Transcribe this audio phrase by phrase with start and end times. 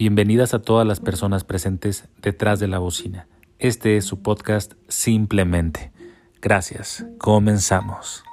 [0.00, 3.28] Bienvenidas a todas las personas presentes detrás de la bocina.
[3.58, 5.92] Este es su podcast Simplemente.
[6.40, 7.04] Gracias.
[7.18, 8.24] Comenzamos.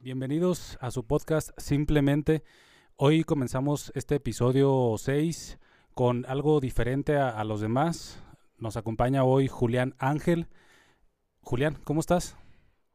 [0.00, 2.42] Bienvenidos a su podcast Simplemente.
[2.96, 5.58] Hoy comenzamos este episodio 6
[5.92, 8.24] con algo diferente a, a los demás.
[8.56, 10.46] Nos acompaña hoy Julián Ángel.
[11.42, 12.38] Julián, ¿cómo estás?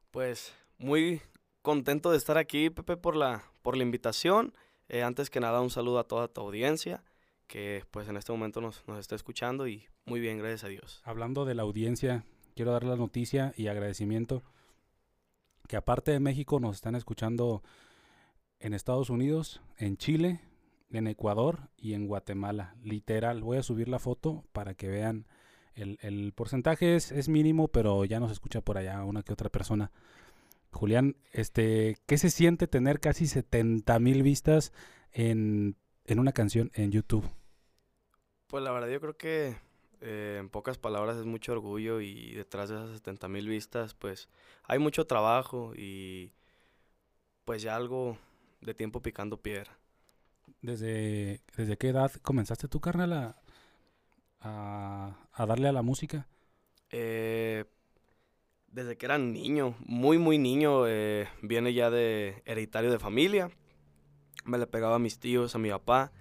[0.09, 1.21] Pues muy
[1.67, 4.53] contento de estar aquí, Pepe, por la, por la invitación.
[4.87, 7.03] Eh, antes que nada, un saludo a toda tu audiencia
[7.45, 11.01] que pues en este momento nos, nos está escuchando y muy bien, gracias a Dios.
[11.03, 12.23] Hablando de la audiencia,
[12.55, 14.43] quiero dar la noticia y agradecimiento
[15.67, 17.63] que aparte de México nos están escuchando
[18.59, 20.39] en Estados Unidos, en Chile,
[20.89, 22.75] en Ecuador y en Guatemala.
[22.81, 25.27] Literal, voy a subir la foto para que vean.
[25.73, 29.49] El, el porcentaje es, es mínimo, pero ya nos escucha por allá una que otra
[29.49, 29.91] persona.
[30.77, 34.71] Julián, este, ¿qué se siente tener casi 70 mil vistas
[35.11, 35.75] en,
[36.05, 37.27] en, una canción en YouTube?
[38.45, 39.55] Pues la verdad yo creo que
[40.01, 44.29] eh, en pocas palabras es mucho orgullo y detrás de esas 70 mil vistas pues
[44.65, 46.31] hay mucho trabajo y
[47.43, 48.19] pues ya algo
[48.61, 49.79] de tiempo picando piedra.
[50.61, 53.35] ¿Desde, desde qué edad comenzaste tu carnal a,
[54.41, 56.27] a, a darle a la música?
[56.91, 57.65] Eh,
[58.77, 63.49] desde que era niño, muy, muy niño, eh, viene ya de hereditario de familia.
[64.45, 66.11] Me le pegaba a mis tíos, a mi papá.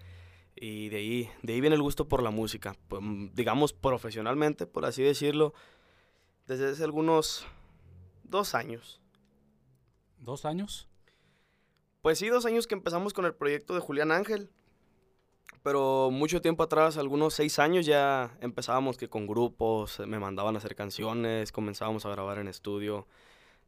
[0.54, 2.74] Y de ahí, de ahí viene el gusto por la música.
[2.88, 3.02] Pues,
[3.34, 5.52] digamos profesionalmente, por así decirlo,
[6.46, 7.46] desde hace algunos
[8.24, 9.02] dos años.
[10.16, 10.88] ¿Dos años?
[12.00, 14.48] Pues sí, dos años que empezamos con el proyecto de Julián Ángel
[15.66, 20.58] pero mucho tiempo atrás, algunos seis años, ya empezábamos que con grupos, me mandaban a
[20.58, 23.08] hacer canciones, comenzábamos a grabar en estudio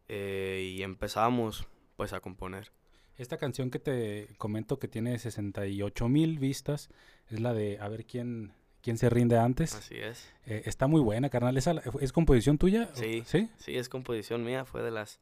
[0.07, 2.71] eh, y empezábamos pues a componer.
[3.17, 6.89] Esta canción que te comento que tiene 68 mil vistas
[7.31, 9.75] es la de A ver quién, quién se rinde antes.
[9.75, 10.33] Así es.
[10.47, 11.57] Eh, está muy buena, carnal.
[11.57, 12.91] ¿Es, ¿Es, composición tuya?
[12.92, 13.51] Sí, sí.
[13.57, 14.64] Sí, es composición mía.
[14.64, 15.19] Fue de las,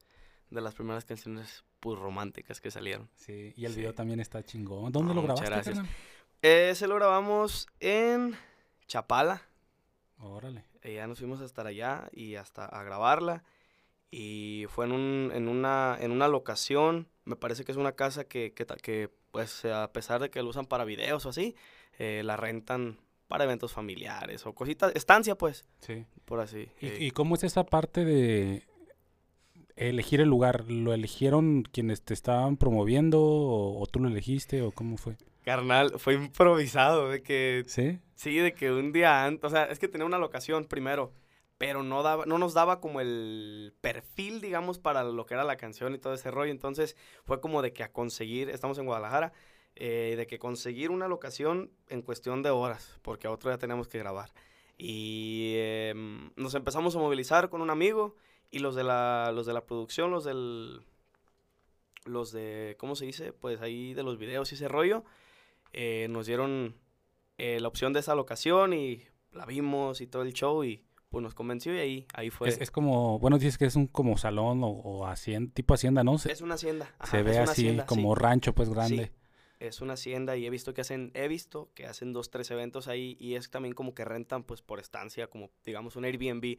[0.51, 3.09] de las primeras canciones pues, románticas que salieron.
[3.15, 3.79] Sí, y el sí.
[3.79, 4.91] video también está chingón.
[4.91, 5.77] ¿Dónde lo grabaste, gracias.
[5.77, 5.95] Carnal?
[6.41, 8.37] Eh, se lo grabamos en
[8.87, 9.41] Chapala.
[10.19, 10.63] Órale.
[10.81, 13.43] Eh, ya nos fuimos hasta allá y hasta a grabarla.
[14.09, 18.23] Y fue en, un, en, una, en una locación, me parece que es una casa
[18.23, 21.55] que, que, que pues a pesar de que lo usan para videos o así,
[21.99, 25.65] eh, la rentan para eventos familiares o cositas, estancia pues.
[25.81, 26.05] Sí.
[26.23, 26.69] Por así.
[26.79, 26.97] ¿Y, eh.
[27.01, 28.63] ¿Y cómo es esa parte de
[29.77, 30.65] elegir el lugar?
[30.69, 35.17] ¿Lo eligieron quienes te estaban promoviendo o, o tú lo elegiste o cómo fue?
[35.47, 37.63] Carnal, fue improvisado, de que...
[37.67, 37.99] ¿Sí?
[38.15, 41.13] Sí, de que un día antes, o sea, es que tenía una locación primero,
[41.57, 45.55] pero no, daba, no nos daba como el perfil, digamos, para lo que era la
[45.55, 49.31] canción y todo ese rollo, entonces fue como de que a conseguir, estamos en Guadalajara,
[49.75, 53.87] eh, de que conseguir una locación en cuestión de horas, porque a otro ya teníamos
[53.87, 54.31] que grabar.
[54.77, 55.93] Y eh,
[56.35, 58.15] nos empezamos a movilizar con un amigo
[58.51, 60.81] y los de la, los de la producción, los del...
[62.05, 63.33] Los de, ¿cómo se dice?
[63.33, 65.03] Pues ahí de los videos y ese rollo
[65.73, 66.77] eh, nos dieron
[67.37, 69.03] eh, la opción de esa locación y
[69.33, 72.47] la vimos y todo el show y pues nos convenció y ahí, ahí fue.
[72.47, 76.05] Es, es como, bueno, dices que es un como salón o, o hacienda, tipo hacienda,
[76.05, 76.17] ¿no?
[76.17, 76.95] Se, es una hacienda.
[76.97, 78.21] Ajá, se ve así hacienda, como sí.
[78.21, 79.07] rancho pues grande.
[79.07, 79.11] Sí,
[79.59, 82.87] es una hacienda y he visto que hacen, he visto que hacen dos, tres eventos
[82.87, 86.57] ahí y es también como que rentan pues por estancia, como digamos un Airbnb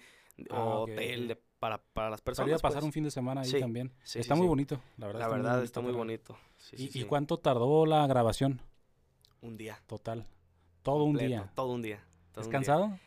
[0.51, 2.47] Ah, o hotel de, para, para las personas.
[2.47, 2.87] Podría pasar pues.
[2.87, 3.93] un fin de semana ahí sí, también.
[4.03, 5.21] Sí, está sí, muy bonito, la verdad.
[5.21, 6.39] La está verdad muy está muy bonito.
[6.73, 8.61] ¿Y, ¿Y, cuánto tardó la grabación?
[9.41, 9.79] Un día.
[9.87, 10.27] Total.
[10.83, 11.53] Todo Completo, un día.
[11.55, 12.05] Todo un día.
[12.33, 12.87] Todo ¿Es un cansado?
[12.89, 13.01] Día.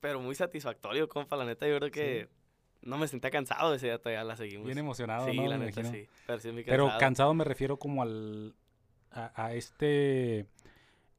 [0.00, 1.36] Pero muy satisfactorio, compa.
[1.36, 2.28] La neta, yo creo que
[2.82, 4.66] no me sentía cansado ese día, todavía la seguimos.
[4.66, 5.46] Bien emocionado, sí, ¿no?
[5.46, 6.04] la Me neta, imagino.
[6.04, 6.10] sí.
[6.26, 8.54] Pero, sí Pero cansado me refiero como al...
[9.10, 10.46] A, a, este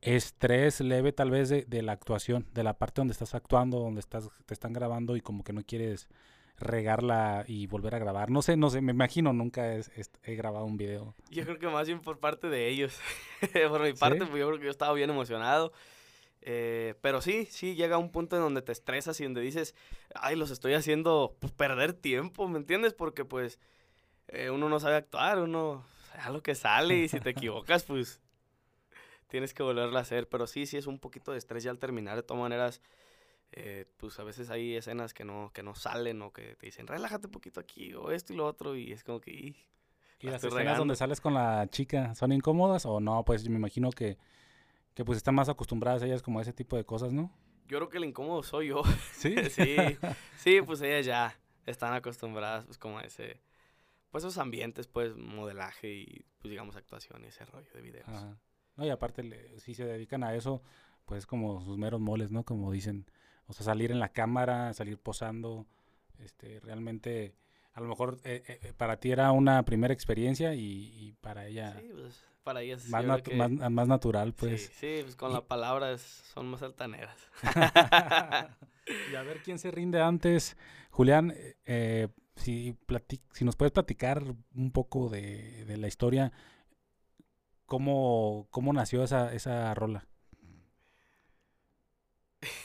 [0.02, 4.00] estrés leve tal vez de, de, la actuación, de la parte donde estás actuando, donde
[4.00, 6.08] estás, te están grabando y como que no quieres
[6.60, 8.30] regarla y volver a grabar.
[8.30, 9.84] No sé, no sé, me imagino, nunca he,
[10.24, 11.16] he grabado un video.
[11.30, 13.00] Yo creo que más bien por parte de ellos.
[13.70, 14.26] por mi parte, ¿Sí?
[14.30, 15.72] pues yo creo que yo estaba bien emocionado.
[16.42, 19.76] Eh, pero sí, sí, llega un punto en donde te estresas y donde dices,
[20.16, 22.94] ay, los estoy haciendo pues, perder tiempo, ¿me entiendes?
[22.94, 23.60] Porque pues
[24.28, 25.86] eh, uno no sabe actuar, uno
[26.18, 28.22] a lo que sale y si te equivocas, pues
[29.30, 30.28] tienes que volverlo a hacer.
[30.28, 32.16] Pero sí, sí es un poquito de estrés ya al terminar.
[32.18, 32.82] De todas maneras,
[33.52, 36.88] eh, pues a veces hay escenas que no, que no salen o que te dicen,
[36.88, 39.32] relájate un poquito aquí o esto y lo otro y es como que...
[40.22, 40.80] ¿Y las escenas regando.
[40.80, 43.24] donde sales con la chica son incómodas o no?
[43.24, 44.18] Pues me imagino que,
[44.94, 47.32] que pues están más acostumbradas ellas como a ese tipo de cosas, ¿no?
[47.68, 48.84] Yo creo que el incómodo soy yo.
[49.14, 49.34] ¿Sí?
[49.50, 49.78] sí,
[50.38, 53.42] sí, pues ellas ya están acostumbradas pues como a ese
[54.12, 58.10] pues esos ambientes, pues modelaje y pues digamos actuación y ese rollo de videos.
[58.10, 58.38] Ajá.
[58.80, 60.62] No, y aparte, le- si se dedican a eso,
[61.06, 62.44] pues como sus meros moles, ¿no?
[62.46, 63.06] Como dicen,
[63.48, 65.66] o sea, salir en la cámara, salir posando,
[66.20, 67.36] este, realmente,
[67.74, 71.46] a lo mejor eh, eh, eh, para ti era una primera experiencia y, y para
[71.48, 74.72] ella Sí, pues para ellas más, natu- que- más, más natural, pues.
[74.80, 76.02] sí, pues con Y- la palabra es-
[76.34, 77.18] son más altaneras.
[79.12, 80.58] y a ver quién se rinde antes.
[80.90, 82.76] Julián, eh, eh, si,
[83.34, 84.24] si nos puedes platicar
[84.56, 86.32] un poco de, de la historia,
[87.70, 90.08] ¿cómo, cómo nació esa, esa rola?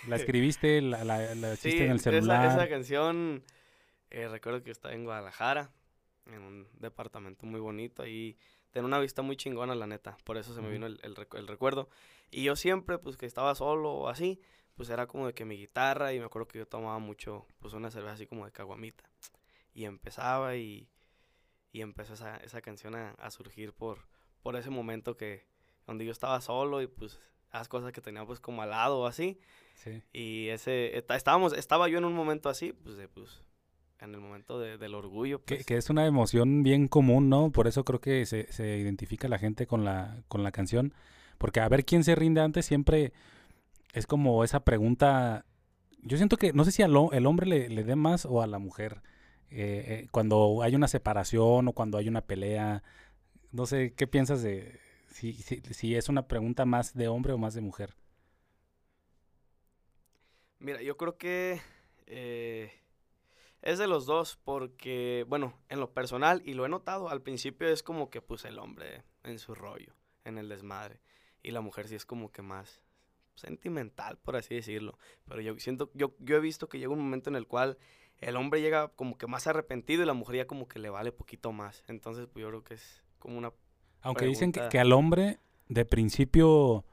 [0.02, 0.80] ¿La escribiste?
[0.82, 2.44] ¿La, la, la Sí, hiciste en el esa- celular?
[2.44, 3.44] Esa, canción,
[4.10, 5.72] eh, recuerdo que estaba en Guadalajara,
[6.26, 8.38] en un departamento muy bonito, ahí
[8.70, 11.48] tenía una vista muy chingona, la neta, por eso se me vino el, el el
[11.48, 11.88] recuerdo.
[12.30, 14.40] Y yo siempre, pues, que estaba solo o así,
[14.76, 17.74] pues, era como de que mi guitarra, y me acuerdo que yo tomaba mucho, pues,
[17.74, 19.04] una cerveza así como de caguamita.
[19.74, 20.88] Y empezaba y,
[21.72, 24.06] y empezó esa, esa canción a, a surgir por,
[24.44, 25.44] por ese momento que,
[25.88, 27.18] donde yo estaba solo y, pues,
[27.52, 29.40] las cosas que tenía, pues, como al lado o así.
[29.74, 30.02] Sí.
[30.12, 33.42] Y ese, esta- estábamos, estaba yo en un momento así, pues, de, pues
[34.00, 35.42] en el momento de- del orgullo.
[35.44, 37.50] Que, Pues, que es una emoción bien común, ¿no?
[37.50, 40.92] Por eso creo que se, se identifica la gente con la, con la canción.
[41.38, 43.12] Porque a ver quién se rinde antes siempre
[43.92, 45.46] es como esa pregunta.
[46.02, 48.46] Yo siento que, no sé si al el hombre le, le dé más o a
[48.46, 49.00] la mujer.
[49.50, 52.82] eh, eh, cuando hay una separación o cuando hay una pelea.
[53.54, 57.54] No sé, ¿qué piensas de si, si, es una pregunta más de hombre o más
[57.54, 57.94] de mujer?
[60.58, 61.60] Mira, yo creo que
[62.06, 62.72] eh,
[63.62, 67.68] es de los dos, porque, bueno, en lo personal, y lo he notado, al principio
[67.68, 70.98] es como que, pues, el hombre en su rollo, en el desmadre,
[71.40, 72.82] y la mujer sí es como que más
[73.36, 74.98] sentimental, por así decirlo.
[75.26, 77.78] Pero yo siento, yo, yo he visto que llega un momento en el cual
[78.18, 81.12] el hombre llega como que más arrepentido y la mujer ya como que le vale
[81.12, 81.84] poquito más.
[81.86, 83.52] Entonces, pues yo creo que es como una
[84.02, 86.84] Aunque dicen que, al hombre de principio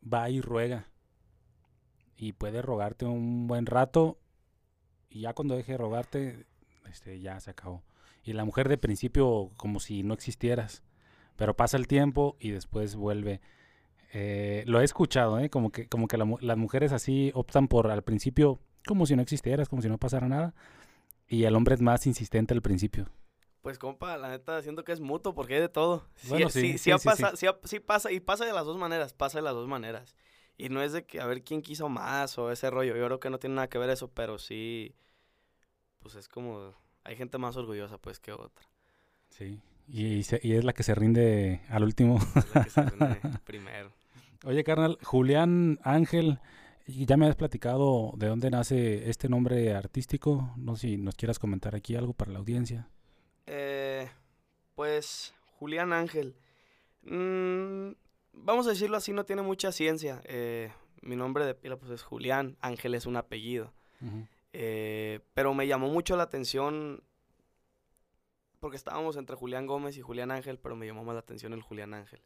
[0.00, 0.90] va y ruega.
[2.16, 4.18] Y puede rogarte un buen rato.
[5.08, 6.46] Y ya cuando deje de rogarte,
[6.88, 7.82] este, ya se acabó.
[8.22, 10.84] Y la mujer de principio como si no existieras.
[11.36, 13.40] Pero pasa el tiempo y después vuelve.
[14.12, 15.48] Eh, lo he escuchado, ¿eh?
[15.48, 19.22] Como que, como que la las mujeres así optan por al principio como si no
[19.22, 20.54] existieras, como si no pasara nada.
[21.26, 23.08] Y el hombre es más insistente al principio.
[23.64, 26.06] Pues compa, la neta siento que es mutuo porque hay de todo.
[26.16, 27.32] Sí, Bueno, sí, sí, sí, sí, ha sí, pasa-
[27.64, 27.80] sí.
[27.80, 30.14] pasa, y pasa de las dos maneras, pasa de las dos maneras.
[30.58, 33.20] Y no es de que a ver quién quiso más o ese rollo, yo creo
[33.20, 34.94] que no tiene nada que ver eso, pero sí,
[36.00, 36.74] pues es como,
[37.04, 38.66] hay gente más orgullosa pues que otra.
[39.30, 39.58] Sí.
[39.88, 42.18] Y, se- y es la que se rinde al último.
[42.36, 43.92] Es la que se rinde primero.
[44.44, 46.38] Oye, carnal, Julián Ángel,
[46.86, 50.52] ya me has platicado de dónde nace este nombre artístico.
[50.56, 52.88] No sé si nos quieras comentar aquí algo para la audiencia.
[54.74, 56.34] Pues Julián Ángel.
[57.02, 57.92] Mm,
[58.32, 60.20] vamos a decirlo así, no tiene mucha ciencia.
[60.24, 60.72] Eh,
[61.02, 63.72] mi nombre de pila pues es Julián, Ángel es un apellido.
[64.52, 67.02] Eh, pero me llamó mucho la atención
[68.60, 71.62] porque estábamos entre Julián Gómez y Julián Ángel, pero me llamó más la atención el
[71.62, 72.20] Julián Ángel.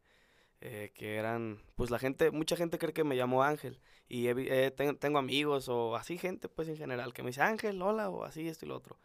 [0.61, 3.79] eh, que eran, pues la gente, mucha gente cree que me llamo Ángel.
[4.09, 7.81] Y eh, ten- tengo amigos o así gente, pues en general, que me dice Ángel,
[7.81, 8.99] hola, o así, esto y lo otro.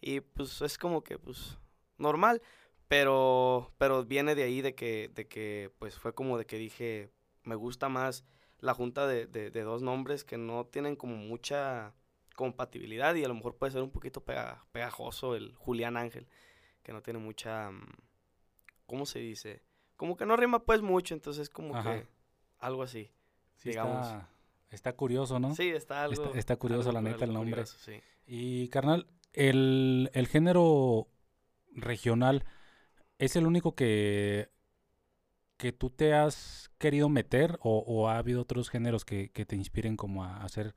[0.00, 1.58] Y pues es como que, pues,
[1.98, 2.40] normal.
[2.92, 7.08] Pero, pero viene de ahí de que, de que, pues fue como de que dije,
[7.42, 8.22] me gusta más
[8.58, 11.94] la junta de, de- de dos nombres que no tienen como mucha
[12.36, 16.28] compatibilidad y a lo mejor puede ser un poquito pega- pegajoso el Julián Ángel,
[16.82, 17.80] que no tiene mucha, mm,
[18.84, 19.62] ¿cómo se dice?
[19.96, 21.94] Como que no rima pues mucho, entonces como Ajá.
[21.94, 22.06] que
[22.58, 23.10] algo así.
[23.56, 24.06] Sí, Digamos.
[24.06, 24.28] está,
[24.70, 25.54] está curioso, ¿no?
[25.54, 26.24] Sí, está algo.
[26.26, 27.52] Está- está curioso, algo la neta, el nombre.
[27.62, 28.02] curioso, sí.
[28.26, 31.08] Y, carnal, el, el género
[31.74, 32.44] regional
[33.24, 34.50] es el único que,
[35.56, 39.54] que tú te has querido meter o, o ha habido otros géneros que, que te
[39.54, 40.74] inspiren como a hacer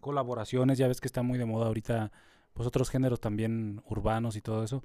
[0.00, 0.78] colaboraciones?
[0.78, 2.12] Ya ves que está muy de moda ahorita,
[2.52, 4.84] pues otros géneros también urbanos y todo eso.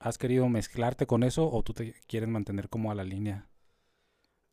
[0.00, 3.48] ¿Has querido mezclarte con eso o tú te quieres mantener como a la línea?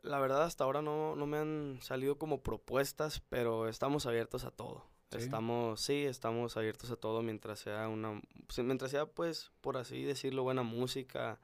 [0.03, 4.51] La verdad, hasta ahora no, no me han salido como propuestas, pero estamos abiertos a
[4.51, 4.86] todo.
[5.10, 5.17] ¿Sí?
[5.17, 10.03] Estamos, sí, estamos abiertos a todo mientras sea una, pues, mientras sea, pues, por así
[10.03, 11.39] decirlo, buena música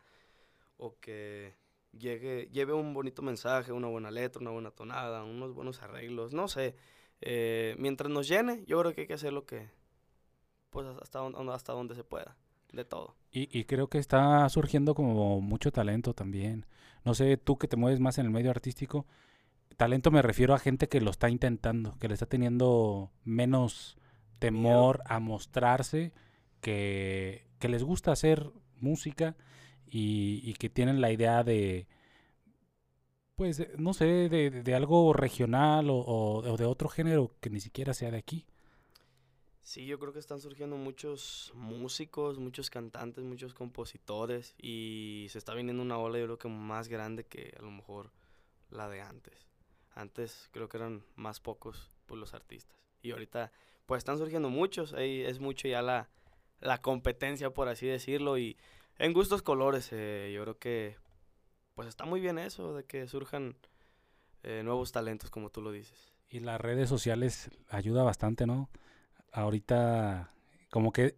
[0.77, 1.55] o que
[1.97, 6.47] llegue, lleve un bonito mensaje, una buena letra, una buena tonada, unos buenos arreglos, no
[6.47, 6.75] sé.
[7.21, 9.69] Eh, mientras nos llene, yo creo que hay que hacer lo que,
[10.69, 12.35] pues, hasta donde, hasta donde se pueda,
[12.71, 13.15] de todo.
[13.31, 16.65] Y, y creo que está surgiendo como mucho talento también.
[17.03, 19.05] No sé, tú que te mueves más en el medio artístico,
[19.77, 23.97] talento me refiero a gente que lo está intentando, que le está teniendo menos
[24.39, 26.13] temor a mostrarse,
[26.61, 29.35] que, que les gusta hacer música
[29.89, 31.87] y, y que tienen la idea de,
[33.35, 37.49] pues, de- no sé, de, de- algo regional o, o- o de otro género que
[37.49, 38.45] ni siquiera sea de aquí.
[39.61, 45.55] Sí, yo creo que están surgiendo muchos músicos, muchos cantantes, muchos compositores y se está
[45.55, 48.11] viniendo una ola yo creo que más grande que a lo mejor
[48.69, 49.47] la de antes.
[49.95, 53.51] Antes creo que eran más pocos pues, los artistas y ahorita
[53.87, 56.09] pues están surgiendo muchos, ahí es mucho ya la,
[56.59, 58.57] la competencia por así decirlo y
[58.97, 60.95] en gustos colores eh, yo creo que
[61.73, 63.55] pues está muy bien eso de que surjan
[64.43, 66.13] eh, nuevos talentos como tú lo dices.
[66.29, 68.69] Y las redes sociales ayuda bastante, ¿no?
[69.31, 70.31] Ahorita
[70.69, 71.17] como que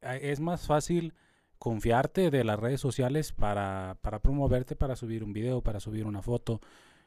[0.00, 1.14] es más fácil
[1.58, 6.22] confiarte de las redes sociales para, para promoverte, para subir un video, para subir una
[6.22, 6.60] foto.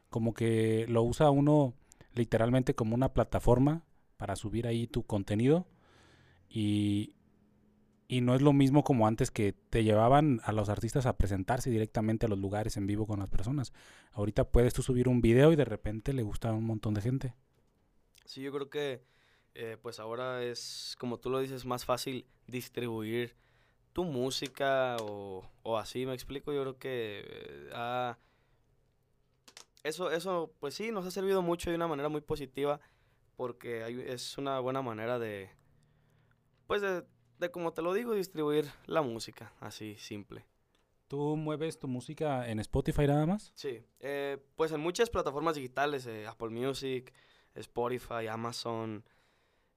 [0.09, 1.73] Como que lo usa uno
[2.13, 3.81] literalmente como una plataforma
[4.17, 5.65] para subir ahí tu contenido.
[6.49, 7.15] Y,
[8.07, 11.69] y no es lo mismo como antes que te llevaban a los artistas a presentarse
[11.69, 13.73] directamente a los lugares en vivo con las personas.
[14.13, 17.01] Ahorita puedes tú subir un video y de repente le gusta a un montón de
[17.01, 17.35] gente.
[18.25, 19.03] Sí, yo creo que
[19.55, 23.35] eh, pues ahora es, como tú lo dices, más fácil distribuir
[23.93, 26.53] tu música o, o así, me explico.
[26.53, 28.15] Yo creo que eh,
[29.83, 32.79] eso, eso, pues sí, nos ha servido mucho de una manera muy positiva
[33.35, 35.49] porque hay- es una buena manera de,
[36.67, 37.03] pues de,
[37.39, 40.45] de, como te lo digo, distribuir la música, así, simple.
[41.07, 43.51] ¿Tú mueves tu música en Spotify nada más?
[43.55, 47.13] Sí, eh, pues en muchas plataformas digitales, eh, Apple Music,
[47.55, 49.03] Spotify, Amazon,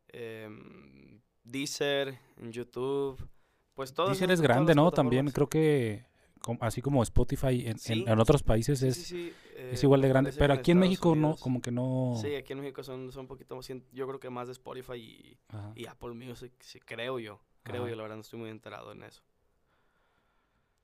[0.09, 3.29] em, Deezer, en YouTube,
[3.75, 4.09] pues todo.
[4.09, 4.91] Deezer es grande, ¿no?
[4.91, 6.07] También creo que
[6.47, 8.05] com- así como Spotify en, en- Sí.
[8.07, 10.33] en otros países Sí, es, sí, sí, es eh, igual de grande.
[10.33, 12.15] Pero aquí en México no, como que no...
[12.23, 15.39] Sí, aquí en México son, son un poquito más, yo creo que más de Spotify
[15.75, 17.41] y, Apple Music, sí, creo yo.
[17.65, 17.91] Creo Ajá.
[17.91, 19.23] yo, la verdad no estoy muy enterado en eso.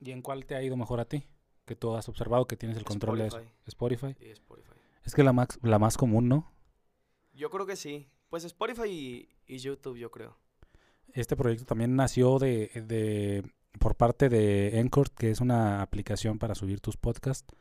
[0.00, 1.24] ¿Y en cuál te ha ido mejor a ti?
[1.64, 3.40] Que tú has observado que tienes el control de eso.
[3.66, 4.72] Spotify y Spotify.
[5.04, 6.52] Es que la más, la más común, ¿no?
[7.34, 8.08] Yo creo que sí.
[8.30, 10.36] Pues Spotify y, y YouTube, yo creo.
[11.12, 13.44] Este proyecto también nació de, de
[13.78, 17.54] por parte de Encore, que es una aplicación para subir tus podcasts.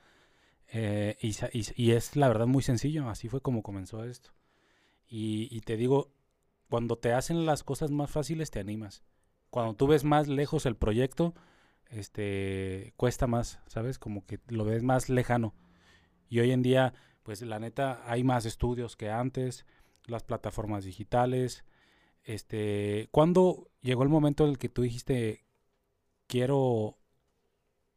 [0.68, 4.32] Eh, y, y- y es la verdad muy sencillo, así fue como comenzó esto.
[5.08, 6.14] Y, y te digo,
[6.70, 9.04] cuando te hacen las cosas más fáciles te animas.
[9.50, 11.36] Cuando tú ves más lejos el proyecto,
[11.90, 14.00] este cuesta más, ¿sabes?
[14.00, 15.54] Como que lo ves más lejano.
[16.30, 19.66] Y hoy en día, pues la neta, hay más estudios que antes,
[20.06, 21.66] las plataformas digitales.
[22.24, 25.46] Este, ¿cuándo llegó el momento en el que tú dijiste
[26.32, 26.98] quiero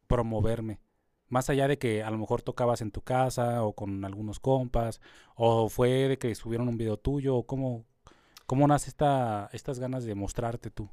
[0.07, 0.81] promoverme?
[1.29, 4.99] Más allá de que a lo mejor tocabas en tu casa o con algunos compas,
[5.35, 7.85] o fue de que subieron un video tuyo, o cómo,
[8.45, 10.89] cómo nace esta, estas ganas de mostrarte tú.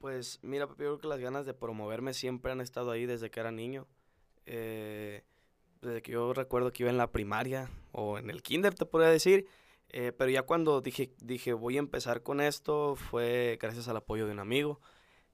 [0.00, 3.38] Pues mira, yo creo que las ganas de promoverme siempre han estado ahí desde que
[3.38, 3.86] era niño.
[4.46, 5.22] Eh,
[5.80, 9.10] desde que yo recuerdo que iba en la primaria o en el kinder, te podría
[9.10, 9.46] decir.
[9.90, 14.26] Eh, pero ya cuando dije, dije, voy a empezar con esto, fue gracias al apoyo
[14.26, 14.80] de un amigo,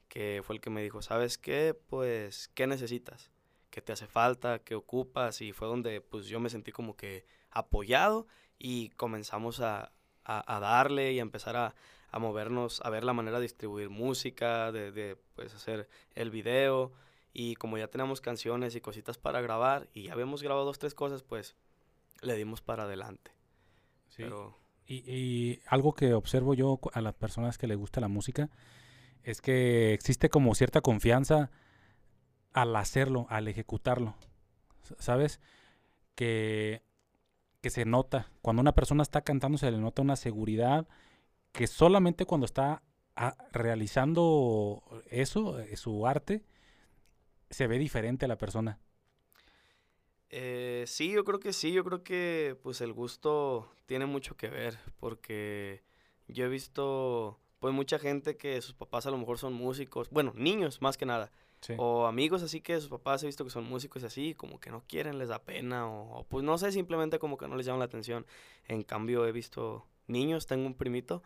[0.09, 1.75] que fue el que me dijo, ¿sabes qué?
[1.89, 3.31] Pues, ¿qué necesitas?
[3.71, 4.61] ¿Qué te hace falta?
[4.61, 5.41] ¿Qué ocupas?
[5.43, 8.27] Y fue donde pues yo me sentí como que apoyado
[8.59, 9.93] y comenzamos a,
[10.25, 11.75] a- a darle y a empezar a,
[12.11, 16.93] a movernos, a ver la manera de distribuir música, de, de, pues hacer el video.
[17.33, 20.95] Y como ya tenemos canciones y cositas para grabar y ya habíamos grabado dos, tres
[20.95, 21.55] cosas, pues
[22.23, 23.33] le dimos para adelante.
[24.17, 28.51] Pero Y, y algo que observo yo a las personas que les gusta la música
[29.27, 31.51] es que existe como cierta confianza
[32.53, 34.15] al hacerlo, al ejecutarlo.
[35.01, 35.41] ¿Sabes?
[36.15, 36.83] Que,
[37.61, 38.31] que se nota.
[38.41, 40.87] Cuando una persona está cantando se le nota una seguridad
[41.51, 42.85] que solamente cuando está
[43.17, 46.45] ah, realizando eso, eh, su arte,
[47.51, 48.79] se ve diferente a la persona.
[50.31, 54.51] Eh, sí, yo creo que sí, yo creo que pues el gusto tiene mucho que
[54.51, 55.83] ver, porque
[56.29, 60.33] yo he visto pues mucha gente que sus papás a lo mejor son músicos, bueno,
[60.37, 61.75] niños más que nada, Sí.
[61.79, 64.71] o amigos así que sus papás he visto que son músicos y así, como que
[64.71, 67.67] no quieren, les da pena, o, o, pues no sé, simplemente como que no les
[67.67, 68.25] llama la atención.
[68.69, 71.25] En cambio he visto niños, tengo un primito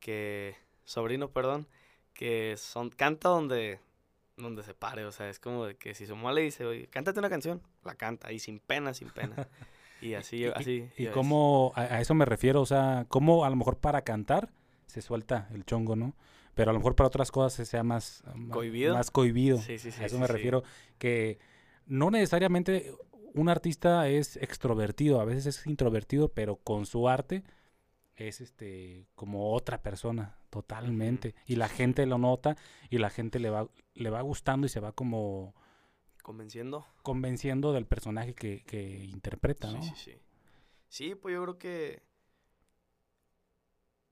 [0.00, 0.56] que,
[0.86, 1.66] sobrino, perdón,
[2.14, 3.80] que son, canta donde,
[4.38, 6.86] donde se pare, o sea, es como de que si su mamá le dice, oye,
[6.86, 9.34] cántate una canción, la canta, y sin pena, sin pena.
[10.00, 10.88] Y así, Y- y- así.
[10.96, 11.14] Y ves.
[11.14, 14.50] cómo, a, a eso me refiero, o sea, cómo a lo mejor para cantar
[14.92, 16.14] se suelta el chongo, ¿no?
[16.54, 18.94] Pero a lo mejor para otras cosas se sea más, ma- ¿Cohibido?
[18.94, 19.58] más cohibido.
[19.58, 20.32] Sí, sí, sí, a eso sí, me sí.
[20.32, 20.62] refiero,
[20.98, 21.38] que
[21.86, 22.94] no necesariamente
[23.34, 27.42] un artista es extrovertido, a veces es introvertido, pero con su arte
[28.16, 32.56] es este como otra persona totalmente y la gente lo nota
[32.90, 35.54] y la gente le va le va gustando y se va como
[36.22, 39.80] convenciendo convenciendo del personaje que, que interpreta sí ¿no?
[39.80, 40.20] sí sí
[40.88, 42.02] sí pues yo creo que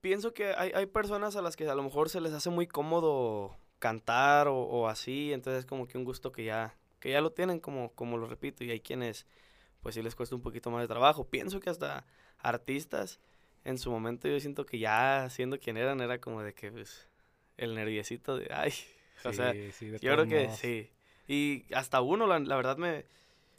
[0.01, 2.67] pienso que hay, hay personas a las que a lo mejor se les hace muy
[2.67, 7.21] cómodo cantar o, o así entonces es como que un gusto que ya que ya
[7.21, 9.27] lo tienen como como lo repito y hay quienes
[9.81, 12.05] pues sí les cuesta un poquito más de trabajo pienso que hasta
[12.39, 13.21] artistas
[13.65, 17.09] en su momento yo siento que ya siendo quien eran era como de que pues
[17.57, 18.73] el nerviosito de ay
[19.25, 20.59] o sea Sí, yo creo que modos.
[20.59, 20.91] sí
[21.29, 23.05] y hasta uno la, la verdad me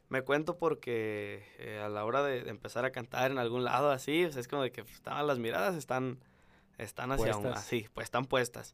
[0.10, 3.90] me cuento porque eh, a la hora de, de empezar a cantar en algún lado
[3.92, 6.20] así o sea, es como de que pues, estaban las miradas están
[6.84, 7.64] están hacia un, Puestas.
[7.64, 8.74] así pues están puestas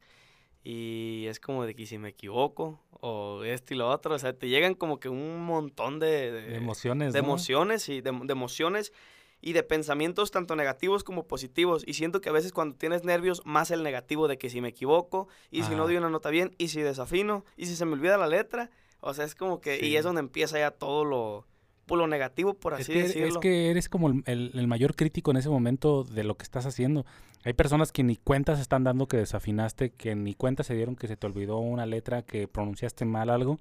[0.63, 4.33] y es como de que si me equivoco o esto y lo otro o sea
[4.33, 7.27] te llegan como que un montón de, de- de emociones de ¿no?
[7.27, 8.91] emociones y de, de emociones
[9.39, 11.83] y de pensamientos tanto negativos como positivos.
[11.85, 14.69] Y siento que a veces cuando tienes nervios, más el negativo de que si me
[14.69, 17.93] equivoco, y si no doy una nota bien, y si desafino, y si se me
[17.93, 18.71] olvida la letra.
[18.99, 21.45] O sea, es como que, y es donde empieza ya todo lo,
[21.87, 23.27] pues, lo negativo, por Es así que, decirlo.
[23.29, 26.43] es que eres como el, el- el mayor crítico en ese momento de lo que
[26.43, 27.05] estás haciendo.
[27.43, 30.95] Hay personas que ni cuenta se están dando que desafinaste, que ni cuenta se dieron
[30.95, 33.59] que se te olvidó una letra, que pronunciaste mal algo,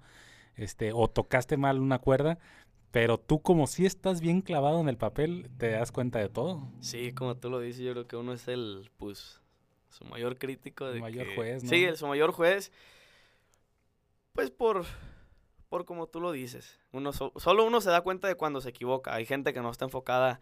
[0.57, 2.39] este, o tocaste mal una cuerda,
[2.91, 6.67] pero tú como si estás bien clavado en el papel, te das cuenta de todo.
[6.81, 9.41] Sí, como tú lo dices, yo creo que uno es el, pues,
[9.91, 10.87] su mayor crítico.
[10.87, 11.69] De mayor que- juez, ¿no?
[11.71, 12.73] Sí, el, su mayor juez.
[14.33, 14.85] Pues por,
[15.77, 16.79] por como tú lo dices.
[16.93, 19.15] Uno so- solo uno se da cuenta de cuando se equivoca.
[19.15, 20.41] Hay gente que no está enfocada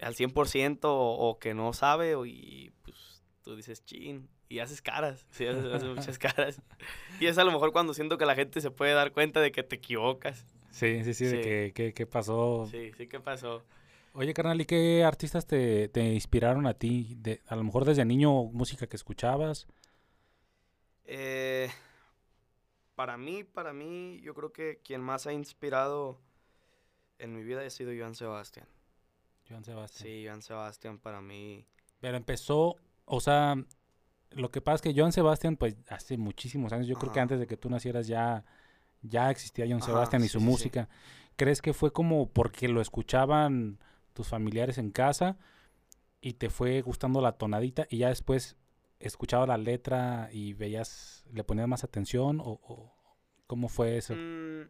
[0.00, 4.80] al 100% o, o que no sabe o- y pues tú dices chin y haces
[4.80, 5.26] caras.
[5.32, 6.62] Sí, haces, haces muchas caras.
[7.18, 9.50] Y es a lo mejor cuando siento que la gente se puede dar cuenta de
[9.50, 10.46] que te equivocas.
[10.70, 12.68] Sí, sí, sí, de que, que- que pasó.
[12.70, 13.64] Sí, sí, ¿qué pasó?
[14.12, 17.16] Oye, carnal, ¿y qué artistas te, te inspiraron a ti?
[17.18, 19.66] De, a lo mejor desde niño, música que escuchabas.
[21.04, 21.68] Eh,
[23.00, 26.20] para mí, para mí, yo creo que quien más ha inspirado
[27.18, 28.66] en mi vida ha sido Joan Sebastián.
[29.48, 30.06] Joan Sebastián.
[30.06, 31.64] Sí, Joan Sebastián para mí.
[32.00, 33.56] Pero empezó, o sea,
[34.32, 37.40] lo que pasa es que Joan Sebastián, pues hace muchísimos años, yo creo que antes
[37.40, 38.44] de que tú nacieras ya,
[39.00, 40.50] ya existía Joan Sebastián y su sí, sí.
[40.50, 40.90] música.
[41.36, 43.78] ¿Crees que fue como porque lo escuchaban
[44.12, 45.38] tus familiares en casa
[46.20, 48.58] y te fue gustando la tonadita y ya después
[48.98, 52.99] escuchaba la letra y veías, le ponías más atención o, o
[53.50, 54.14] cómo fue eso?
[54.14, 54.68] Mm,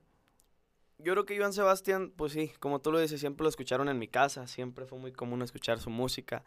[0.96, 3.98] yo creo que Joan Sebastián, pues sí, como tú lo dices, siempre lo escucharon en
[3.98, 6.42] mi casa, siempre fue muy común escuchar su música.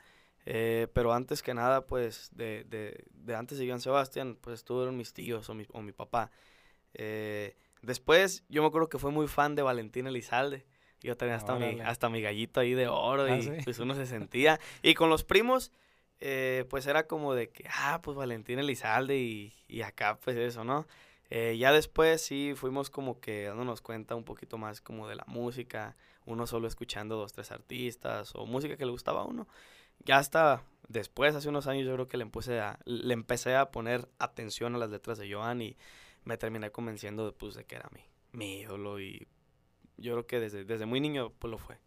[0.45, 4.97] eh, pero antes que nada, pues, de, de, de antes de Joan Sebastián, pues estuvieron
[4.97, 6.31] mis tíos o mi, o mi papá.
[6.95, 10.65] Eh, después, yo me acuerdo que fue muy fan de Valentín Elizalde.
[11.01, 13.51] Yo tenía hasta, mi, hasta mi gallito ahí de oro Ah, y ¿sí?
[13.63, 14.59] pues uno se sentía.
[14.81, 15.71] Y con los primos,
[16.19, 20.63] eh, pues era como de que, ah, pues Valentín Elizalde y, y acá pues eso,
[20.63, 20.87] ¿no?
[21.35, 25.23] Eh, ya después sí fuimos como que dándonos cuenta un poquito más como de la
[25.25, 29.47] música, uno solo escuchando dos, tres artistas o música que le gustaba a uno.
[30.05, 33.71] Ya hasta después, hace unos años, yo creo que le empecé a, le empecé a
[33.71, 35.75] poner atención a las letras de Joan y
[36.23, 39.25] me terminé convenciendo de, pues, que era mi, mi ídolo y
[39.97, 41.79] yo creo que desde, desde muy niño pues lo fue.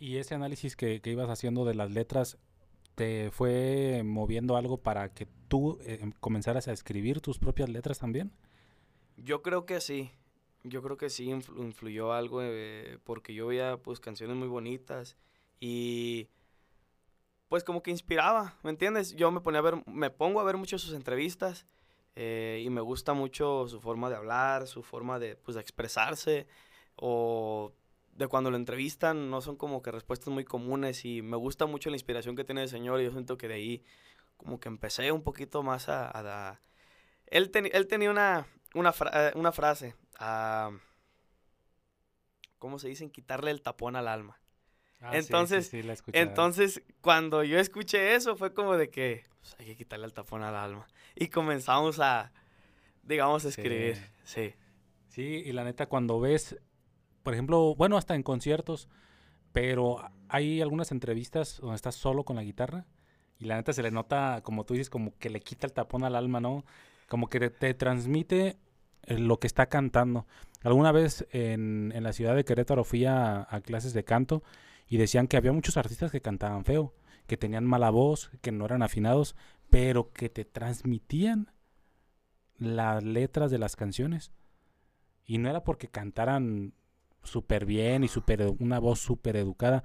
[0.00, 2.36] Y ese análisis que, que ibas haciendo de las letras,
[2.96, 8.32] ¿te fue moviendo algo para que tú eh, comenzaras a escribir tus propias letras también?
[9.18, 10.10] Yo creo que sí.
[10.64, 15.16] Yo creo que sí influ- influyó algo eh, porque yo veía pues canciones muy bonitas
[15.60, 16.28] y
[17.48, 19.14] pues como que inspiraba, ¿me entiendes?
[19.16, 21.66] Yo me ponía a ver, me pongo a ver mucho sus entrevistas
[22.14, 26.46] eh, y me gusta mucho su forma de hablar, su forma de pues de expresarse
[26.96, 27.72] o
[28.12, 31.88] de cuando lo entrevistan no son como que respuestas muy comunes y me gusta mucho
[31.90, 33.82] la inspiración que tiene el señor y yo siento que de ahí
[34.36, 36.10] como que empecé un poquito más a...
[36.50, 36.60] a-
[37.26, 40.70] Él, teni- él tenía una, una, fra- eh, una frase, ah,
[42.58, 43.10] ¿cómo se dicen?
[43.10, 44.38] Quitarle el tapón al alma.
[45.00, 45.94] Ah, sí, sí, Entonces- sí, la.
[46.12, 50.42] Entonces, cuando yo escuché eso, fue como de que pues, hay que quitarle el tapón
[50.42, 50.86] al alma.
[51.14, 52.32] Y comenzamos a,
[53.02, 53.96] digamos, a escribir.
[54.24, 54.54] Sí.
[55.08, 56.58] Sí, y la neta, cuando ves,
[57.22, 58.88] por ejemplo, bueno, hasta en conciertos,
[59.52, 62.84] pero hay algunas entrevistas donde estás solo con la guitarra
[63.38, 66.04] y la neta se le nota, como tú dices, como que le quita el tapón
[66.04, 66.64] al alma, ¿no?
[67.08, 68.58] Como que te, te transmite
[69.02, 70.26] eh, lo que está cantando.
[70.62, 74.42] Alguna vez en, en la ciudad de Querétaro fui a, a clases de canto
[74.86, 76.94] y decían que había muchos artistas que cantaban feo,
[77.26, 79.36] que tenían mala voz, que no eran afinados,
[79.70, 81.52] pero que te transmitían
[82.58, 84.32] las letras de las canciones.
[85.24, 86.74] Y no era porque cantaran
[87.22, 89.84] súper bien y super, una voz súper educada,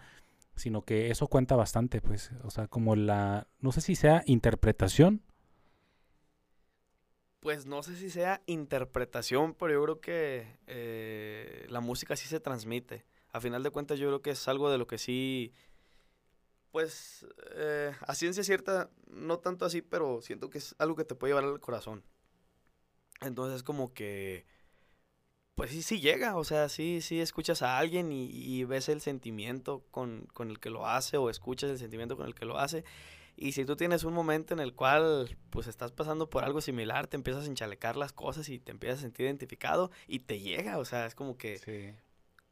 [0.55, 5.21] sino que eso cuenta bastante, pues, o sea, como la, no sé si sea interpretación.
[7.43, 12.39] Pues no sé si sea interpretación, pero yo creo que eh, la música sí se
[12.39, 13.05] transmite.
[13.33, 15.53] A final de cuentas yo creo que es algo de lo que sí,
[16.71, 21.15] pues, eh, a ciencia cierta, no tanto así, pero siento que es algo que te
[21.15, 22.03] puede llevar al corazón.
[23.21, 24.45] Entonces como que
[25.55, 29.85] pues sí, sí llega, o sea, sí, sí escuchas a alguien y, ves el sentimiento
[29.91, 32.83] con, el que lo hace o escuchas el sentimiento con el que lo hace.
[33.35, 37.07] Y si tú tienes un momento en el cual pues estás pasando por algo similar,
[37.07, 40.77] te empiezas a enchalecar las cosas y te empiezas a sentir identificado y te llega,
[40.77, 41.57] o sea, es como que...
[41.57, 41.95] Sí.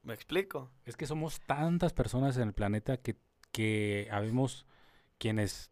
[0.03, 0.71] ¿Me explico?
[0.85, 3.17] Es que somos tantas personas en el planeta que,
[3.51, 4.65] que habemos
[5.19, 5.69] quienes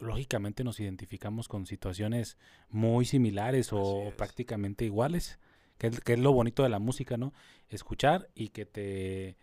[0.00, 5.38] lógicamente nos identificamos con situaciones muy similares o prácticamente iguales
[5.78, 7.32] que es, lo bonito de la música, ¿no?
[7.68, 9.36] Escuchar y que te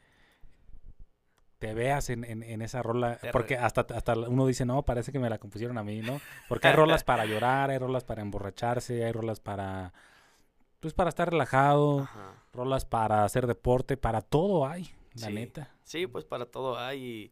[1.60, 5.30] te veas en, en, esa rola, porque hasta, hasta uno dice, no, parece que me
[5.30, 6.20] la compusieron a mí, ¿no?
[6.50, 9.94] Porque hay rolas para llorar, hay rolas para emborracharse, hay rolas para,
[10.80, 12.08] pues para estar relajado,
[12.54, 15.72] rolas para hacer deporte, para todo hay, la neta.
[15.84, 17.32] Sí, pues para todo hay.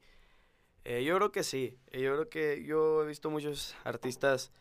[0.86, 4.52] Eh, yo creo que sí, yo creo que yo he visto muchos artistas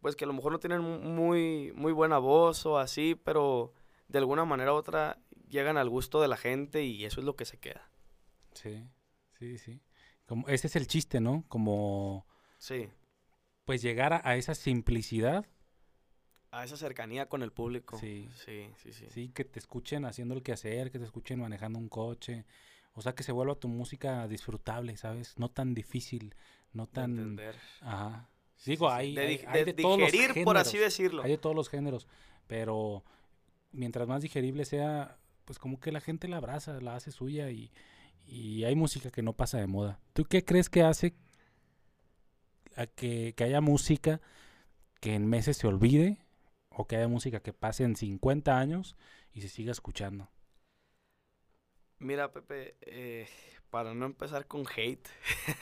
[0.00, 3.72] pues que a lo mejor no tienen muy, muy buena voz o así, pero
[4.08, 5.18] de alguna manera u otra
[5.48, 7.88] llegan al gusto de la gente y eso es lo que se queda.
[8.56, 8.88] Sí,
[9.38, 9.80] sí, sí.
[10.26, 11.44] Como, ese es el chiste, ¿no?
[11.48, 12.26] Como...
[12.58, 12.88] Sí.
[13.64, 15.46] Pues llegar a, esa simplicidad.
[16.50, 17.98] A esa cercanía con el público.
[17.98, 18.28] Sí.
[18.44, 19.06] Sí, sí, sí.
[19.10, 22.44] Sí, que te escuchen haciendo el quehacer, que te escuchen manejando un coche.
[22.94, 25.38] O sea, que se vuelva tu música disfrutable, ¿sabes?
[25.38, 26.34] No tan difícil,
[26.72, 27.10] no tan...
[27.10, 27.56] entender.
[27.82, 28.28] Ajá.
[28.64, 31.22] Digo, hay, de, todos los géneros, por así decirlo.
[31.22, 32.06] Hay de todos los géneros,
[32.46, 33.04] pero
[33.72, 37.70] mientras más digerible sea, pues como que la gente la abraza, la hace suya y,
[38.28, 40.00] hay música que no pasa de moda.
[40.12, 41.14] ¿Tú qué crees que hace
[42.76, 44.20] a que, haya música
[45.00, 46.18] que en meses se olvide
[46.68, 48.96] o que haya música que pase en 50 años
[49.32, 50.30] y se siga escuchando?
[51.98, 53.28] Mira, Pepe, eh,
[53.70, 55.08] para no empezar con hate,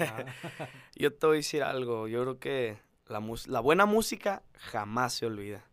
[0.01, 0.25] ah.
[0.97, 2.09] yo te voy a decir algo.
[2.09, 5.65] Yo creo que la, la buena música jamás se olvida.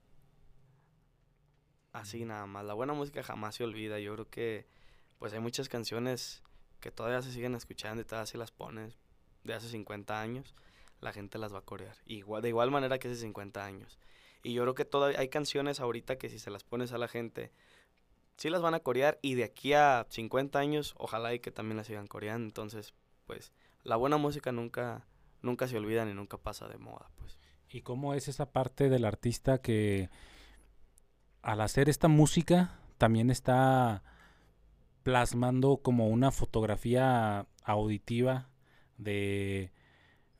[1.93, 2.63] Así nada más.
[2.65, 3.99] La buena música jamás se olvida.
[3.99, 4.67] Yo creo que
[5.17, 6.43] pues hay muchas canciones
[6.81, 8.97] que todavía se siguen escuchando y todavía si las pones
[9.43, 10.53] de hace 50 años,
[10.99, 11.95] la gente las va a corear.
[12.05, 13.99] Igual, de igual manera que hace 50 años.
[14.43, 17.07] Y yo creo que todavía hay canciones ahorita que si se las pones a la
[17.07, 17.51] gente,
[18.37, 21.77] sí las van a corear y de aquí a 50 años ojalá y que también
[21.77, 22.45] las sigan coreando.
[22.45, 22.93] Entonces,
[23.25, 23.51] pues
[23.83, 25.05] la buena música nunca
[25.41, 27.37] nunca se olvida ni nunca pasa de moda, pues.
[27.69, 30.09] ¿Y cómo es esa parte del artista que
[31.41, 34.03] al hacer esta música también está
[35.03, 38.49] plasmando como una fotografía auditiva
[38.97, 39.71] de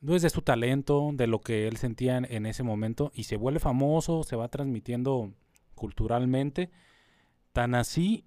[0.04, 3.36] pues, de su talento, de lo que él sentía en, en, ese momento y se
[3.36, 5.32] vuelve famoso, se va transmitiendo
[5.74, 6.70] culturalmente
[7.52, 8.24] Tan así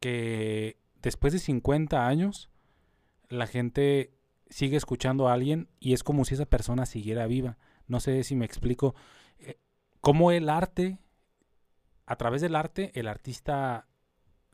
[0.00, 2.50] que después de 50 años,
[3.28, 4.12] la gente
[4.50, 7.56] sigue escuchando a alguien y es como si esa persona siguiera viva.
[7.86, 8.94] No sé si me explico.
[9.38, 9.58] Eh,
[10.00, 10.98] cómo el arte,
[12.04, 13.86] a través del arte, el artista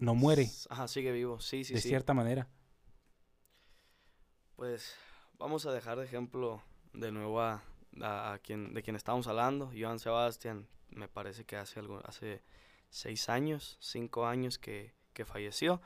[0.02, 0.50] no muere.
[0.68, 2.48] Ajá, sigue vivo, sí, sí, de cierta manera.
[4.56, 4.96] Pues
[5.38, 6.60] vamos a dejar de ejemplo
[6.92, 7.62] de nuevo a,
[8.42, 10.66] quien, de quien estamos hablando, Joan Sebastián.
[10.90, 12.42] Me parece que hace algo, hace
[12.90, 14.92] seis años, cinco años que,
[15.24, 15.80] falleció.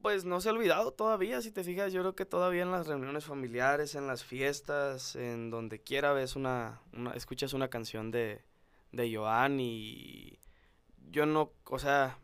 [0.00, 2.86] Pues no se ha olvidado todavía, si te fijas, yo creo que todavía en las
[2.86, 6.80] reuniones familiares, en las fiestas, en donde quiera ves una,
[7.14, 8.42] escuchas una canción de,
[8.92, 10.38] de Joan y
[11.10, 12.18] yo no, o sea,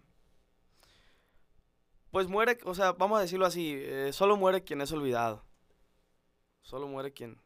[2.11, 5.45] pues muere, o sea, vamos a decirlo así, eh, solo muere quien es olvidado.
[6.63, 7.41] Solo muere quien,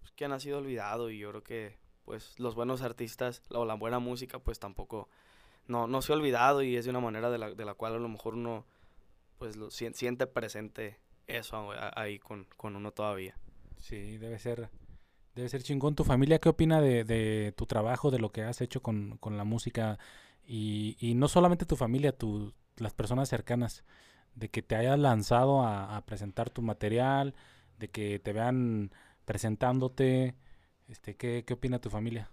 [0.00, 3.74] pues, quien ha sido olvidado y yo creo que pues los buenos artistas o la
[3.74, 5.08] buena música pues tampoco
[5.66, 7.94] no, no se ha olvidado y es de una manera de la, de la cual
[7.94, 8.64] a lo mejor uno
[9.38, 13.34] pues lo siente presente eso ahí con, uno todavía.
[13.78, 14.68] Sí, debe ser,
[15.34, 15.94] debe ser chingón.
[15.94, 19.98] ¿Tu familia qué opina de, tu trabajo, de lo que has hecho con, la música?
[20.44, 23.84] Y, y, no solamente tu familia, tu, las personas cercanas,
[24.34, 27.34] de que te hayas lanzado a, presentar tu material,
[27.78, 28.92] de que te vean
[29.24, 30.34] presentándote,
[30.88, 32.30] este, ¿qué, ¿Qué opina tu familia?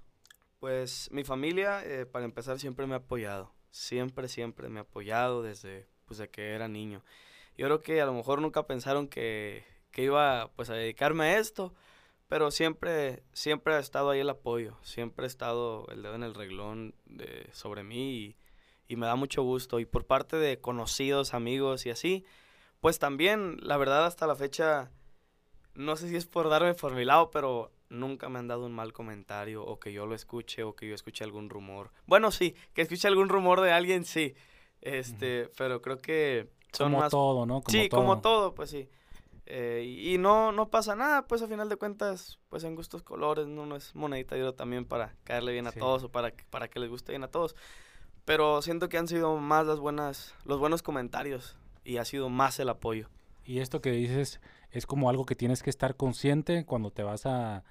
[0.59, 3.53] Pues mi familia, eh, para empezar, siempre me ha apoyado.
[3.69, 7.03] Siempre, siempre me ha apoyado desde, pues, que era niño.
[7.55, 11.39] Yo creo que a lo mejor nunca pensaron que, que iba pues, a dedicarme a
[11.39, 11.73] esto,
[12.27, 14.77] pero siempre, siempre ha estado ahí el apoyo.
[14.81, 18.35] Siempre ha estado el dedo en el reglón de, sobre mí y,
[18.87, 19.79] y me da mucho gusto.
[19.79, 22.25] Y por parte de conocidos, amigos y así,
[22.79, 24.91] Pues también, la verdad, hasta la fecha,
[25.73, 28.73] no sé si es por darme por mi lado, pero nunca me han dado un
[28.73, 31.91] mal comentario o que yo lo escuche o que yo escuche algún rumor.
[32.05, 34.35] Bueno, sí, que escuche algún rumor de alguien, sí.
[34.81, 37.63] Este, pero creo que son como todo, ¿no?
[37.67, 38.89] sí, como todo, pues sí.
[39.49, 43.47] Eh, y, no, no pasa nada, pues a final de cuentas, pues en gustos colores,
[43.47, 46.67] no, es monedita de oro también para caerle bien a todos o para que, para
[46.67, 47.55] que les guste bien a todos.
[48.25, 51.55] Pero siento que han sido más las buenas, los buenos comentarios
[51.85, 53.07] y ha sido más el apoyo.
[53.45, 57.25] Y esto que dices es como algo que tienes que estar consciente cuando te vas
[57.25, 57.63] a,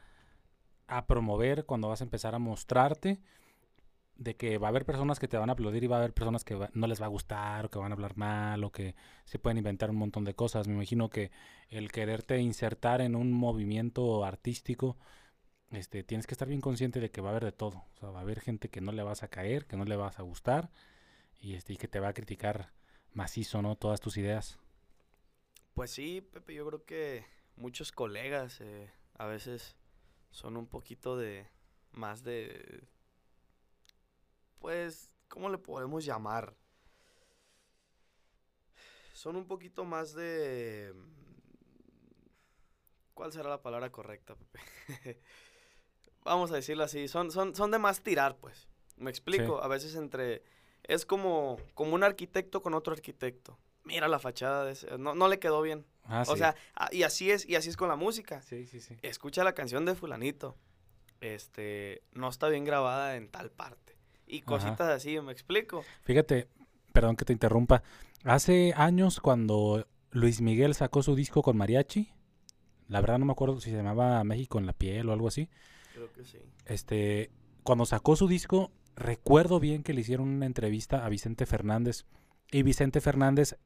[0.87, 3.21] a promover, cuando vas a empezar a mostrarte
[4.17, 6.15] de que va a haber personas que te van a aplaudir y va a haber
[6.15, 8.95] personas que no les va a gustar o que van a hablar mal o que
[9.25, 10.67] se pueden inventar un montón de cosas.
[10.69, 11.31] Me imagino que
[11.69, 14.97] el quererte insertar en un movimiento artístico,
[15.71, 17.85] este, tienes que estar bien consciente de que va a haber de todo.
[17.95, 19.97] O sea, va a haber gente que no le vas a caer, que no le
[19.97, 20.71] vas a gustar
[21.41, 22.73] y, este, y que te va a criticar
[23.13, 23.77] macizo, ¿no?
[23.77, 24.59] Todas tus ideas.
[25.75, 27.27] Pues sí, Pepe, yo creo que
[27.57, 29.77] muchos colegas eh, a veces
[30.31, 31.47] son un poquito de
[31.93, 32.87] más de
[34.59, 36.55] pues, ¿cómo le podemos llamar?
[39.13, 40.93] Son un poquito más de...
[43.15, 45.21] ¿Cuál será la palabra correcta, Pepe?
[46.25, 48.69] Vamos a decirlo así, son, son, son de más tirar, pues.
[48.97, 50.43] Me explico, a veces entre...
[50.83, 53.59] Es como, como un arquitecto con otro arquitecto.
[53.85, 55.87] Mira la fachada de ese, no, no le quedó bien.
[56.05, 56.55] Ah, o sea,
[56.91, 58.43] y así es, y así es con la música.
[58.43, 58.97] Sí, sí, sí.
[59.03, 60.57] Escucha la canción de fulanito.
[61.21, 63.86] Este, no está bien grabada en tal parte
[64.27, 65.85] y cositas así, ¿me explico?
[66.03, 66.49] Fíjate,
[66.93, 67.83] perdón que te interrumpa.
[68.25, 72.11] Hace años cuando Luis Miguel sacó su disco con mariachi,
[72.89, 75.49] la verdad no me acuerdo si se llamaba México en la piel o algo así.
[75.93, 76.39] Creo que sí.
[76.65, 77.31] Este,
[77.63, 82.05] cuando sacó su disco, recuerdo bien que le hicieron una entrevista a Vicente Fernández
[82.51, 83.57] y Vicente Fernández,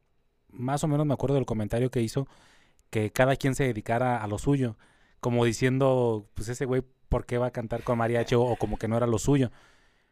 [0.49, 2.27] más o menos me acuerdo del comentario que hizo,
[2.91, 4.77] que cada quien se dedicara a lo suyo,
[5.21, 8.35] como diciendo, pues ese güey, ¿por qué va a cantar con mariachi?
[8.35, 9.51] o como que no era lo suyo.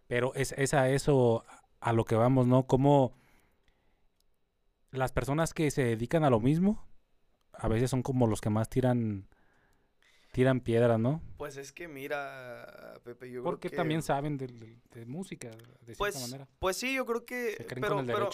[0.08, 1.44] Pero es, es a eso
[1.80, 2.66] a lo que vamos, ¿no?
[2.66, 3.14] Como
[4.90, 6.84] las personas que se dedican a lo mismo,
[7.52, 9.28] a veces son como los que más tiran
[10.32, 11.22] tiran piedras, ¿no?
[11.36, 13.76] Pues es que mira, Pepe, yo Porque creo que...
[13.76, 14.46] también saben de,
[15.06, 16.48] música, de pues, cierta manera.
[16.58, 17.66] Pues sí, yo creo que...
[17.80, 18.30] pero, pero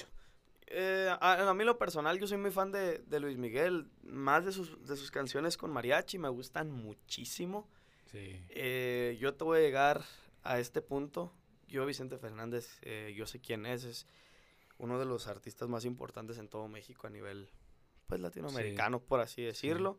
[0.67, 3.91] eh, a, a, mí lo personal, yo soy muy fan de, de, Luis Miguel.
[4.03, 7.69] Más de sus, de sus canciones con mariachi, me gustan muchísimo.
[8.11, 8.45] Sí.
[8.49, 10.03] Eh, yo te voy a llegar
[10.43, 11.33] a este punto
[11.75, 14.07] yo, Vicente Fernández, eh, yo sé quién es, es
[14.79, 17.51] uno de los artistas más importantes en todo México a nivel
[18.07, 19.99] pues latinoamericano, por así decirlo,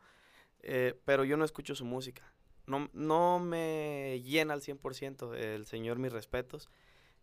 [0.62, 2.32] eh, pero yo no escucho su música.
[2.66, 6.70] No, no me llena al 100%, el señor mis respetos,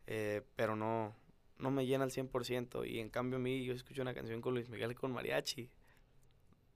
[0.06, 1.16] eh, pero no,
[1.58, 2.86] no me llena al 100%.
[2.86, 5.70] Y en cambio a mí, yo escucho una canción con Luis Miguel con mariachi,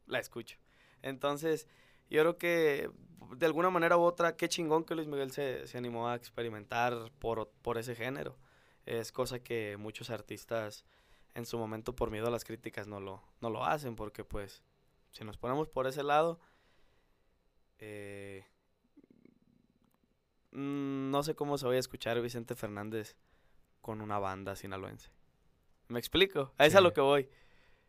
[0.06, 0.56] la escucho.
[1.02, 1.68] Entonces,
[2.10, 2.90] yo creo que
[3.36, 7.10] de alguna manera u otra, qué chingón que Luis Miguel se, se animó a experimentar
[7.18, 8.36] por, por ese género.
[8.84, 10.84] Es cosa que muchos artistas
[11.34, 14.62] en su momento por miedo a las críticas no lo, no lo hacen, porque pues
[15.10, 16.40] si nos ponemos por ese lado,
[17.78, 18.46] eh,
[20.52, 23.16] mm, no sé cómo se vaya a escuchar Vicente Fernández
[23.80, 25.10] con una banda sinaloense.
[25.88, 26.52] ¿Me explico?
[26.58, 27.28] A eso es a lo que voy.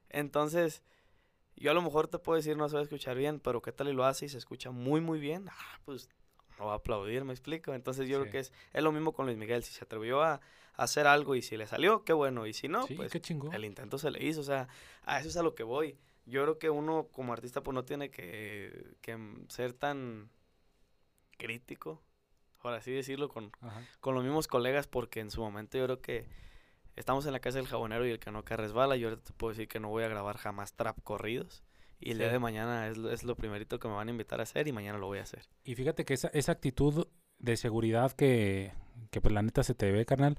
[0.10, 0.84] Entonces,
[1.58, 3.72] yo a lo mejor te puedo decir no se va a escuchar bien, pero qué
[3.72, 5.50] tal y lo hace y se escucha muy, muy bien.
[5.50, 6.10] Ah, pues
[6.60, 7.74] no va a aplaudir, me explico.
[7.74, 9.64] Entonces yo creo que es, es lo mismo con Luis Miguel.
[9.64, 10.40] Si se atrevió a,
[10.76, 12.46] hacer algo y si le salió, qué bueno.
[12.46, 13.12] Y si no, pues
[13.52, 14.42] el intento se le hizo.
[14.42, 14.68] O sea,
[15.04, 15.98] a eso es a lo que voy.
[16.26, 19.18] Yo creo que uno como artista pues no tiene que, que
[19.48, 20.30] ser tan
[21.38, 22.04] crítico,
[22.62, 23.52] por así decirlo, con,
[24.02, 26.28] con los mismos colegas, porque en su momento yo creo que
[26.98, 28.98] estamos en la casa del jabonero y el que resbala.
[28.98, 31.64] Yo te puedo decir que no voy a grabar jamás trap corridos.
[32.00, 34.44] Y el día de mañana es, es, lo primerito que me van a invitar a
[34.44, 35.48] hacer y mañana lo voy a hacer.
[35.64, 37.08] Y fíjate que esa, esa actitud
[37.40, 38.72] de seguridad que,
[39.10, 40.38] que pues la neta se te ve, carnal,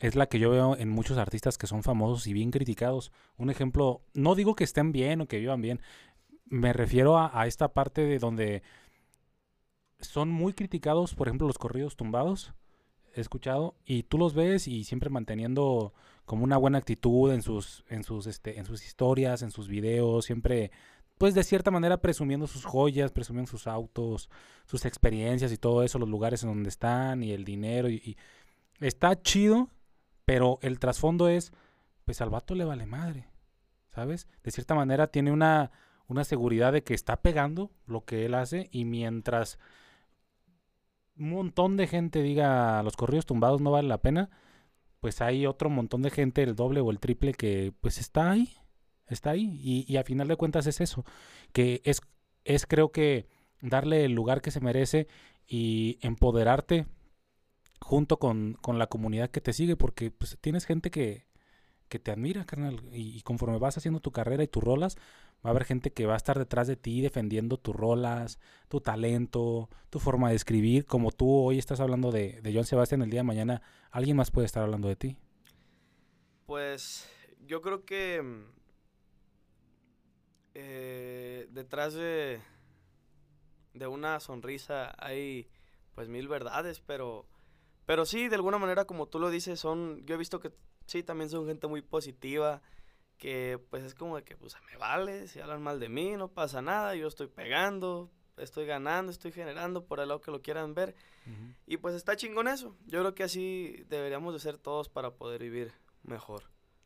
[0.00, 3.10] es la que yo veo en muchos artistas que son famosos y bien criticados.
[3.38, 5.80] Un ejemplo, no digo que estén bien o que vivan bien,
[6.44, 8.62] me refiero a, a esta parte de donde
[10.00, 12.52] son muy criticados, por ejemplo, los corridos tumbados
[13.14, 15.92] he escuchado y tú los ves y siempre manteniendo
[16.24, 20.26] como una buena actitud en sus en sus este en sus historias, en sus videos,
[20.26, 20.70] siempre
[21.16, 24.30] pues de cierta manera presumiendo sus joyas, presumiendo sus autos,
[24.66, 28.16] sus experiencias y todo eso, los lugares en donde están y el dinero y,
[28.80, 29.68] está chido,
[30.24, 31.52] pero el trasfondo es
[32.04, 33.26] pues al vato le vale madre,
[33.88, 34.28] ¿sabes?
[34.44, 35.72] De cierta manera tiene una
[36.08, 39.58] una seguridad de que está pegando lo que él hace y mientras
[41.18, 44.30] un montón de gente diga los corridos tumbados no vale la pena,
[45.00, 48.56] pues hay otro montón de gente, el doble o el triple, que pues está ahí,
[49.06, 49.60] está ahí.
[49.62, 51.04] Y, y a final de cuentas es eso,
[51.52, 52.00] que es,
[52.44, 53.28] es creo que
[53.60, 55.08] darle el lugar que se merece
[55.46, 56.86] y empoderarte
[57.80, 61.26] junto con, con la comunidad que te sigue, porque pues, tienes gente que,
[61.88, 64.96] que te admira, carnal, y, y conforme vas haciendo tu carrera y tus rolas,
[65.44, 68.80] va a haber gente que va a estar detrás de ti defendiendo tus rolas, tu
[68.80, 73.10] talento, tu forma de escribir, como tú hoy estás hablando de, de John Sebastian el
[73.10, 75.16] día de mañana, alguien más puede estar hablando de ti.
[76.46, 77.08] Pues
[77.46, 78.44] yo creo que mm,
[80.54, 82.40] eh, detrás de,
[83.74, 85.48] de una sonrisa hay
[85.94, 87.26] pues mil verdades, pero,
[87.86, 90.52] pero sí, de alguna manera como tú lo dices, son, yo he visto que
[90.86, 92.62] sí, también son gente muy positiva,
[93.18, 96.28] que pues es como de que pues me vale, si hablan mal de mí, no
[96.28, 100.74] pasa nada, yo estoy pegando, estoy ganando, estoy generando por el lado que lo quieran
[100.74, 100.94] ver.
[101.66, 102.74] Y pues está chingón eso.
[102.86, 106.44] Yo creo que así deberíamos de ser todos para poder vivir mejor.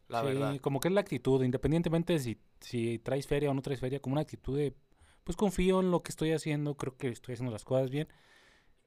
[0.08, 0.58] La sí, verdad.
[0.60, 4.00] como que es la actitud, independientemente de si, si traes feria o no traes feria,
[4.00, 4.74] como una actitud de,
[5.22, 8.08] pues confío en lo que estoy haciendo, creo que estoy haciendo las cosas bien.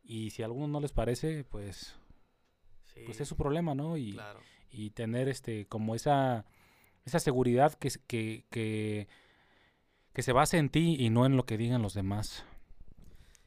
[0.03, 1.95] Y si a algunos no les parece, pues,
[2.93, 3.95] Sí, pues es su problema, ¿no?
[3.95, 4.39] Y, claro.
[4.69, 6.45] y tener este como esa
[7.05, 9.07] esa seguridad que, que, que,
[10.13, 12.43] que se base en ti y no en lo que digan los demás.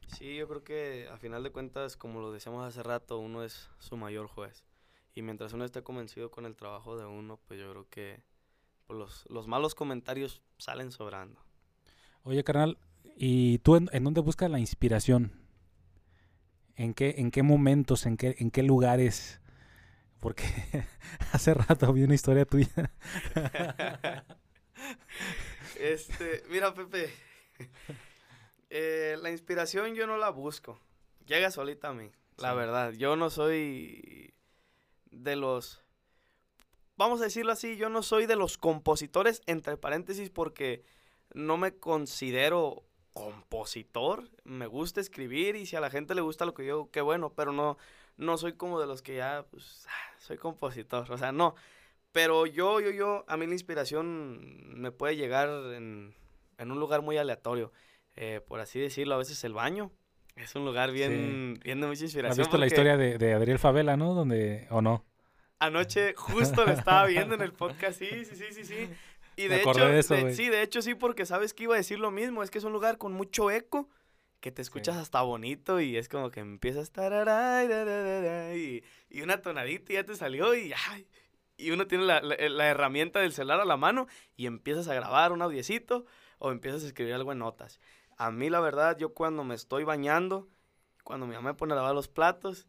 [0.07, 3.69] Sí, yo creo que a final de cuentas, como lo decíamos hace rato, uno es
[3.79, 4.63] su mayor juez.
[5.13, 8.23] Y mientras uno esté convencido con el trabajo de uno, pues yo creo que
[8.87, 11.39] pues, los, los malos comentarios salen sobrando.
[12.23, 12.77] Oye, carnal,
[13.15, 15.33] ¿y tú en, en dónde buscas la inspiración?
[16.75, 19.41] ¿En qué, en qué momentos, en qué, en qué lugares?
[20.19, 20.45] Porque
[21.31, 22.91] hace rato vi una historia tuya.
[25.79, 27.09] Este, mira, Pepe.
[28.69, 30.79] eh, la inspiración yo no la busco.
[31.25, 32.91] Llega solita a mí, la verdad.
[32.93, 34.33] Yo no soy
[35.11, 35.81] de los.
[36.97, 40.83] Vamos a decirlo así, yo no soy de los compositores, entre paréntesis, porque
[41.33, 44.29] no me considero compositor.
[44.43, 47.31] Me gusta escribir y si a la gente le gusta lo que yo, qué bueno,
[47.33, 47.77] pero no,
[48.19, 51.11] no soy como de los que ya, pues, ah, soy compositor.
[51.11, 51.55] O sea, no.
[52.11, 56.15] Pero yo, yo, yo, a mí la inspiración me puede llegar en,
[56.57, 57.71] en un lugar muy aleatorio.
[58.15, 59.91] eh, por así decirlo, a veces el baño.
[60.35, 62.37] Es un lugar bien, bien de mucha ¿Has inspiración.
[62.45, 64.13] visto la historia de, de Adriel Favela, no?
[64.13, 65.05] Donde, ¿O no?
[65.59, 68.89] Anoche justo lo estaba viendo en el podcast, sí, sí, sí, sí, sí.
[69.35, 70.33] Y de hecho, de eso, de- güey.
[70.35, 72.43] sí, de hecho sí, porque sabes que iba a decir lo mismo.
[72.43, 73.89] Es que es un lugar con mucho eco,
[74.39, 76.91] que te escuchas hasta bonito y es como que empiezas
[78.55, 81.07] y, y una tonadita y ya te salió y ay,
[81.57, 84.93] y uno tiene la, la- la herramienta del celular a la mano y empiezas a
[84.93, 86.05] grabar un audiecito
[86.39, 87.79] o empiezas a escribir algo en notas.
[88.17, 90.47] A mí la verdad, yo cuando me estoy bañando,
[91.03, 92.67] cuando mi mamá me pone a lavar los platos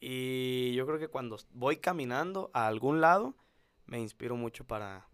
[0.00, 3.36] y yo creo que cuando voy caminando a algún lado,
[3.86, 5.08] me inspiro mucho para...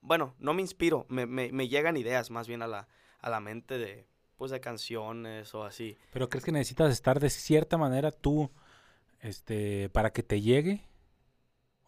[0.00, 2.88] Bueno, no me inspiro, me, me, me llegan ideas más bien a la,
[3.20, 4.07] a la mente de,
[4.38, 5.96] pues, de canciones o así.
[6.12, 8.50] ¿Pero crees que necesitas estar de cierta manera tú,
[9.20, 10.84] este, para que te llegue?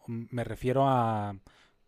[0.07, 1.35] Me refiero a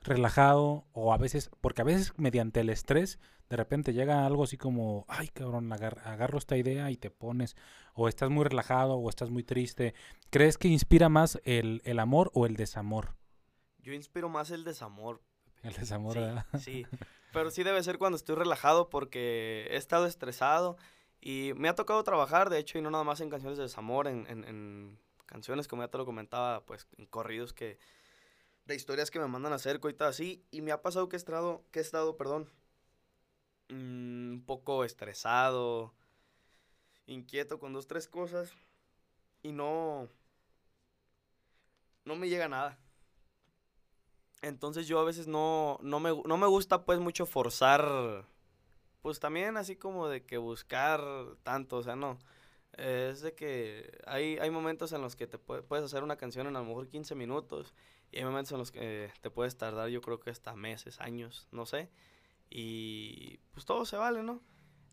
[0.02, 4.58] relajado o a veces, porque a veces mediante el estrés, de repente llega algo así
[4.58, 7.56] como, ay cabrón, agar- agarro esta idea y te pones,
[7.94, 9.94] o estás muy relajado o estás muy triste.
[10.30, 13.16] ¿Crees que inspira más el, el amor o el desamor?
[13.80, 15.22] Yo inspiro más el desamor.
[15.64, 16.46] El desamor, Sí, ¿verdad?
[16.60, 16.86] sí.
[17.34, 20.78] Pero sí debe ser cuando estoy relajado porque he estado estresado
[21.20, 24.08] y me ha tocado trabajar, de hecho, y no nada más en canciones de desamor,
[24.08, 27.80] en, en, canciones, como ya te lo comentaba, pues en corridos que
[28.66, 31.18] de historias que me mandan a hacer, coitas así, y me ha pasado que he
[31.18, 32.50] estado, que he estado, perdón,
[33.70, 35.94] mm, un poco estresado,
[37.08, 38.54] inquieto con dos, tres cosas
[39.42, 40.08] y no,
[42.06, 42.78] no me llega nada.
[44.44, 48.28] Entonces yo a veces no, no, me, no me gusta pues mucho forzar,
[49.02, 51.02] pues también así como de que buscar
[51.44, 52.20] tanto, o sea, no.
[52.78, 56.18] Eh, Es de que hay, hay momentos en los que te pue- puedes hacer una
[56.18, 57.74] canción en a lo mejor 15 minutos
[58.12, 61.48] y hay momentos en los que te puedes tardar yo creo que hasta meses, años,
[61.52, 61.90] no sé.
[62.50, 64.42] Y pues todo se vale, ¿no?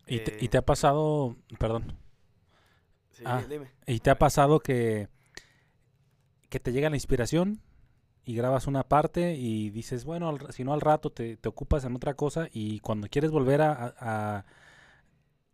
[0.07, 1.97] ¿Y te, y Eh, te ha pasado, perdón,
[3.11, 3.71] Sí, ah, dime.
[3.87, 5.07] ¿y te ha pasado que,
[6.49, 7.61] que te llega la inspiración
[8.25, 11.83] y grabas una parte y dices, bueno, al si no al rato te, te ocupas
[11.85, 13.95] en otra cosa y cuando quieres volver a,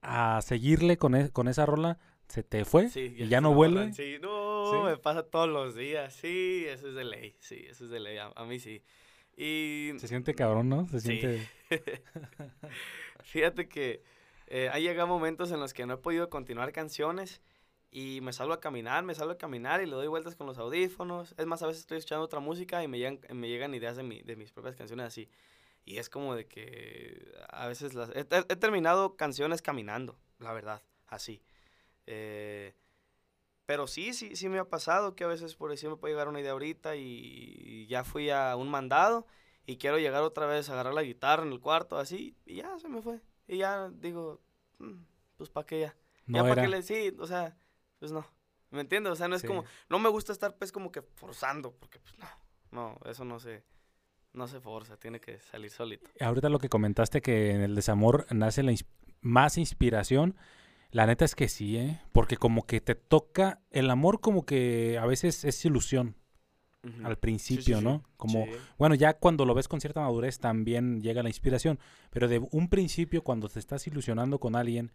[0.01, 1.97] a, a seguirle con, e- con esa rola,
[2.27, 3.93] se te fue Sí, y ya no vuelve?
[3.93, 4.77] Sí, no, ¿Sí?
[4.85, 6.13] me pasa todos los días.
[6.13, 7.35] Sí, eso es de ley.
[7.39, 8.17] Sí, eso es de ley.
[8.17, 8.83] A, a mí sí.
[9.37, 10.87] Y Se siente cabrón, ¿no?
[10.89, 11.19] Se Sí.
[11.19, 11.47] siente...
[13.23, 14.01] fíjate que
[14.47, 17.41] eh, ha llegado momentos en los que no he podido continuar canciones
[17.91, 20.57] y me salgo a caminar, me salgo a caminar y le doy vueltas con los
[20.57, 21.33] audífonos.
[21.37, 24.03] Es más, a veces estoy escuchando otra música y me llegan, me llegan ideas de,
[24.03, 25.29] mi- de mis propias canciones así.
[25.85, 28.09] Y es como de que a veces las...
[28.09, 31.41] He, he terminado canciones caminando, la verdad, así.
[32.05, 32.75] Eh,
[33.65, 36.27] pero sí, sí, sí me ha pasado que a veces por decir me puede llegar
[36.29, 39.27] una idea ahorita y ya fui a un mandado
[39.65, 42.77] y quiero llegar otra vez a agarrar la guitarra en el cuarto, así, y ya
[42.79, 43.19] se me fue.
[43.47, 44.39] Y ya digo,
[44.79, 45.03] "Mm,
[45.37, 45.95] pues para qué ya.
[46.27, 47.57] No ya para qué le sí, o sea,
[47.99, 48.25] pues no.
[48.69, 49.13] ¿Me entiendes?
[49.13, 49.47] O sea, no es Sí.
[49.47, 52.27] como, no me gusta estar pues como que forzando, porque pues no,
[52.71, 53.63] no, eso no se,
[54.33, 56.09] no se forza, tiene que salir solito.
[56.19, 58.85] Ahorita lo que comentaste que en el desamor nace la ins-
[59.21, 60.35] más inspiración.
[60.91, 62.01] La neta es que sí, ¿eh?
[62.13, 66.15] Porque como que te toca, el amor como que a veces es ilusión
[67.03, 67.83] al sí, principio, sí.
[67.83, 68.03] ¿no?
[68.15, 68.45] Como,
[68.77, 71.79] bueno, ya cuando lo ves con cierta madurez también llega la inspiración,
[72.11, 74.93] pero de un principio cuando te estás ilusionando con alguien,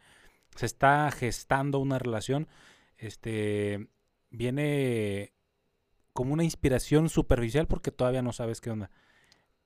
[0.56, 2.48] se está gestando una relación,
[3.02, 3.88] este,
[4.30, 5.32] viene
[6.12, 8.90] como una inspiración superficial porque todavía no sabes qué onda.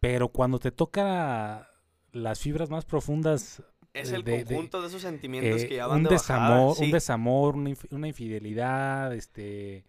[0.01, 1.69] Pero cuando te toca
[2.13, 3.63] las fibras más profundas,
[3.95, 6.85] Es el de- conjunto de, esos sentimientos eh, que ya van un de desamor, sí.
[6.85, 9.85] un desamor, una, inf- una infidelidad, este,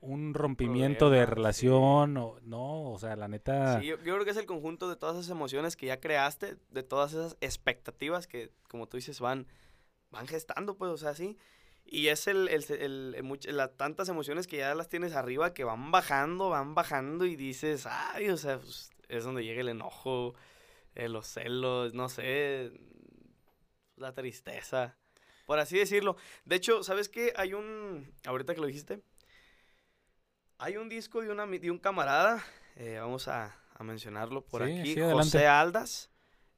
[0.00, 1.30] un rompimiento de sí.
[1.30, 4.88] relación, o, no, o sea, la neta, Sí, yo, yo creo que es el conjunto
[4.88, 9.20] de todas esas emociones que ya creaste, de todas esas expectativas que, como tú dices,
[9.20, 9.46] van,
[10.10, 11.36] van gestando, pues, o sea, sí.
[11.86, 13.14] Y es el, el, el-
[13.44, 17.36] el la- tantas emociones que ya las tienes arriba que van bajando, van bajando y
[17.36, 20.34] dices, ay, o sea, pues, es donde llega el enojo,
[20.94, 22.72] eh, los celos, no sé,
[23.96, 24.96] la tristeza,
[25.46, 26.16] por así decirlo.
[26.44, 27.32] De hecho, ¿sabes qué?
[27.36, 29.02] Hay un, ahorita que lo dijiste,
[30.58, 32.42] hay un disco de, una, de un camarada,
[32.76, 35.00] eh, vamos a, a mencionarlo por Sí, aquí, sí.
[35.00, 36.10] José Aldas,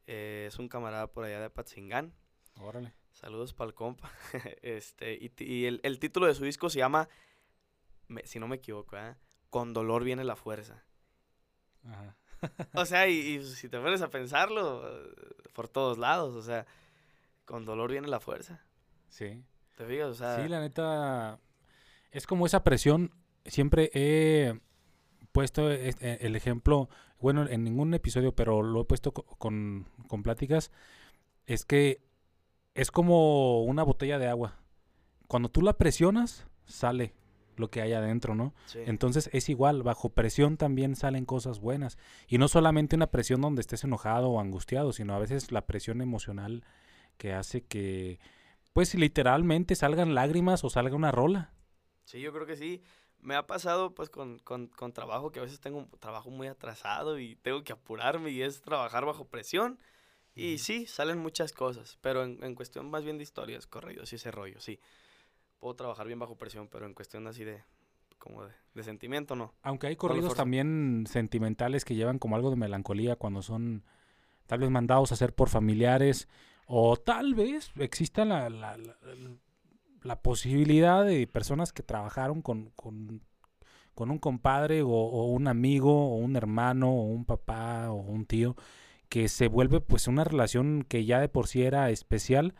[0.07, 2.15] eh, es un camarada por allá de Patzingán.
[2.61, 2.95] órale.
[3.21, 4.11] Saludos para el compa.
[4.63, 7.09] este, y, el, el título de su disco se llama,
[8.09, 9.15] me- si no me equivoco, ¿eh?
[9.49, 10.85] Con dolor viene la fuerza.
[11.85, 12.15] Ajá.
[12.75, 14.83] O sea, y, y si te pones a pensarlo,
[15.55, 16.67] por todos lados, o sea,
[17.47, 18.63] con dolor viene la fuerza.
[19.09, 19.43] Sí.
[19.77, 20.09] ¿Te fijas?
[20.09, 21.39] O sea, Sí, la neta,
[22.11, 23.13] es como esa presión,
[23.47, 24.61] siempre he
[25.33, 29.89] puesto es- eh, el ejemplo, bueno, en ningún episodio, pero lo he puesto co- con,
[30.07, 30.71] con pláticas,
[31.47, 32.05] es que
[32.77, 34.57] es como una botella de agua.
[35.29, 37.15] Cuando tú la presionas, sale
[37.57, 38.55] lo que hay adentro, ¿no?
[38.67, 38.81] sí.
[38.85, 41.99] Entonces es igual, bajo presión también salen cosas buenas.
[42.29, 46.03] Y no solamente una presión donde estés enojado o angustiado, sino a veces la presión
[46.03, 46.65] emocional
[47.17, 48.21] que hace que,
[48.73, 51.55] pues literalmente salgan lágrimas o salga una rola.
[52.05, 52.83] Sí, yo creo que sí.
[53.21, 56.47] Me ha pasado pues con, con, con trabajo que a veces tengo un trabajo muy
[56.47, 59.79] atrasado y tengo que apurarme y es trabajar bajo presión.
[60.37, 64.17] Y sí, salen muchas cosas, pero en, en cuestión más bien de historias, corridos y
[64.17, 64.79] ese rollo, sí.
[65.59, 67.63] Puedo trabajar bien bajo presión, pero en cuestión así de,
[68.19, 69.55] como de, de sentimiento, no.
[69.63, 73.83] Aunque hay corridos también sentimentales que llevan como algo de melancolía cuando son
[74.47, 76.29] tal vez mandados a hacer por familiares
[76.67, 78.97] o tal vez exista la, la, la-
[80.03, 83.23] la posibilidad de personas que trabajaron con, con,
[83.95, 88.25] con un compadre o, o un amigo o un hermano o un papá o un
[88.25, 88.55] tío
[89.09, 92.55] que se vuelve pues una relación que ya de por sí era especial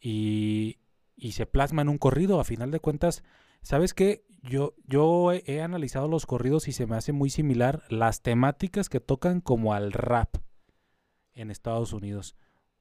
[0.00, 0.78] y,
[1.16, 2.40] y se plasma en un corrido.
[2.40, 3.22] A final de cuentas,
[3.62, 4.24] ¿sabes qué?
[4.42, 8.88] Yo, yo he, he analizado los corridos y se me hace muy similar las temáticas
[8.88, 10.36] que tocan como al rap
[11.34, 12.36] en Estados Unidos.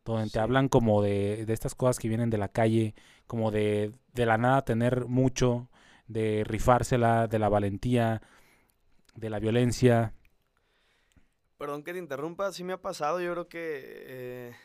[0.05, 0.31] Donde Sí.
[0.31, 2.95] te hablan como de, de estas cosas que vienen de la calle,
[3.27, 5.69] como de, de la nada tener mucho,
[6.07, 8.21] de rifársela, de la valentía,
[9.15, 10.13] de la violencia.
[11.57, 13.59] Perdón que te interrumpa, sí me ha pasado, yo creo que
[14.07, 14.55] eh,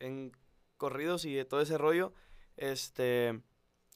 [0.00, 0.32] en
[0.76, 2.12] corridos y todo ese rollo,
[2.56, 3.40] este,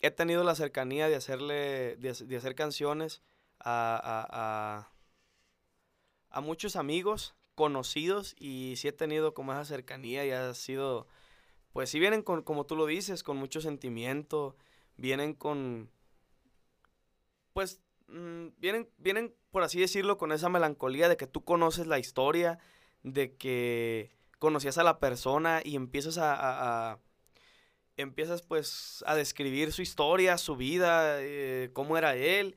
[0.00, 3.22] he tenido la cercanía de hacerle, de, hac- de hacer canciones
[3.58, 4.92] a, a, a,
[6.30, 11.06] a muchos amigos conocidos y sí he tenido como esa cercanía y ha sido,
[11.72, 14.56] pues sí vienen con, como tú lo dices, con mucho sentimiento,
[14.96, 15.90] vienen con,
[17.52, 22.00] pues, mm, vienen, vienen, por así decirlo, con esa melancolía de que tú conoces la
[22.00, 22.58] historia,
[23.04, 26.98] de que conocías a la persona y empiezas a, a- a-
[27.96, 32.56] empiezas pues a describir su historia, su vida, eh, cómo era él.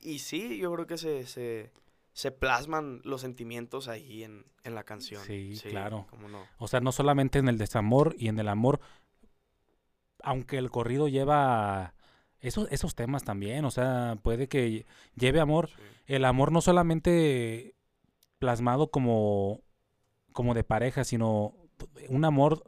[0.00, 1.70] Y sí, yo creo que se, se,
[2.14, 5.22] se plasman los sentimientos ahí en, en la canción.
[5.26, 6.06] Sí, claro.
[6.08, 6.46] cómo no.
[6.56, 8.80] O sea, no solamente en el desamor y en el amor,
[10.22, 11.92] aunque el corrido lleva
[12.40, 15.68] esos, esos temas también, o sea, puede que lleve amor.
[15.68, 15.82] Sí.
[16.06, 17.74] El amor no solamente
[18.38, 19.60] plasmado como,
[20.32, 21.54] como de pareja, sino
[22.08, 22.64] un amor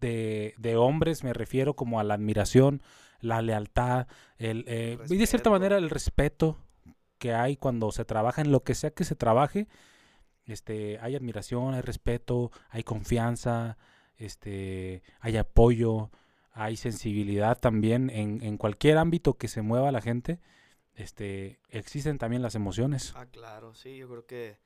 [0.00, 2.82] de, de hombres, me refiero como a la admiración,
[3.20, 6.58] la lealtad, el, eh, y de cierta manera el respeto
[7.18, 9.66] que hay cuando se trabaja en lo que sea que se trabaje,
[10.44, 13.78] este, hay admiración, hay respeto, hay confianza,
[14.16, 16.10] este, hay apoyo,
[16.54, 20.40] hay sensibilidad también en, en cualquier ámbito que se mueva la gente,
[20.94, 23.12] este, existen también las emociones.
[23.16, 24.56] Ah, claro, sí, yo creo que,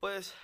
[0.00, 0.34] pues,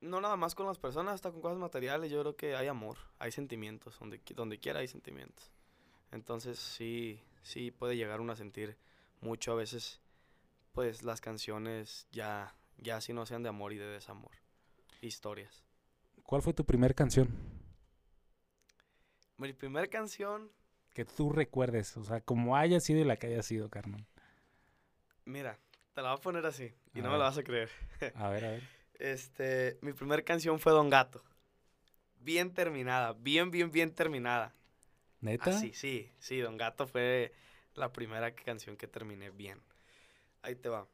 [0.00, 2.96] no nada más con las personas, hasta con cosas materiales, yo creo que hay amor,
[3.20, 5.52] hay sentimientos, donde, donde quiera hay sentimientos.
[6.10, 8.76] Entonces, sí, sí puede llegar uno a sentir
[9.20, 10.00] mucho a veces,
[10.72, 14.32] pues, las canciones ya, ya si no sean de amor y de desamor,
[15.00, 15.62] historias.
[16.24, 17.59] ¿Cuál fue tu primera canción
[19.40, 20.50] Mi primera canción,
[20.92, 21.96] que tú recuerdes?
[21.96, 24.06] O sea, como haya sido y la que haya sido, Carmen.
[25.24, 25.58] mira,
[25.94, 27.70] te la voy a poner así, y A no me la vas a creer.
[28.16, 28.62] A ver, a ver.
[28.98, 31.22] Este, mi primera canción fue Don Gato.
[32.18, 34.54] Bien terminada, bien, bien, bien terminada.
[35.20, 35.52] ¿Neta?
[35.52, 37.32] Sí, sí, sí, Don Gato fue
[37.74, 39.62] la primera canción que terminé bien.
[40.42, 40.86] Ahí te va.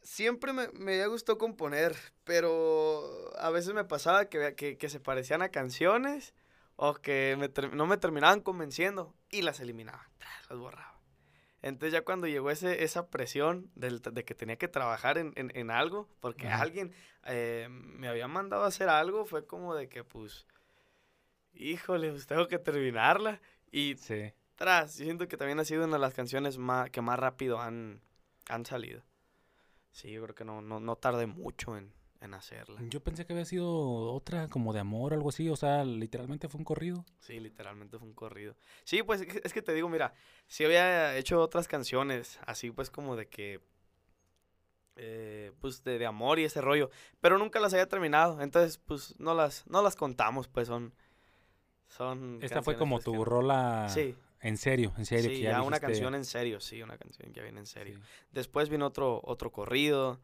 [0.00, 5.42] Siempre me, me gustó componer, pero a veces me pasaba que, que, que se parecían
[5.42, 6.32] a canciones
[6.76, 10.08] o que me no me terminaban convenciendo y las eliminaba,
[10.48, 10.94] las borraba.
[11.62, 15.50] Entonces ya cuando llegó ese, esa presión del- de que tenía que trabajar en, en-
[15.56, 16.62] en algo, porque Ajá.
[16.62, 16.92] alguien
[17.24, 20.46] eh, me había mandado a hacer algo, fue como de que pues,
[21.54, 23.40] híjole, pues tengo que terminarla.
[23.72, 24.32] Y Sí.
[24.54, 27.60] tras, yo siento que también ha sido una de las canciones más, que más rápido
[27.60, 28.00] han,
[28.48, 29.02] han salido.
[29.90, 32.80] Sí, yo creo que no, no, no tardé mucho en, en hacerla.
[32.88, 33.68] Yo pensé que había sido
[34.12, 35.48] otra como de amor, algo así.
[35.50, 37.04] O sea, literalmente fue un corrido.
[37.20, 38.56] Sí, literalmente fue un corrido.
[38.84, 40.14] Sí, pues es que- te digo, mira,
[40.46, 43.60] sí había hecho otras canciones, así pues como de que,
[44.96, 46.90] eh, pues de, de amor y ese rollo,
[47.20, 50.94] pero nunca las había terminado, entonces pues no las, no las contamos, pues son,
[51.86, 52.38] son.
[52.42, 55.28] Esta fue como pues, tu que- rola Sí, en serio, en serio.
[55.30, 57.66] sí, que ya, ya una dijiste- canción en serio, sí, una canción que viene en
[57.66, 57.96] serio.
[57.98, 58.02] sí.
[58.30, 60.20] Después vino otro, otro corrido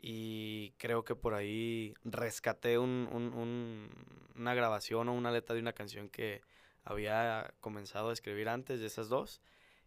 [0.00, 3.90] y creo que por ahí rescaté un, un- un-
[4.36, 6.42] una grabación o una letra de una canción que
[6.84, 9.42] había comenzado a escribir antes de esas dos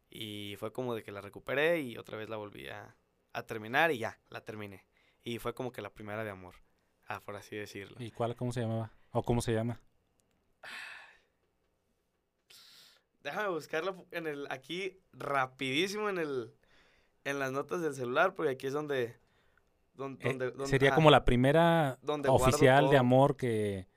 [0.10, 2.96] y fue como de que la recuperé y otra vez la volví a,
[3.34, 4.86] a terminar y ya, la terminé.
[5.24, 6.56] Y fue como que la primera de amor,
[7.08, 7.96] ah, por así decirlo.
[8.00, 8.92] ¿Y cuál, cómo se llamaba?
[9.12, 9.80] ¿O cómo se llama?
[13.24, 16.54] Déjame buscarlo en el, aquí rapidísimo en el,
[17.24, 19.16] en las notas del celular porque aquí es donde,
[20.02, 23.88] Eh, donde, sería ah, como la primera donde oficial de amor que,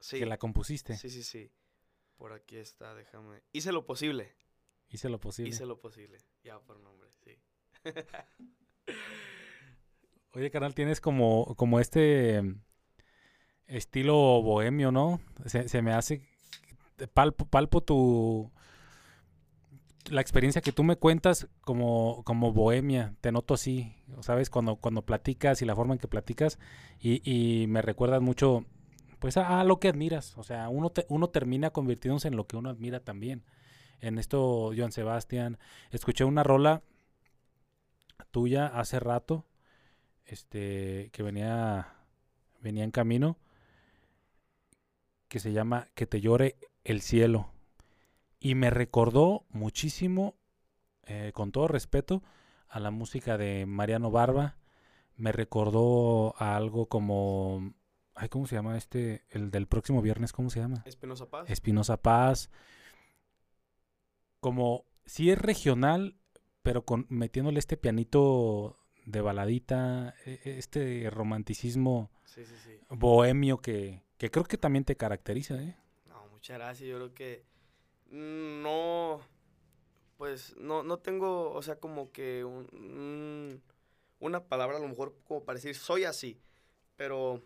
[0.00, 0.18] sí.
[0.18, 0.96] que la compusiste.
[0.96, 1.52] Sí, sí, sí.
[2.16, 3.42] Por aquí está, déjame.
[3.52, 4.34] Hice lo posible.
[4.88, 5.50] Hice lo posible.
[5.50, 6.18] Hice lo posible.
[6.44, 7.36] Ya por nombre, sí.
[10.34, 12.62] Oye, carnal, tienes como, como este mm,
[13.66, 15.20] estilo bohemio, ¿no?
[15.46, 16.22] Se, se me hace,
[17.12, 18.52] palpo, palpo tu,
[20.10, 24.50] la experiencia que tú me cuentas como, como bohemia, te noto así, ¿sabes?
[24.50, 26.58] Cuando, cuando platicas y la forma en que platicas
[27.00, 28.64] y, me recuerdas mucho,
[29.18, 32.46] pues, a, a lo que admiras, o sea, uno, te- uno termina convirtiéndose en lo
[32.46, 33.44] que uno admira también.
[34.00, 35.58] En esto, Joan Sebastián,
[35.92, 36.82] escuché una rola
[38.30, 39.44] tuya hace rato,
[40.26, 41.94] este, que venía,
[42.60, 43.38] venía en camino,
[45.28, 47.50] que se llama Que te llore el cielo.
[48.44, 50.34] Y me recordó muchísimo,
[51.04, 52.24] eh, con todo respeto,
[52.66, 54.56] a la música de Mariano Barba.
[55.14, 57.72] Me recordó a algo como,
[58.16, 59.24] ay, ¿cómo se llama este?
[59.30, 60.82] El del próximo viernes, ¿cómo se llama?
[60.86, 61.48] Espinosa Paz.
[61.48, 62.50] Espinosa Paz.
[64.40, 66.16] Como si es regional,
[66.62, 68.76] pero con metiéndole este pianito
[69.06, 72.80] de baladita, e- e- este romanticismo Sí, sí, sí.
[72.90, 75.76] bohemio que, que creo que también te caracteriza, ¿eh?
[76.06, 76.88] No, muchas gracias.
[76.88, 77.51] Yo creo que
[78.12, 79.20] no,
[80.18, 83.62] pues no, no tengo, o sea, como que un- un-
[84.20, 86.40] una palabra a lo mejor como para decir soy así,
[86.96, 87.42] pero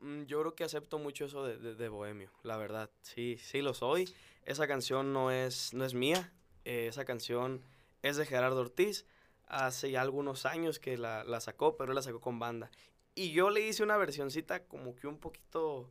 [0.00, 2.90] mm, yo creo que acepto mucho eso de, de- de bohemio, la verdad.
[3.02, 4.12] Sí, sí lo soy.
[4.44, 6.32] Esa canción no es, no es mía.
[6.66, 7.62] eh, esa canción
[8.02, 9.06] es de Gerardo Ortiz.
[9.46, 12.70] Hace ya algunos años que la, la sacó, pero él la sacó con banda.
[13.14, 15.90] Y yo le hice una versioncita como que un poquito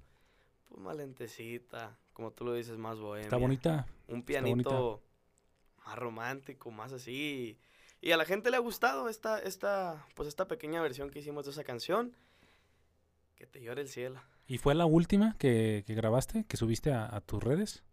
[0.69, 3.25] pues malentecita, como tú lo dices, más bohemia.
[3.25, 3.87] Está bonita.
[4.07, 4.25] Un bonita.
[4.25, 5.03] pianito
[5.85, 7.57] más romántico, más así.
[8.01, 11.45] Y a la gente le ha gustado esta, esta, pues esta pequeña versión que hicimos
[11.45, 12.15] de esa canción.
[13.35, 14.21] Que te llore el cielo.
[14.47, 17.83] ¿Y fue la última que, que grabaste, que subiste a, a tus redes?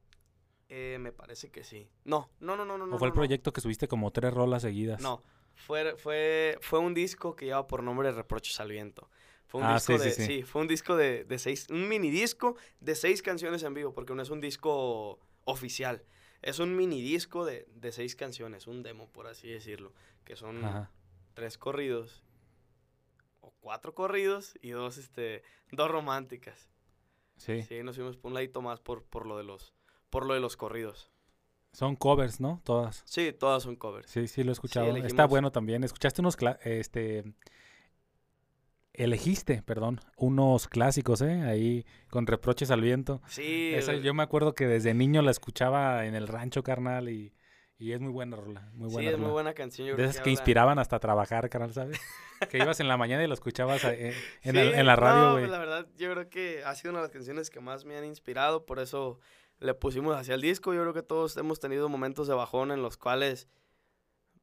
[0.69, 1.89] Eh, me parece que sí.
[2.05, 2.85] No, no, no, no, no.
[2.85, 3.17] ¿O no, fue el no.
[3.17, 5.01] proyecto que subiste como tres rolas seguidas?
[5.01, 5.23] No,
[5.55, 9.11] fue, fue, fue un disco que lleva por nombre Reproches al Viento.
[9.51, 10.43] Fue un Ah, disco sí, de, sí, sí.
[10.45, 14.15] fue un disco de, de seis, un mini disco de seis canciones en vivo, porque
[14.15, 16.05] no es un disco oficial.
[16.41, 19.93] Es un mini disco de, de seis canciones, un demo, por así decirlo,
[20.25, 20.91] que son Ajá.
[21.35, 22.23] tres corridos,
[23.41, 25.43] o cuatro corridos y dos, este,
[25.73, 26.71] dos románticas.
[27.37, 27.63] Sí.
[27.65, 29.75] Sí, nos fuimos por un ladito más por, por lo de los,
[30.11, 31.11] por lo de los corridos.
[31.73, 32.61] Son covers, ¿no?
[32.65, 33.03] Todas.
[33.05, 34.09] Sí, todas son covers.
[34.11, 34.95] Sí, sí, lo he escuchado.
[34.97, 35.83] Está bueno también.
[35.85, 37.25] ¿Escuchaste unos, cla- este,
[38.93, 41.43] elegiste, perdón, unos clásicos, ¿eh?
[41.43, 43.23] Ahí con reproches al viento.
[43.29, 47.33] Sí, Esa yo me acuerdo que desde niño la escuchaba en el rancho, carnal, y,
[47.79, 49.89] y es muy buena rola, muy sí, buena es muy buena canción.
[49.89, 52.01] yo De esas que inspiraban hasta trabajar, carnal, ¿sabes?
[52.51, 55.47] que ibas en la mañana y la escuchabas eh, en, Sí, la no, radio, güey.
[55.47, 58.05] la verdad, yo creo que ha sido una de las canciones que más me han
[58.05, 59.19] inspirado, por eso
[59.61, 60.73] le pusimos hacia el disco.
[60.75, 63.47] Yo creo que todos hemos tenido momentos de bajón en los cuales,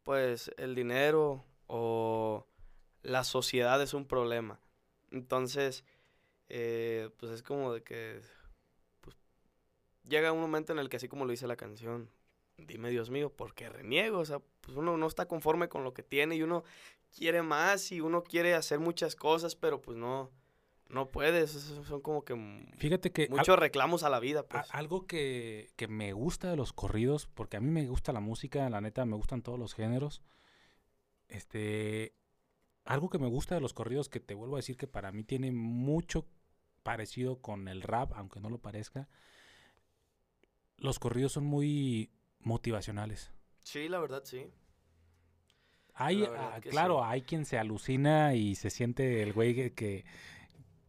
[0.04, 2.48] pues, el dinero o
[3.08, 4.60] la sociedad es un problema.
[5.12, 5.84] Entonces,
[6.50, 8.20] eh, pues es como de que
[9.02, 9.16] pues,
[10.08, 12.10] llega un momento en el que así como lo dice la canción,
[12.58, 14.20] dime Dios mío, ¿por qué reniego?
[14.20, 16.64] O sea, pues uno no está conforme con lo que tiene y uno
[17.16, 20.30] quiere más y uno quiere hacer muchas cosas, pero pues no,
[20.90, 21.52] no puedes.
[21.52, 22.36] Son como que
[22.78, 24.68] Fíjate que al- muchos reclamos a la vida, a- pues.
[24.72, 28.70] algo que, que me gusta de los corridos, porque a mí me gusta la música,
[28.70, 30.22] la neta, me gustan todos los géneros.
[31.30, 32.14] Este,
[32.88, 35.24] algo que me gusta de los corridos, que te vuelvo a decir que para mí
[35.24, 36.26] tiene mucho
[36.84, 39.08] parecido con el rap, aunque no lo parezca.
[40.78, 43.32] Los corridos son muy motivacionales.
[43.64, 44.48] Sí, la verdad, sí.
[45.94, 47.06] Hay, verdad ah, claro, sí.
[47.08, 50.06] hay quien se alucina y se siente el güey que, que,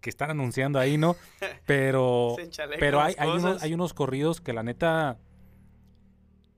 [0.00, 1.16] que están anunciando ahí, ¿no?
[1.66, 2.36] Pero,
[2.78, 5.18] pero hay, hay, unos, hay unos corridos que la neta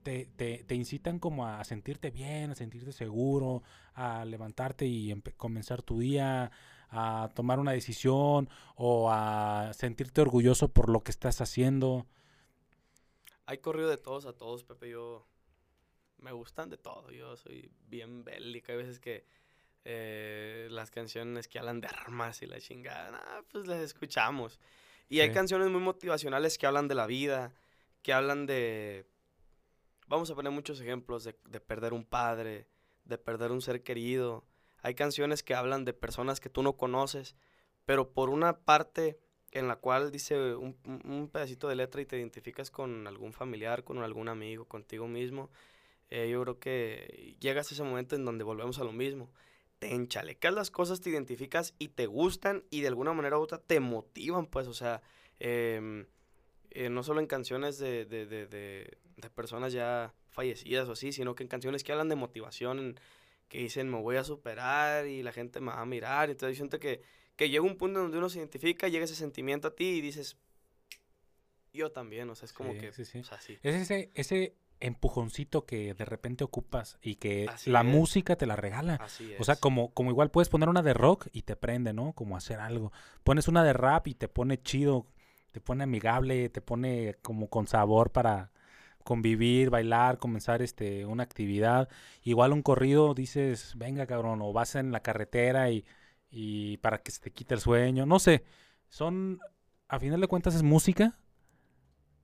[0.03, 5.81] te, te, te incitan como a sentirte bien, a sentirte seguro, a levantarte y comenzar
[5.81, 6.51] tu día,
[6.89, 12.05] a tomar una decisión o a sentirte orgulloso por lo que estás haciendo.
[13.45, 14.89] Hay corrido de todos a todos, Pepe.
[14.89, 15.25] Yo
[16.19, 17.11] me gustan de todo.
[17.11, 18.71] Yo soy bien bélico.
[18.71, 19.25] Hay veces que
[19.83, 24.59] eh, las canciones que hablan de armas y la chingada, nah, pues las escuchamos.
[25.09, 27.53] Y hay canciones muy motivacionales que hablan de la vida,
[28.01, 29.05] que hablan de...
[30.11, 32.67] Vamos a poner muchos ejemplos de, de perder un padre,
[33.05, 34.43] de perder un ser querido.
[34.81, 37.37] Hay canciones que hablan de personas que tú no conoces,
[37.85, 39.17] pero por una parte
[39.53, 43.85] en la cual dice un, un- pedacito de letra y te identificas con algún familiar,
[43.85, 45.49] con algún amigo, contigo mismo,
[46.09, 49.31] eh, yo creo que llegas a ese momento en donde volvemos a lo mismo.
[49.79, 53.59] Te enchalecas las cosas, te identificas y te gustan y de alguna manera u otra
[53.59, 55.01] te motivan, pues, o sea,
[55.39, 56.05] em,
[56.71, 61.35] eh, no solo en canciones de, de, de, de- personas ya fallecidas o así, sino
[61.35, 62.99] que en canciones que hablan de motivación, en-
[63.47, 66.29] que dicen me voy a superar y la gente me va a mirar.
[66.29, 67.01] Entonces yo siento que,
[67.35, 70.37] que llega un punto donde uno se identifica, llega ese sentimiento a ti y dices,
[71.73, 73.19] yo también, o sea, es como Sí, que, sí, sí.
[73.19, 73.57] o sea, sí.
[73.63, 77.85] Es ese, ese empujoncito que de repente ocupas y que Así la es.
[77.85, 78.95] música te la regala.
[78.95, 79.39] Así es.
[79.39, 82.13] O sea, como, como igual puedes poner una de rock y te prende, ¿no?
[82.13, 82.91] Como hacer algo.
[83.23, 85.05] Pones una de rap y te pone chido,
[85.51, 88.51] te pone amigable, te pone como con sabor para
[89.03, 91.89] convivir, bailar, comenzar este una actividad.
[92.23, 95.85] Igual un corrido dices, venga cabrón, o vas en la carretera y,
[96.29, 98.05] y para que se te quite el sueño.
[98.05, 98.43] No sé,
[98.89, 99.39] son,
[99.87, 101.17] a final de cuentas es música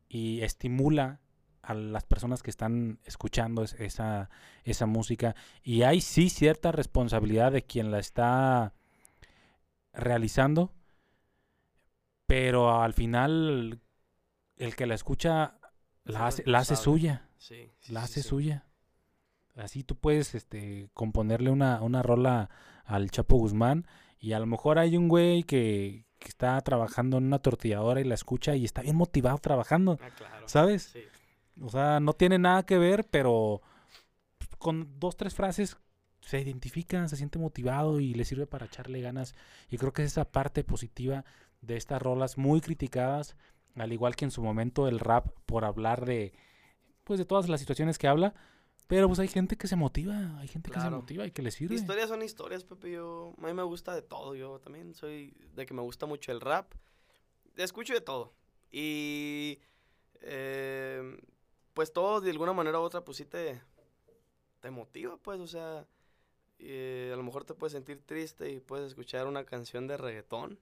[0.10, 1.20] y estimula
[1.62, 4.30] a las personas que están escuchando es- esa,
[4.64, 5.36] esa música.
[5.64, 8.74] Y hay sí cierta responsabilidad de quien la está
[9.94, 10.72] realizando,
[12.26, 13.82] pero al final
[14.58, 15.67] el que la escucha Es
[16.08, 17.00] la hace, la hace responsable.
[17.02, 18.30] suya, Sí, sí, la hace sí.
[18.30, 18.66] suya.
[19.56, 22.50] Así tú puedes este, componerle una, una rola
[22.86, 23.88] al Chapo Guzmán
[24.20, 28.04] y a lo mejor hay un güey que, que está trabajando en una tortilladora y
[28.04, 30.48] la escucha y está bien motivado trabajando, Ah, claro.
[30.48, 30.84] ¿sabes?
[30.94, 31.02] Sí.
[31.62, 33.62] O sea, no tiene nada que ver, pero
[34.60, 35.78] con dos, tres frases
[36.22, 39.34] se identifica, se siente motivado y le sirve para echarle ganas.
[39.70, 41.26] Y creo que es esa parte positiva
[41.62, 43.36] de estas rolas muy criticadas,
[43.78, 46.34] al igual que en su momento el rap por hablar de,
[47.04, 48.34] pues de todas las situaciones que habla.
[48.88, 51.52] Pero pues hay gente que se motiva, hay gente que se motiva y que le
[51.52, 51.76] sirve.
[51.76, 52.92] Historias son historias, Pepe.
[52.92, 54.34] Yo, a mí me gusta de todo.
[54.34, 56.74] Yo también soy de que me gusta mucho el rap.
[57.58, 58.34] Escucho de todo.
[58.72, 59.60] Y
[60.22, 61.20] eh,
[61.74, 63.62] pues todo de alguna manera u otra, pues sí te,
[64.62, 65.42] te motiva, pues.
[65.42, 65.86] O sea,
[66.60, 70.60] eh, a lo mejor te puedes sentir triste y puedes escuchar una canción de reggaetón.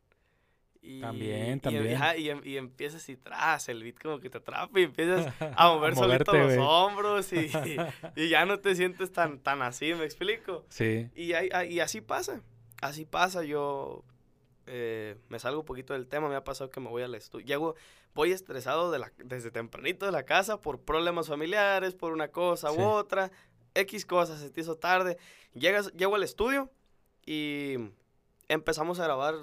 [0.88, 1.96] Y, También, y- también.
[1.96, 5.34] ajá, Y, em- y empiezas y tras, el beat como que te atrapa y empiezas
[5.58, 7.50] a mover solito moverte, los hombros y,
[8.16, 10.64] y ya no te sientes tan, tan así, ¿me explico?
[10.70, 11.34] Sí, Y,
[11.80, 12.42] así pasa,
[12.82, 14.04] así pasa, yo
[14.68, 17.46] eh, me salgo un poquito del tema, me ha pasado que me voy al estudio,
[17.48, 17.76] llego,
[18.14, 22.70] voy estresado de la, desde tempranito de la casa por problemas familiares, por una cosa
[22.70, 22.78] Sí.
[22.80, 23.32] u otra,
[23.74, 25.18] X cosas, se te hizo tarde.
[25.54, 26.72] Llegas, llego al estudio
[27.26, 27.76] y
[28.48, 29.34] empezamos a grabar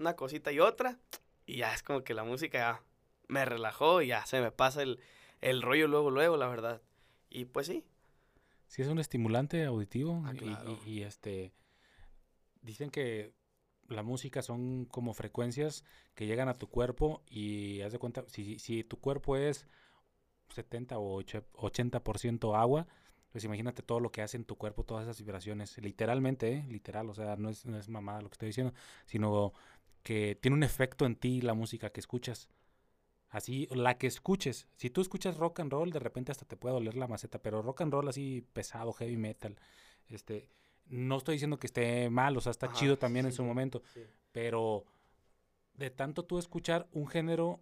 [0.00, 0.98] una cosita y otra.
[1.46, 2.82] Y ya es como que la música ya
[3.28, 4.98] me relajó y ya se me pasa el,
[5.40, 6.82] el rollo luego, luego, la verdad.
[7.28, 7.84] Y pues sí.
[8.66, 10.22] Sí, es un estimulante auditivo.
[10.26, 10.78] Ah, y- claro.
[10.84, 11.52] y, y, este.
[12.62, 13.32] Dicen que
[13.88, 15.84] la música son como frecuencias
[16.14, 19.66] que llegan a tu cuerpo y haz de cuenta, si, si tu cuerpo es
[20.50, 22.86] 70 o ocho- 80% agua,
[23.32, 26.64] pues imagínate todo lo que hace en tu cuerpo, todas esas vibraciones, literalmente, ¿eh?
[26.68, 28.74] literal, o sea, no es, no es mamada lo que estoy diciendo,
[29.06, 29.52] sino
[30.02, 32.48] que tiene un efecto en ti la música que escuchas.
[33.28, 34.66] Así, la que escuches.
[34.76, 37.62] Si tú escuchas rock and roll, de repente hasta te puede doler la maceta, pero
[37.62, 39.56] rock and roll así pesado, heavy metal,
[40.08, 40.48] este,
[40.86, 43.48] no estoy diciendo que esté mal, o sea, está Ajá, chido también en su sí.
[43.48, 43.82] momento,
[44.32, 44.84] pero
[45.74, 47.60] de tanto tú escuchar un género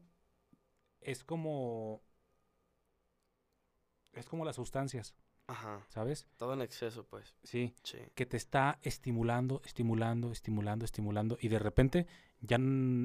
[1.01, 2.03] es como
[4.13, 5.15] es como las sustancias,
[5.47, 5.85] Ajá.
[5.89, 6.27] ¿sabes?
[6.39, 7.37] Todo en exceso, pues.
[7.43, 7.99] Sí, Sí.
[8.15, 12.07] que te está estimulando, estimulando, estimulando, estimulando y de repente
[12.41, 12.59] ya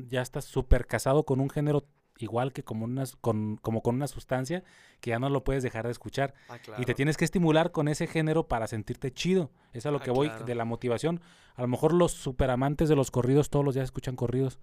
[0.07, 1.85] ya estás súper casado con un género
[2.19, 4.63] igual que como unas con como con una sustancia
[5.01, 7.87] que ya no lo puedes dejar de escuchar Ah, y te tienes que estimular con
[7.87, 9.49] ese género para sentirte chido.
[9.71, 10.45] Eso es a lo Ah, que voy claro.
[10.45, 11.21] de la motivación.
[11.55, 14.59] A lo mejor los superamantes de los corridos todos los días escuchan corridos.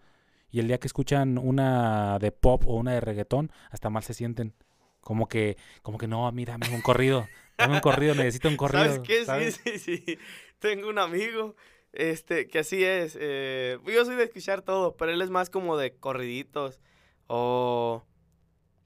[0.53, 4.15] Y el día que escuchan una de pop o una de reggaetón, hasta mal se
[4.15, 4.55] sienten.
[5.01, 7.27] Como que, como que no, mira, dame un corrido.
[7.59, 8.85] Dame un corrido, necesito un corrido.
[8.85, 9.25] ¿Sabes qué?
[9.25, 9.61] ¿sabes?
[9.65, 10.19] Sí, sí, sí.
[10.59, 11.55] Tengo un amigo
[11.93, 13.17] este, que así es.
[13.21, 16.81] eh, yo soy de escuchar todo, pero él es más como de corriditos.
[17.27, 18.05] O.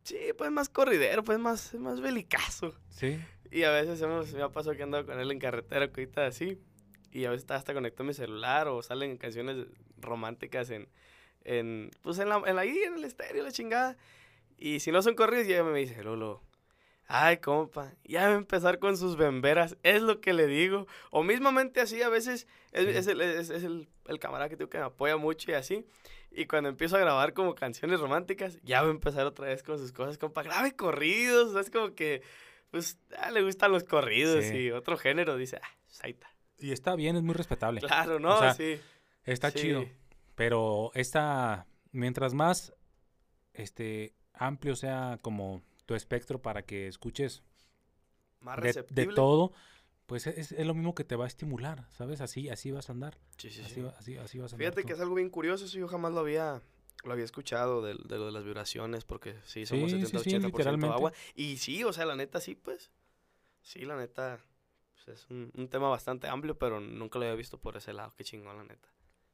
[0.05, 2.75] Sí, pues más corridero, pues más, más belicazo.
[2.91, 3.19] Sí.
[3.51, 6.59] Y a veces hemos, me ha pasado que ando con él en carretera, cositas así.
[7.11, 10.89] Y a veces hasta conectado mi celular o salen canciones románticas en,
[11.45, 13.97] en pues en la, en la, en el estéreo, la chingada.
[14.59, 16.43] Y si no son corridos, ya me dice, Lolo,
[17.07, 20.87] ay, compa, ya va a empezar con sus bemberas, es lo que le digo.
[21.11, 22.91] O mismamente así, a veces es, Sí.
[22.91, 25.85] es el, es, es el, el camarada que tengo que me apoya mucho y así.
[26.31, 29.79] Y cuando empiezo a grabar como canciones románticas, ya va a empezar otra vez con
[29.79, 32.23] sus cosas, compa, grabe corridos, es como que,
[32.73, 34.57] pues, ah, le gustan los corridos Sí.
[34.57, 36.29] y otro género, dice, ah, pues ahí está.
[36.59, 37.81] Y está bien, es muy respetable.
[37.81, 38.39] Claro, ¿no?
[38.39, 38.81] sea, sí.
[39.25, 39.59] Está sí.
[39.61, 39.85] chido.
[40.35, 42.73] Pero esta, mientras más
[43.53, 47.43] este amplio sea como tu espectro para que escuches
[48.41, 49.53] Más de, todo,
[50.07, 52.21] pues es, es lo mismo que te va a estimular, ¿sabes?
[52.21, 53.19] Así, así vas a andar.
[53.39, 53.81] Sí, sí, Así, sí.
[53.99, 54.73] así, así vas a andar.
[54.73, 56.61] Fíjate que es algo bien curioso, eso yo jamás lo había,
[57.05, 60.19] lo había escuchado de, de lo de las vibraciones, porque sí, somos Sí, sí, 70,
[60.25, 60.95] sí, 80% literalmente.
[60.95, 61.13] agua.
[61.35, 62.91] Y sí, o sea, la neta sí, pues.
[63.63, 64.39] Sí, la neta.
[65.05, 68.13] pues, es un, un tema bastante amplio, pero nunca lo había visto por ese lado.
[68.17, 68.89] Qué chingón, la neta.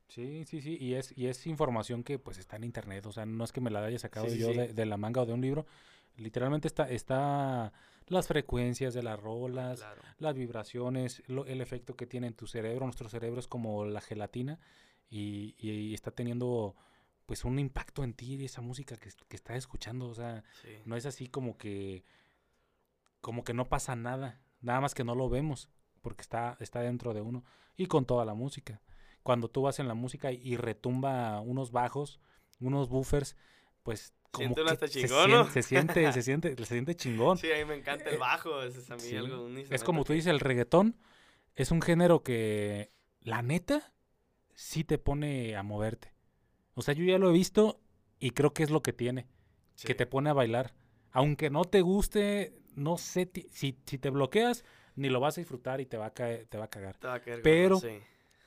[0.09, 3.27] Sí, sí, sí, y es, y es información que pues está en internet, o sea,
[3.27, 4.55] no es que me la haya sacado Sí, sí, yo sí.
[4.55, 5.67] De, de la manga o de un libro,
[6.21, 7.73] literalmente está, está
[8.07, 10.03] las frecuencias de las rolas, Claro.
[10.19, 14.01] las vibraciones, lo- el efecto que tiene en tu cerebro, nuestro cerebro es como la
[14.01, 14.59] gelatina
[15.09, 16.77] y, y está teniendo
[17.27, 20.69] pues un impacto en ti esa música que, que estás escuchando, o sea, Sí.
[20.85, 22.03] no es así como que
[23.21, 25.69] como que no pasa nada, nada más que no lo vemos
[26.01, 27.45] porque está está dentro de uno
[27.77, 28.81] y con toda la música.
[29.23, 32.19] Cuando tú vas en la música y retumba unos bajos,
[32.59, 33.37] unos buffers,
[33.83, 34.15] pues
[34.67, 35.51] hasta se, chingón, ¿no?
[35.51, 37.37] se siente se siente se siente chingón.
[37.39, 38.63] Sí, a mí me encanta el bajo.
[38.63, 39.17] Ese es a mí Sí.
[39.17, 39.49] algo.
[39.71, 40.97] Es como tú dices, el reggaetón
[41.57, 43.93] es un género que la neta
[44.55, 46.13] sí te pone a moverte.
[46.75, 47.81] O sea, yo ya lo he visto
[48.19, 49.27] y creo que es lo que tiene,
[49.83, 50.75] que te pone a bailar.
[51.11, 54.65] Aunque no te guste, no sé, si, si te bloqueas,
[54.95, 56.97] ni lo vas a disfrutar y te va a, caer, te va a cagar.
[56.99, 57.99] Te va a caer pero- Sí.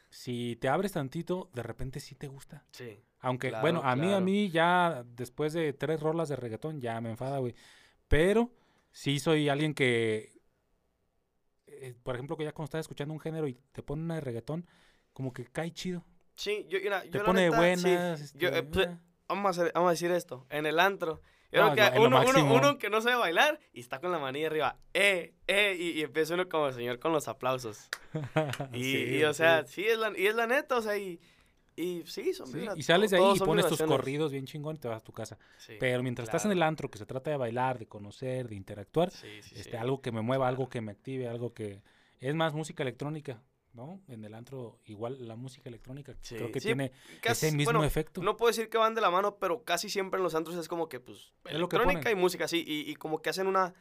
[0.10, 2.64] Si te abres tantito, de repente sí te gusta.
[2.72, 3.00] Sí.
[3.24, 4.26] Aunque, Claro, bueno, a mí, a claro.
[4.26, 7.56] mí ya después de tres rolas de reggaetón ya me enfada, güey.
[8.08, 8.52] Pero
[8.92, 10.34] sí soy alguien que,
[11.68, 14.22] eh, por ejemplo, que ya cuando estás escuchando un género y te pone una de
[14.22, 14.68] reggaetón,
[15.14, 16.06] como que cae chido.
[16.36, 18.34] Sí, yo, Te yo la pone neta, sí, buenas.
[18.34, 19.00] yo, este, eh, pues, ah.
[19.30, 20.46] vamos, a vamos a decir esto.
[20.50, 21.22] En el antro.
[21.52, 24.18] Yo No, creo que uno, uno, uno que no sabe bailar y está con la
[24.18, 24.80] manilla arriba.
[24.94, 27.90] Eh, eh, y, y empieza uno como señor con los aplausos.
[28.74, 29.84] Y, Sí, y, o sea, sí.
[29.84, 31.20] sí, es la, y es la neta, o sea, y,
[31.76, 34.80] y sí, son Sí, y sales de ahí y pones tus corridos bien chingón y
[34.80, 35.38] te vas a tu casa.
[35.58, 38.56] Sí, Pero mientras estás en el antro, que se trata de bailar, de conocer, de
[38.56, 41.82] interactuar, sí, este, algo que me mueva, algo que me active, algo que...
[42.20, 43.42] Es más música electrónica,
[43.74, 44.00] ¿no?
[44.08, 48.22] En el antro, igual la música electrónica creo que tiene Casi- ese mismo bueno, efecto.
[48.22, 50.68] No puedo decir que van de la mano, pero casi siempre en los antros es
[50.68, 53.48] como que, pues, Es lo que electrónica y música, sí, y, y como que hacen
[53.48, 53.74] una,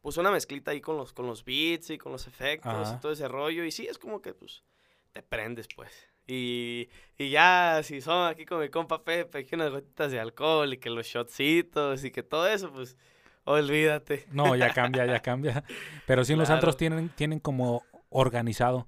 [0.00, 2.96] pues, una mezclita ahí con los, con los beats y con los efectos Ajá.
[2.96, 4.62] y todo ese rollo, y sí, es como que, pues,
[5.12, 5.90] te prendes, pues.
[6.28, 10.72] Y, y ya, si son aquí con mi compa Pepe, que unas gotitas de alcohol
[10.74, 12.96] y que los shotcitos y que todo eso, pues,
[13.44, 14.26] Olvídate.
[14.30, 15.64] No, ya cambia, ya cambia.
[16.06, 16.58] Pero sí en los Claro.
[16.58, 18.86] antros tienen, tienen como organizado.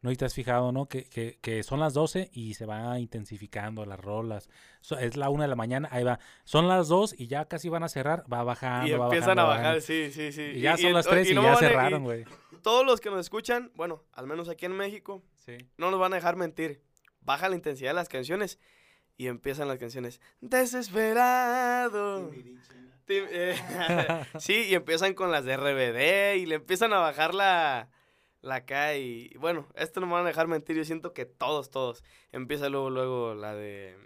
[0.00, 0.10] ¿No?
[0.10, 0.86] Y te has fijado, ¿no?
[0.86, 4.50] Que, que, que son las 12 y se va intensificando las rolas.
[4.80, 6.18] So- es la una de la mañana, ahí va.
[6.42, 9.42] Son las 2 y ya casi van a cerrar, va bajando, y va empiezan bajando,
[9.42, 9.80] a bajar, bajando.
[9.82, 10.42] sí, sí, sí.
[10.56, 12.24] Y ya son las o- 3 y, no ya y cerraron, güey.
[12.62, 15.56] Todos los que nos escuchan, bueno, al menos aquí en México, Sí.
[15.76, 16.82] no nos van a dejar mentir.
[17.20, 18.58] Baja la intensidad de las canciones
[19.16, 20.20] y empiezan las canciones.
[20.40, 22.30] Desesperado.
[23.08, 23.54] Eh,
[24.38, 27.90] sí, y empiezan con las de RBD y le empiezan a bajar la,
[28.40, 31.70] la acá y bueno, esto no me van a dejar mentir, yo siento que todos,
[31.70, 32.04] todos.
[32.30, 33.96] Empieza luego, luego la de...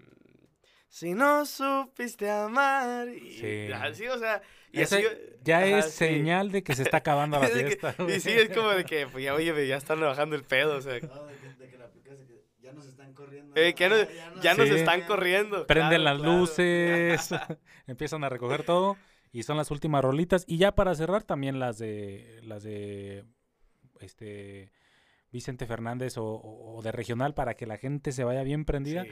[0.88, 3.08] Si no supiste amar.
[3.08, 3.72] Y Sí.
[3.72, 4.40] así, o sea...
[4.76, 5.06] Y Ese así,
[5.42, 5.90] ya ajá, es sí.
[5.92, 7.94] señal de que se está acabando la que- fiesta.
[8.08, 10.80] y sí, es como de que, pues ya, oye, ya están bajando el pedo, o
[10.80, 10.94] sea...
[11.00, 11.86] No, de que, de que la
[12.60, 13.54] ya nos están corriendo.
[13.56, 14.74] Eh, que ya nos- Ya nos Sí.
[14.74, 15.66] están corriendo.
[15.66, 16.38] Prenden claro, las claro.
[16.38, 17.30] luces,
[17.86, 18.96] empiezan a recoger todo
[19.32, 20.44] y son las últimas rolitas.
[20.48, 23.24] Y ya para cerrar también las de las de
[24.00, 24.70] este
[25.32, 29.04] Vicente Fernández o, o- o de regional para que la gente se vaya bien prendida
[29.04, 29.10] Sí.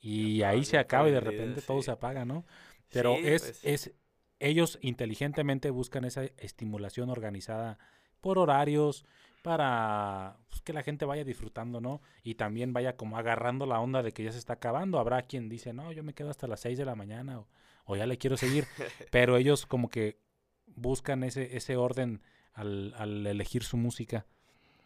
[0.00, 2.44] y ahí se acaba y de repente todo se apaga, ¿no?
[2.90, 3.60] Pero Sí, es, pues.
[3.64, 3.92] es
[4.40, 7.78] ellos inteligentemente buscan esa estimulación organizada
[8.20, 9.04] por horarios
[9.42, 12.00] para pues, que la gente vaya disfrutando, ¿no?
[12.22, 14.98] Y también vaya como agarrando la onda de que ya se está acabando.
[14.98, 17.48] Habrá quien dice, no, yo me quedo hasta las 6 de la mañana o,
[17.84, 18.66] o ya le quiero seguir.
[19.10, 20.18] Pero ellos como que
[20.66, 22.22] buscan ese, ese orden
[22.54, 24.26] al, al elegir su música.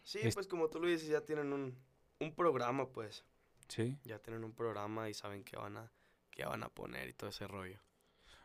[0.03, 1.79] Sí, Es- pues como tú lo dices, ya tienen un,
[2.19, 3.25] un programa, pues.
[3.69, 3.97] Sí.
[4.05, 5.93] Ya tienen un programa y saben qué van a,
[6.31, 7.79] qué van a poner y todo ese rollo.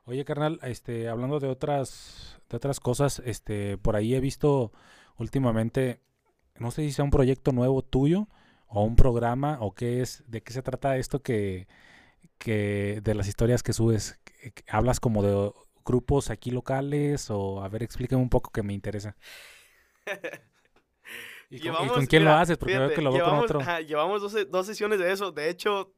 [0.05, 4.71] Oye, carnal, este, hablando de otras, de otras cosas, este, por ahí he visto
[5.17, 6.01] últimamente,
[6.59, 8.27] no sé si sea un proyecto nuevo tuyo
[8.67, 11.67] o un programa o qué es, de qué se trata esto que,
[12.39, 15.53] que de las historias que subes, que- que hablas como de
[15.85, 19.17] grupos aquí locales o a ver, explícame un poco que me interesa.
[21.49, 22.57] ¿Y con, y con quién lo haces?
[22.57, 23.69] Porque veo fíjate, que lo veo con llevamos, otro.
[23.69, 25.31] ajá, llevamos dos, dos sesiones de eso.
[25.31, 25.93] De hecho,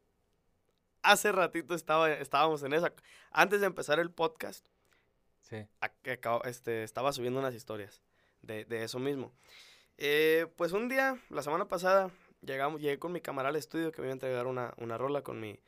[1.12, 2.94] hace ratito estaba, estábamos en esa.
[3.32, 4.68] Antes de empezar el podcast,
[5.42, 5.58] Sí.
[6.46, 8.02] este, estaba subiendo unas historias
[8.42, 9.32] de, de eso mismo.
[9.98, 12.10] Eh, pues un día, la semana pasada,
[12.42, 15.22] llegamos, llegué con mi camarada al estudio que me iba a entregar una, una rola
[15.22, 15.60] con mi,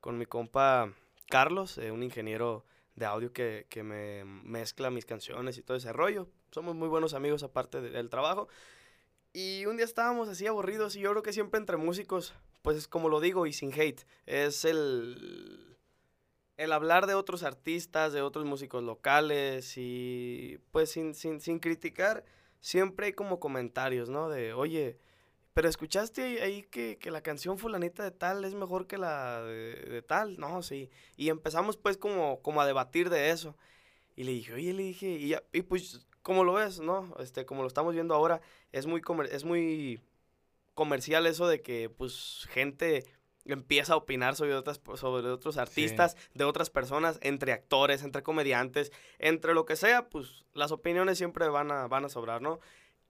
[0.00, 0.92] con mi compa
[1.28, 2.64] Carlos, eh, un ingeniero
[2.96, 6.28] de audio que, que me mezcla mis canciones y todo ese rollo.
[6.50, 8.48] Somos muy buenos amigos aparte de- del trabajo.
[9.32, 12.86] Y un día estábamos así aburridos y yo creo que siempre entre músicos, pues es
[12.86, 15.78] como lo digo y sin hate, es el,
[16.58, 22.24] el hablar de otros artistas, de otros músicos locales y pues sin, sin, sin criticar,
[22.60, 24.28] siempre hay como comentarios, ¿no?
[24.28, 24.98] De, oye,
[25.54, 30.02] pero escuchaste ahí- que, que la canción fulanita de tal es mejor que la de,
[30.06, 30.90] tal, no, sí.
[31.16, 33.56] Y empezamos pues como, como a debatir de eso.
[34.16, 35.08] Y le dije, oye, le dije,
[35.52, 37.14] y pues como lo ves, ¿no?
[37.18, 38.40] Este, como lo estamos viendo ahora,
[38.72, 40.00] es muy, comer- es muy
[40.74, 43.04] comercial eso de que pues gente
[43.44, 48.92] empieza a opinar sobre otras sobre otros artistas, de otras personas, entre actores, entre comediantes,
[49.18, 52.60] entre lo que sea, pues las opiniones siempre van a van a sobrar, ¿no?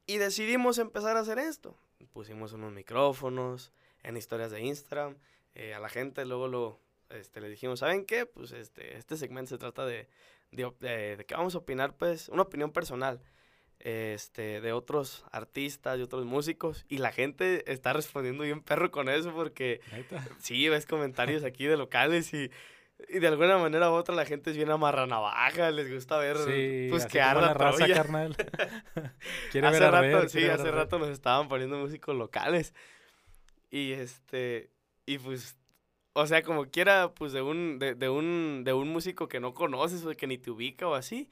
[0.06, 1.76] Y decidimos empezar a hacer esto.
[2.12, 5.16] Pusimos unos micrófonos en historias de Instagram,
[5.54, 8.24] eh, a la gente luego lo este, le dijimos, ¿saben qué?
[8.26, 10.08] Pues este, este segmento se trata de,
[10.50, 13.20] de, de- de que vamos a opinar, pues, una opinión personal
[13.82, 16.84] este, de otros artistas y otros músicos.
[16.88, 19.80] Y la gente está respondiendo bien perro con eso porque
[20.38, 22.50] sí, ves comentarios aquí de locales y,
[23.08, 26.88] y de alguna manera u otra la gente es bien amarranavaja, les gusta ver Sí,
[26.90, 28.36] pues que arda la raza, carnal.
[29.50, 32.74] Quiere hace ver rato, arder, sí, ver hace rato nos estaban poniendo músicos locales.
[33.70, 34.70] Y este,
[35.06, 35.56] y pues,
[36.12, 39.54] o sea, como quiera, pues de un, de, de un, de un músico que no
[39.54, 41.28] conoces o que ni te ubica o así,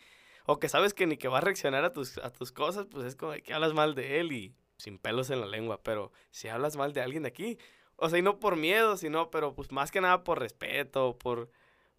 [0.50, 3.04] o que sabes que ni que va a reaccionar a tus, a tus cosas, pues
[3.06, 6.48] es como que hablas mal de él y sin pelos en la lengua, pero si
[6.48, 7.58] hablas mal de alguien de aquí,
[7.96, 11.50] o sea, y no por miedo, sino, pero pues más que nada por respeto, por,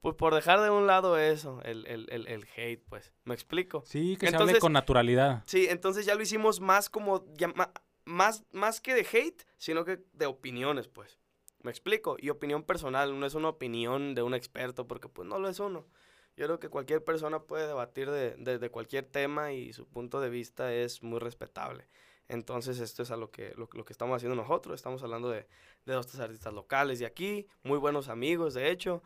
[0.02, 3.84] pues por dejar de un lado eso, el, el, el, el hate, pues, ¿me explico?
[3.86, 5.44] Sí, que se hable Entonces- con naturalidad.
[5.46, 7.54] Sí, entonces ya lo hicimos más como, ya
[8.06, 11.20] más, más que de hate, sino que de opiniones, pues.
[11.62, 12.18] ¿Me explico?
[12.20, 15.60] Y opinión personal, no es una opinión de un experto, porque pues no lo es
[15.60, 15.86] uno.
[16.38, 20.22] Yo creo que cualquier persona puede debatir de, de- de cualquier tema y su punto
[20.22, 21.88] de vista es muy respetable.
[22.28, 24.76] Entonces esto es a lo que, lo, lo que estamos haciendo nosotros.
[24.76, 25.48] Estamos hablando de,
[25.86, 29.04] de dos tres artistas locales de aquí, muy buenos amigos, de hecho.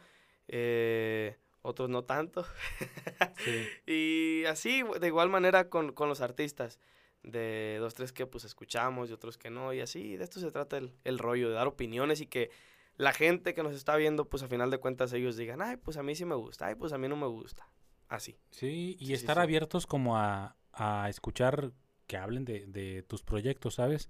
[0.47, 2.45] eh, otros no tanto.
[3.38, 3.67] Sí.
[3.91, 6.80] Y así, de igual manera con, con los artistas.
[7.23, 9.73] De dos, tres que pues escuchamos y otros que no.
[9.73, 12.51] Y así, de esto se trata el, el rollo, de dar opiniones y que
[12.97, 15.97] la gente que nos está viendo, pues a final de cuentas ellos digan, ay, pues
[15.97, 17.67] a mí sí me gusta, ay, pues a mí no me gusta.
[18.07, 18.37] así.
[18.51, 19.41] Sí, y Sí, estar sí.
[19.41, 21.71] abiertos como a, a escuchar
[22.07, 24.09] que hablen de, de tus proyectos, ¿sabes?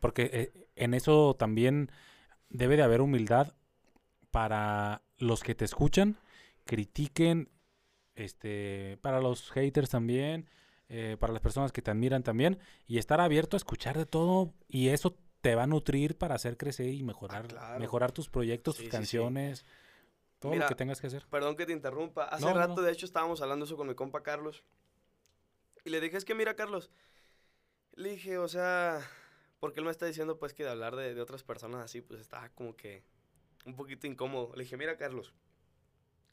[0.00, 1.90] Porque eh, en eso también
[2.48, 3.54] debe de haber humildad
[4.30, 6.16] para los que te escuchan,
[6.64, 7.50] critiquen,
[8.14, 10.48] este, para los haters también,
[10.88, 14.52] eh, para las personas que te admiran también, y estar abierto a escuchar de todo,
[14.68, 17.78] y eso te va a nutrir para hacer crecer y mejorar, Ah, claro.
[17.80, 18.96] mejorar tus proyectos, Sí, tus sí, sí.
[18.96, 19.66] canciones,
[20.38, 21.26] todo Mira, lo que tengas que hacer.
[21.30, 22.24] Perdón que te interrumpa.
[22.24, 22.80] Hace no, rato, no.
[22.82, 24.64] de hecho, estábamos hablando eso con mi compa Carlos.
[25.84, 26.90] Y le dije, es que mira, Carlos.
[27.92, 29.00] Le dije, o sea,
[29.60, 32.20] porque él me está diciendo, pues, que de hablar de, de otras personas así, pues,
[32.22, 33.04] estaba como que
[33.66, 34.50] un poquito incómodo.
[34.56, 35.34] Le dije, mira, Carlos.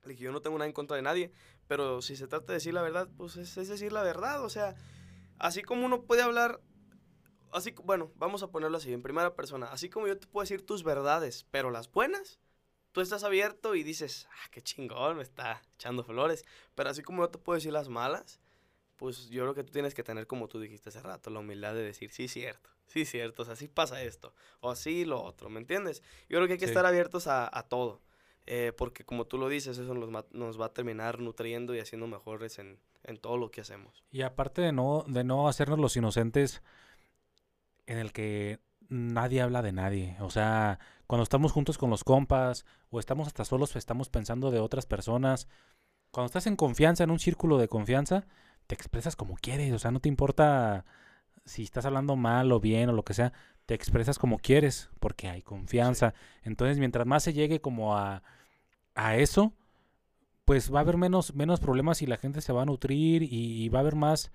[0.04, 1.32] Le dije, yo no tengo nada en contra de nadie,
[1.68, 4.42] pero si se trata de decir la verdad, pues, es, es decir la verdad.
[4.44, 4.74] O sea,
[5.38, 6.62] así como uno puede hablar,
[7.54, 9.68] así, bueno, vamos a ponerlo así, en primera persona.
[9.68, 12.40] Así como yo te puedo decir tus verdades, pero las buenas,
[12.92, 16.46] tú estás abierto y dices, ah, qué chingón, me está echando flores.
[16.76, 18.40] Pero así como yo te puedo decir las malas,
[18.98, 21.74] pues yo creo que tú tienes que tener, como tú dijiste hace rato, la humildad
[21.74, 25.50] de decir, sí, cierto, sí, cierto, o sea, sí pasa esto, o así lo otro,
[25.50, 26.04] ¿me entiendes?
[26.30, 26.72] Yo creo que hay que Sí.
[26.72, 28.02] estar abiertos a, a todo,
[28.46, 31.80] eh, porque como tú lo dices, eso nos, va- nos va a terminar nutriendo y
[31.80, 34.04] haciendo mejores en, en todo lo que hacemos.
[34.12, 36.62] Y aparte de no, de no hacernos los inocentes
[37.88, 38.60] en el que
[38.90, 40.18] nadie habla de nadie.
[40.20, 44.60] O sea, cuando estamos juntos con los compas o estamos hasta solos, estamos pensando de
[44.60, 45.48] otras personas.
[46.12, 48.26] Cuando estás en confianza, en un círculo de confianza,
[48.68, 49.74] te expresas como quieres.
[49.74, 50.86] O sea, no te importa
[51.46, 53.34] si estás hablando mal o bien o lo que sea.
[53.66, 56.14] Te expresas como quieres porque hay confianza.
[56.44, 58.24] Entonces, mientras más se llegue como a,
[58.96, 59.54] a eso,
[60.46, 63.64] pues va a haber menos, menos problemas y la gente se va a nutrir y,
[63.64, 64.32] y va a haber más,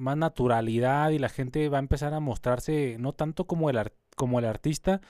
[0.00, 4.38] más naturalidad y la gente va a empezar a mostrarse no tanto como el, como
[4.40, 5.00] el artista,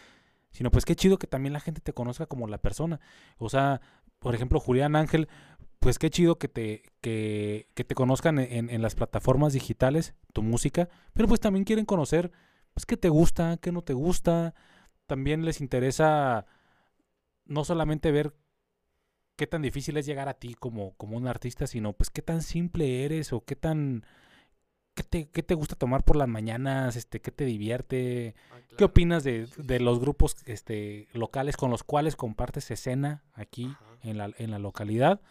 [0.51, 3.01] sino pues qué chido que también la gente te conozca como la persona.
[3.39, 3.81] O sea,
[4.19, 5.29] por ejemplo, Julián Ángel,
[5.79, 10.15] pues qué chido que te, que, que te conozcan en, en- en las plataformas digitales,
[10.33, 12.33] tu música, pero pues también quieren conocer
[12.75, 14.55] pues qué te gusta, qué no te gusta.
[15.07, 16.47] También les interesa
[17.47, 18.35] no solamente ver
[19.37, 22.43] qué tan difícil es llegar a ti como, como un artista, sino pues qué tan
[22.43, 24.05] simple eres o qué tan...
[25.01, 26.95] ¿Qué te, qué te gusta tomar por las mañanas?
[26.95, 28.35] Este, ¿Qué te divierte?
[28.77, 34.19] ¿Qué opinas de, de los grupos este, locales con los cuales compartes escena aquí en
[34.19, 35.23] la, en la localidad?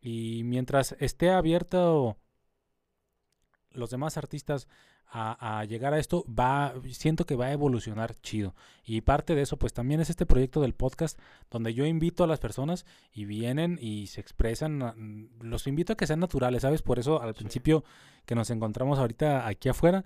[0.00, 2.16] Y mientras esté abierto
[3.70, 4.66] los demás artistas
[5.08, 8.54] a, a llegar a esto, va, siento que va a evolucionar chido.
[8.84, 11.18] Y parte de eso, pues también es este proyecto del podcast,
[11.50, 14.82] donde yo invito a las personas y vienen y se expresan.
[14.82, 16.82] ah, mm, Los invito a que sean naturales, ¿sabes?
[16.82, 17.38] Por eso al Sí.
[17.38, 17.84] principio
[18.26, 20.04] que nos encontramos ahorita aquí afuera,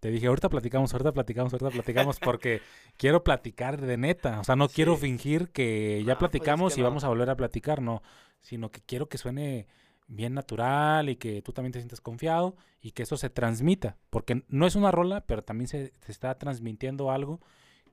[0.00, 2.60] te dije, ahorita platicamos, ahorita platicamos, ahorita platicamos, porque
[2.96, 4.40] quiero platicar de neta.
[4.40, 6.88] O sea, no quiero fingir que ya Ah, pues es platicamos que y no.
[6.90, 8.02] vamos a volver a platicar, no.
[8.40, 9.66] Sino que quiero que suene
[10.08, 13.96] bien natural y que tú también te sientas confiado y que eso se transmita.
[14.10, 17.40] Porque no es una rola, pero también se, se está transmitiendo algo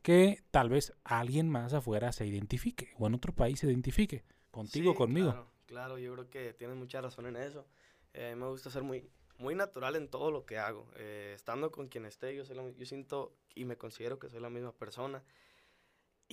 [0.04, 4.24] que tal vez alguien más afuera se identifique o en otro país se identifique.
[4.52, 5.32] Contigo, Sí, conmigo.
[5.32, 7.66] Claro, claro, yo creo que tienes mucha razón en eso.
[8.14, 10.88] Eh, me gusta ser muy, muy natural en todo lo que hago.
[10.98, 14.42] Eh, estando con quien esté, yo, soy la yo siento y me considero que soy
[14.42, 15.24] la misma persona.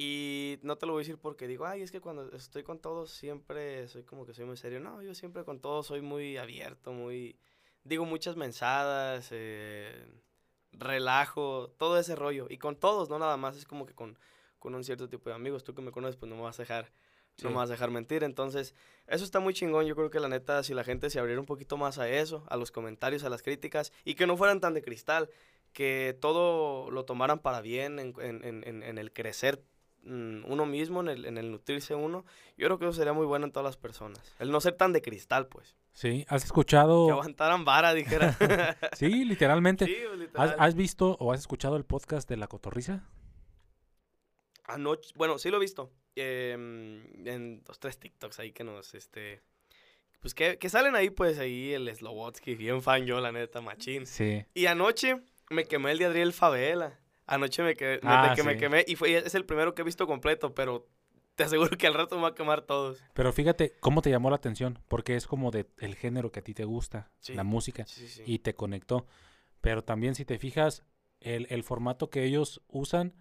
[0.03, 2.79] Y no te lo voy a decir porque digo, ay, es que cuando estoy con
[2.79, 4.81] todos siempre soy como que soy muy serio.
[4.81, 7.37] No, yo siempre con todos soy muy abierto, muy...
[7.85, 10.07] Digo muchas mensadas, eh,
[10.73, 12.47] relajo, todo ese rollo.
[12.49, 14.19] Y con todos, no nada más, es como que con,
[14.59, 15.65] con un cierto tipo de amigos.
[15.65, 16.93] Tú que me conoces, pues no me vas a dejar,
[17.43, 18.25] no me vas a dejar mentir.
[18.25, 18.75] Entonces,
[19.07, 19.85] eso está muy chingón.
[19.85, 22.43] Yo creo que la neta, si la gente se abriera un poquito más a eso,
[22.49, 25.29] a los comentarios, a las críticas, y que no fueran tan de cristal,
[25.75, 29.63] que todo lo tomaran para bien en, en- en- el crecer
[30.05, 32.25] uno mismo, en el, en el nutrirse uno,
[32.57, 34.35] yo creo que eso sería muy bueno en todas las personas.
[34.39, 35.77] El no ser tan de cristal, pues.
[35.93, 37.11] Sí, has Que escuchado...
[37.11, 38.37] aguantaran vara, dijera.
[38.97, 39.87] Sí, literalmente.
[39.87, 39.97] Sí,
[40.33, 43.05] pues, ¿Has, visto o has escuchado el podcast de La Cotorriza?
[44.65, 45.91] Anoche, bueno, sí lo he visto.
[46.17, 49.43] em, en dos, tres TikToks ahí que nos, este...
[50.21, 54.07] Pues que, que salen ahí, pues ahí el Slowotsky, bien fan yo, la neta, machín.
[54.07, 54.45] Sí.
[54.53, 56.99] Y anoche me quemé el de Adriel Favela.
[57.31, 59.85] Anoche me quedé, me- Ah, que me quemé y fue, es el primero que he
[59.85, 60.87] visto completo, pero
[61.37, 63.03] te aseguro que al rato me va a quemar todos.
[63.15, 66.45] Pero fíjate cómo te llamó la atención, porque es como de el género que a
[66.45, 67.35] ti te gusta, Sí.
[67.35, 68.23] la música, sí.
[68.27, 69.07] y te conectó.
[69.61, 70.85] Pero también si te fijas,
[71.21, 73.15] el, el formato que ellos usan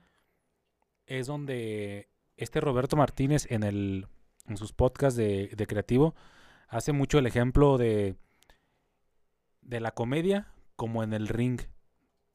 [1.06, 4.08] es donde este Roberto Martínez en, el,
[4.48, 6.16] en sus podcasts de, de creativo
[6.68, 8.16] hace mucho el ejemplo de,
[9.62, 11.60] de la comedia como en el ring,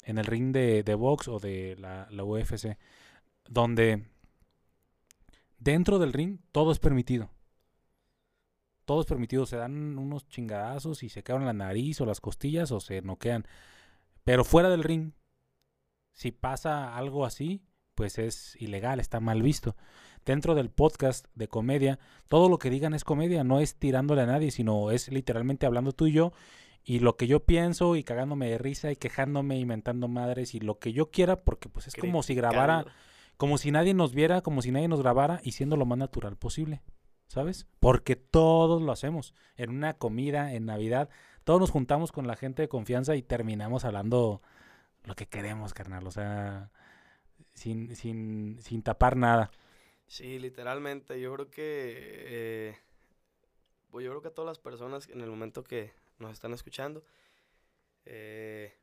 [0.05, 2.77] en el ring de, de box o de la, la UFC,
[3.49, 4.05] donde
[5.59, 7.31] dentro del ring todo es permitido.
[8.85, 12.71] todo es permitido, se dan unos chingadazos y se quedan la nariz o las costillas
[12.71, 13.47] o se noquean.
[14.25, 15.13] Pero fuera del ring,
[16.13, 17.63] si pasa algo así,
[17.95, 19.77] pues es ilegal, está mal visto.
[20.25, 21.99] Dentro del podcast de comedia,
[22.29, 25.93] todo lo que digan es comedia, no es tirándole a nadie, sino es literalmente hablando
[25.93, 26.33] tú y yo
[26.85, 30.79] y lo que yo pienso y cagándome de risa y quejándome, inventando madres y lo
[30.79, 32.85] que yo quiera, porque pues es como si grabara,
[33.39, 36.37] como si nadie nos viera, como si nadie nos grabara y siendo lo más natural
[36.37, 36.83] posible,
[37.27, 37.67] ¿sabes?
[37.81, 39.35] Porque todos lo hacemos.
[39.57, 41.09] En una comida, en Navidad,
[41.45, 44.43] todos nos juntamos con la gente de confianza y terminamos hablando
[45.05, 46.71] lo que queremos, carnal, o sea,
[47.55, 49.51] sin, sin, sin tapar nada.
[50.07, 51.19] Sí, literalmente.
[51.19, 51.95] Yo creo que.
[52.27, 52.77] eh,
[53.91, 57.05] pues yo creo que a todas las personas en el momento que nos están escuchando.
[58.05, 58.75] eh,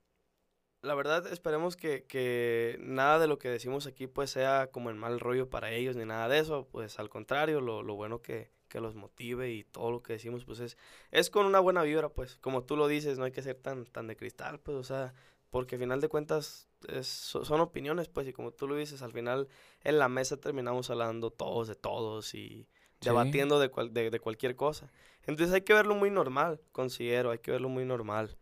[0.82, 4.98] la verdad, esperemos que, que nada de lo que decimos aquí pues sea como en
[4.98, 6.68] mal rollo para ellos ni nada de eso.
[6.72, 10.46] Pues al contrario, lo, lo bueno que, que los motive y todo lo que decimos
[10.46, 10.78] pues es,
[11.12, 12.38] es con una buena vibra pues.
[12.38, 15.14] Como tú lo dices, no hay que ser tan, tan de cristal pues, o sea,
[15.52, 16.68] porque al final de cuentas
[17.04, 19.48] son opiniones pues y como tú lo dices, al final
[19.84, 22.68] en la mesa terminamos hablando todos de todos y.
[23.10, 24.92] debatiendo de, cual- de, de cualquier cosa.
[25.26, 28.38] Entonces hay que verlo muy normal, considero, hay que verlo muy normal.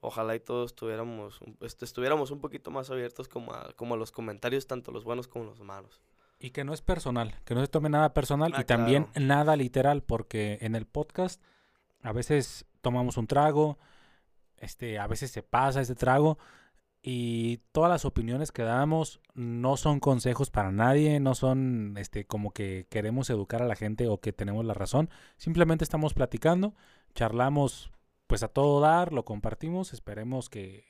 [0.00, 3.96] Ojalá y todos tuviéramos, un- este, estuviéramos un poquito más abiertos como a, como a
[3.96, 6.00] los comentarios, tanto los buenos como los malos.
[6.38, 9.56] Y que no es personal, que no se tome nada personal Ah, y también nada
[9.56, 11.42] literal, porque en el podcast
[12.02, 13.78] a veces tomamos un trago,
[14.58, 16.38] este, a veces se pasa ese trago
[17.06, 22.52] y todas las opiniones que damos no son consejos para nadie, no son este como
[22.52, 26.74] que queremos educar a la gente o que tenemos la razón, simplemente estamos platicando,
[27.14, 27.92] charlamos
[28.26, 30.86] pues a todo dar, lo compartimos, esperemos que,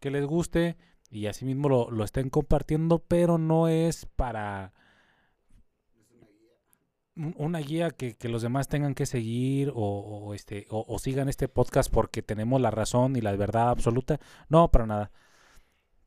[0.00, 0.76] que les guste
[1.10, 4.72] y así mismo lo, lo estén compartiendo, pero no es para
[7.16, 10.98] un- una guía que, que los demás tengan que seguir o, o, este o, o
[10.98, 14.20] sigan este podcast porque tenemos la razón y la verdad absoluta.
[14.48, 15.10] No, para nada.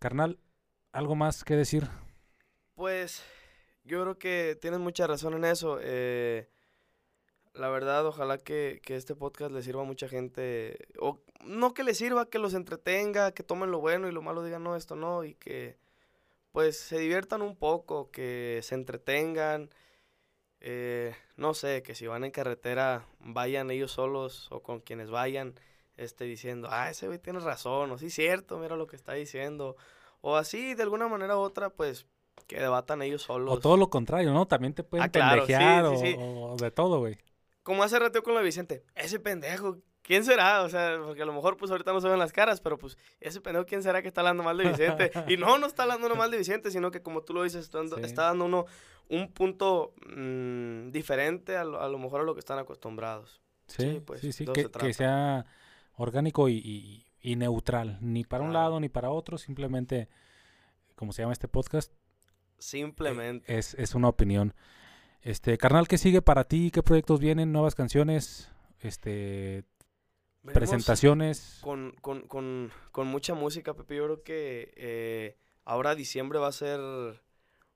[0.03, 0.37] Carnal,
[0.91, 1.87] ¿algo más que decir?
[2.75, 3.23] Pues
[3.85, 5.79] yo creo que tienes mucha razón en eso.
[5.81, 6.49] eh,
[7.53, 10.89] la verdad, ojalá que, que este podcast le sirva a mucha gente.
[10.99, 14.43] O no que le sirva, que los entretenga, que tomen lo bueno y lo malo
[14.43, 15.23] digan no, esto no.
[15.23, 15.77] Y que
[16.51, 19.69] pues se diviertan un poco, que se entretengan.
[20.59, 25.55] eh, no sé, que si van en carretera, vayan ellos solos o con quienes vayan,
[25.97, 29.75] este, diciendo, ah, ese güey tiene razón, o sí, cierto, mira lo que está diciendo.
[30.21, 32.05] O así, de alguna manera u otra, pues,
[32.47, 33.55] que debatan ellos solos.
[33.55, 34.47] O todo lo contrario, ¿no?
[34.47, 36.15] También te pueden Ah, claro, pendejear sí, o- sí.
[36.17, 37.17] o, de todo, güey.
[37.63, 40.63] Como hace rato con lo de Vicente, ese pendejo, ¿quién será?
[40.63, 42.97] O sea, porque a lo mejor pues ahorita no se ven las caras, pero pues
[43.21, 45.11] ese pendejo, ¿quién será que está hablando mal de Vicente?
[45.29, 47.63] y no, no está hablando uno mal de Vicente, sino que como tú lo dices,
[47.63, 48.65] está dando, está dando uno
[49.09, 53.41] un punto mm, diferente a lo, a lo mejor a lo que están acostumbrados.
[53.67, 55.45] Sí, Sí, pues, sí, sí, que, sea
[55.95, 60.09] orgánico y, y- y neutral, ni para un lado ni para otro, simplemente,
[60.95, 61.93] como se llama este podcast,
[62.57, 63.57] Simplemente.
[63.57, 64.53] es, es una opinión.
[65.21, 66.69] Este, carnal, ¿qué sigue para ti?
[66.71, 67.51] ¿Qué proyectos vienen?
[67.53, 68.51] ¿Nuevas canciones?
[68.79, 69.63] Este,
[70.41, 71.59] Venimos presentaciones.
[71.61, 73.95] Con, con, con, con mucha música, Pepe.
[73.95, 76.79] Yo creo que eh, ahora diciembre va a ser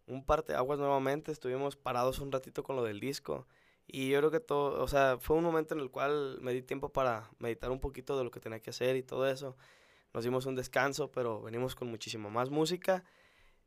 [0.07, 1.32] un parteaguas nuevamente.
[1.32, 3.47] Estuvimos parados un ratito con lo del disco.
[3.88, 6.61] Y yo creo que todo, o sea, fue un momento en el cual me di
[6.61, 9.55] tiempo para meditar un poquito de lo que tenía que hacer y todo eso.
[10.13, 13.03] Nos dimos un descanso, pero venimos con muchísima más música.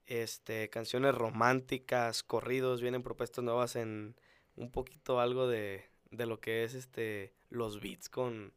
[0.06, 4.16] Este, canciones románticas, corridos, vienen propuestas nuevas en
[4.56, 8.52] un poquito algo de, de lo que es este los beats con,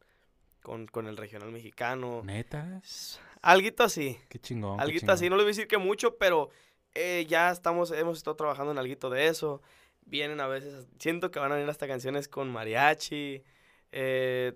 [0.64, 2.22] con, con el regional mexicano.
[2.24, 2.80] ¿Neta?
[2.84, 4.78] S- Alguito así, Qué chingón.
[4.78, 5.32] qué alguito así, chingón.
[5.32, 6.50] no le voy a decir que mucho, pero
[6.96, 9.62] eh, ya estamos, hemos estado trabajando en alguito de eso.
[10.06, 13.44] Vienen a veces, siento que van a venir hasta canciones con mariachi.
[13.92, 14.54] eh,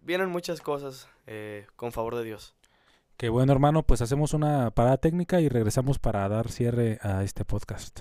[0.00, 2.54] vienen muchas cosas, eh, con favor de Dios.
[3.16, 3.82] Qué bueno, hermano.
[3.82, 8.00] Pues hacemos una parada técnica y regresamos para dar cierre a este podcast.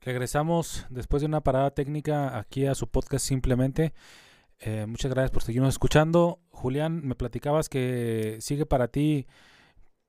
[0.00, 3.92] Regresamos después de una parada técnica aquí a su podcast simplemente.
[4.60, 6.40] Eh, muchas gracias por seguirnos escuchando.
[6.50, 9.26] Julián, me platicabas que sigue para ti,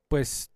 [0.07, 0.51] pues,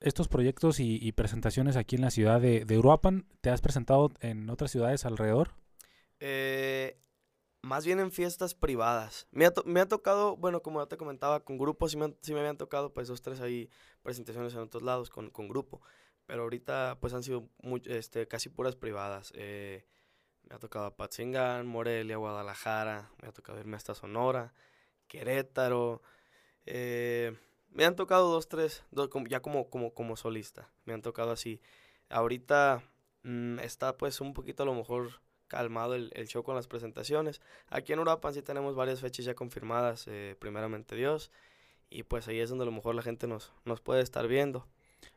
[0.00, 3.26] estos proyectos y, presentaciones aquí en la ciudad de, Uruapan.
[3.40, 5.54] ¿Te has presentado en otras ciudades alrededor?
[6.20, 7.00] Eh,
[7.62, 9.26] más bien en fiestas privadas.
[9.30, 12.92] Me ha, tocado, bueno, como ya te comentaba, con grupos sí me, me habían tocado,
[12.92, 13.70] pues, dos, tres ahí
[14.02, 15.80] presentaciones en otros lados con, grupo.
[16.26, 17.48] Pero ahorita, pues, han sido
[17.86, 19.32] este, casi puras privadas.
[19.34, 19.86] Eh,
[20.48, 23.10] me ha tocado Patzingán, Morelia, Guadalajara.
[23.22, 24.52] Me ha tocado irme hasta Sonora,
[25.08, 26.02] Querétaro.
[26.66, 27.36] eh,
[27.76, 30.70] me han tocado dos, tres, dos, ya como, como, como solista.
[30.86, 31.60] Me han tocado así.
[32.08, 32.82] Ahorita
[33.22, 37.42] mm, está, pues, un poquito a lo mejor calmado el, el show con las presentaciones.
[37.68, 41.30] Aquí en Uruapan sí tenemos varias fechas ya confirmadas, eh, primeramente Dios.
[41.90, 44.66] Y pues ahí es donde a lo mejor la gente nos, nos puede estar viendo.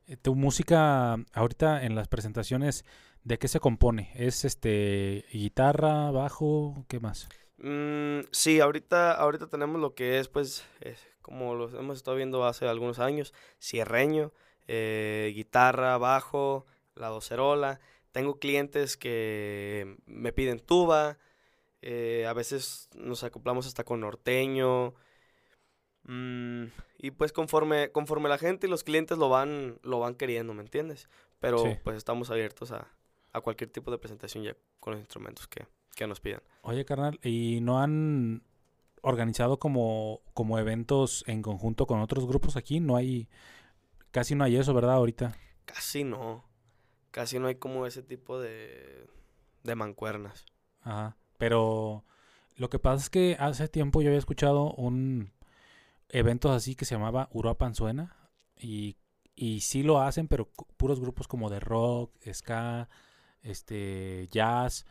[0.06, 2.84] Eh, Tu música ahorita en las presentaciones,
[3.24, 4.12] ¿de qué se compone?
[4.16, 7.30] ¿Es este guitarra, bajo, qué más?
[7.58, 10.66] Mm, sí, ahorita, ahorita tenemos lo que es, pues,
[11.22, 14.32] como lo hemos estado viendo hace algunos años, cierreño,
[14.68, 16.66] eh, guitarra, bajo,
[16.96, 17.80] la docerola.
[18.12, 21.18] Tengo clientes que me piden tuba,
[21.82, 24.94] eh, a veces nos acoplamos hasta con norteño.
[26.04, 26.66] mm,
[26.98, 30.62] y pues conforme, conforme la gente y los clientes lo van, lo van queriendo, ¿me
[30.64, 31.08] entiendes?
[31.40, 31.78] Pero Sí.
[31.84, 32.88] pues estamos abiertos a,
[33.32, 36.42] a cualquier tipo de presentación ya con los instrumentos que, que nos pidan.
[36.64, 38.42] Oye, carnal, ¿y no han
[39.02, 42.80] organizado como, como eventos en conjunto con otros grupos aquí?
[42.80, 43.28] No hay,
[44.12, 44.96] casi no hay eso, ¿verdad?
[44.96, 45.36] Ahorita.
[45.66, 46.44] Casi no.
[47.12, 49.08] Casi no hay como ese tipo de,
[49.64, 50.46] de mancuernas.
[50.82, 51.18] Ajá.
[51.38, 52.06] Pero
[52.56, 55.32] lo que pasa es que hace tiempo yo había escuchado un
[56.10, 58.16] evento así que se llamaba Uruapan Suena
[58.58, 58.98] y,
[59.36, 62.90] y sí lo hacen, pero puros grupos como de rock, ska,
[63.42, 64.86] este, jazz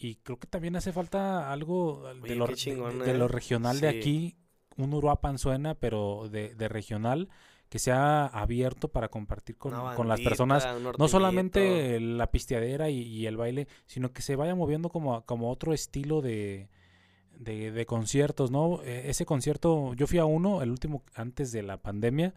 [0.00, 2.52] y creo que también hace falta algo de lo, de-
[3.04, 3.28] de lo ¿eh?
[3.28, 4.36] regional de aquí,
[4.76, 7.28] un Uruapan Suena, pero de, de regional
[7.68, 10.64] que sea abierto para compartir con, con las personas.
[10.98, 15.50] no solamente la pisteadera y, y el baile, sino que se vaya moviendo como, como
[15.50, 16.68] otro estilo de,
[17.38, 18.82] de, de conciertos, ¿no?
[18.84, 22.34] Eh, ese concierto, yo fui a uno, el último antes de la pandemia,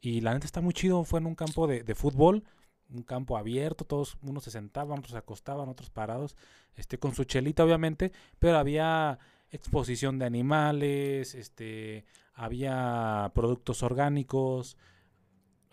[0.00, 2.42] y la neta está muy chido, fue en un campo de, de fútbol,
[2.90, 6.36] un campo abierto, todos, unos se sentaban, otros se acostaban, otros parados,
[6.76, 9.18] este, con su chelita obviamente, pero había
[9.50, 12.04] exposición de animales, este,
[12.34, 14.76] había productos orgánicos,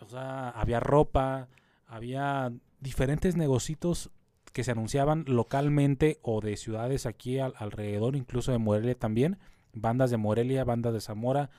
[0.00, 1.48] o sea, había ropa,
[1.86, 4.10] había diferentes negocios
[4.52, 9.38] que se anunciaban localmente o de ciudades aquí al- alrededor, incluso de Morelia también,
[9.72, 11.50] bandas de Morelia, bandas de Zamora,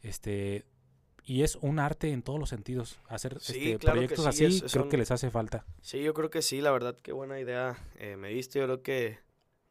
[0.00, 0.64] este
[1.28, 2.98] y es un arte en todos los sentidos.
[3.06, 5.66] Hacer Sí, este, claro proyectos sí, así es- creo que les hace falta.
[5.82, 8.58] Sí, yo creo que sí, la verdad, qué buena idea eh, me diste.
[8.58, 9.18] Yo creo que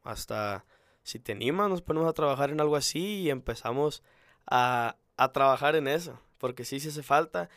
[0.03, 0.65] hasta
[1.03, 4.03] si te animas, nos ponemos a trabajar en algo así y empezamos
[4.45, 7.49] a, a trabajar en eso, porque sí, sí hace falta.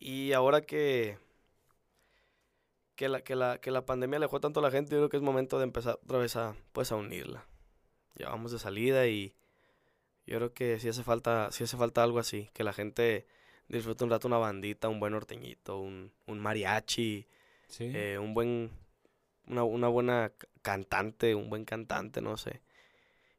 [0.00, 1.16] Y ahora que,
[2.96, 5.16] que, la, que, la, que la pandemia alejó tanto a la gente, yo creo que
[5.18, 7.46] es momento de empezar otra vez a, pues, a unirla.
[8.16, 9.34] Ya vamos de salida y
[10.26, 13.26] yo creo que sí hace falta, sí hace falta algo así, que la gente
[13.68, 17.26] disfrute un rato una bandita, un buen norteñito, un, un mariachi
[17.66, 17.90] Sí.
[17.94, 18.70] eh, un buen,
[19.46, 20.32] una, una buena
[20.62, 22.60] cantante, un buen cantante, no sé.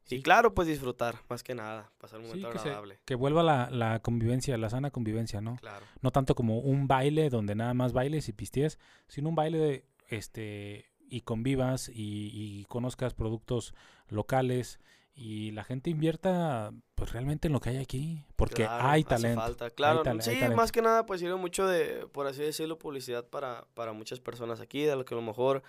[0.04, 0.16] Sí.
[0.16, 2.98] Y claro, pues disfrutar, más que nada, pasar un Sí, momento que, se- agradable.
[3.04, 5.56] que vuelva la, la convivencia, la sana convivencia, ¿no?
[5.56, 5.84] Claro.
[6.02, 8.78] No tanto como un baile donde nada más bailes y pisties,
[9.08, 13.74] sino un baile de, este y convivas y, y conozcas productos
[14.08, 14.80] locales
[15.18, 19.08] y la gente invierta pues realmente en lo que hay aquí, porque Claro, hay hace
[19.08, 19.40] talento.
[19.40, 19.70] falta.
[19.70, 20.56] Claro, tal- hay sí, talento.
[20.56, 24.60] más que nada, pues sirve mucho de, por así decirlo, publicidad para, para muchas personas
[24.60, 25.62] aquí, de lo que a lo mejor,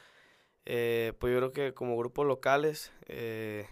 [0.65, 3.67] eh, pues yo creo que como grupos locales, eh,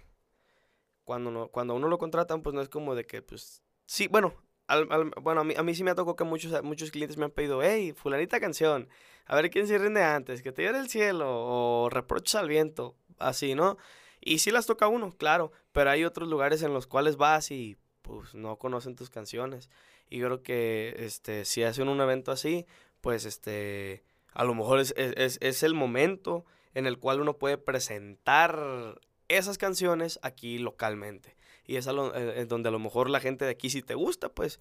[1.03, 4.07] cuando, no, cuando a uno lo contratan, pues no es como de que, pues, sí,
[4.07, 4.33] bueno,
[4.67, 7.17] al- al- bueno, a mí, a mí sí me ha tocado que muchos, muchos clientes
[7.17, 8.89] me han pedido, hey, fulanita canción,
[9.25, 12.95] a ver quién se rinde antes, que te lleve el cielo, o reproches al viento,
[13.19, 13.77] así, ¿no?
[14.25, 17.77] Y sí las toca uno, claro, pero hay otros lugares en los cuales vas y
[18.01, 19.69] pues no conocen tus canciones.
[20.09, 22.65] Y yo creo que este, si hacen un evento así,
[23.01, 24.03] pues este,
[24.33, 26.43] a lo mejor es, es- es- es el momento
[26.73, 31.35] en el cual uno puede presentar esas canciones aquí localmente.
[31.65, 33.93] Y es lo- eh, eh, donde a lo mejor la gente de aquí, si te
[33.95, 34.59] gusta, pues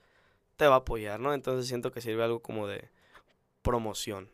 [0.56, 1.34] te va a apoyar, ¿no?
[1.34, 2.88] Entonces siento que sirve algo como de
[3.62, 4.30] promoción.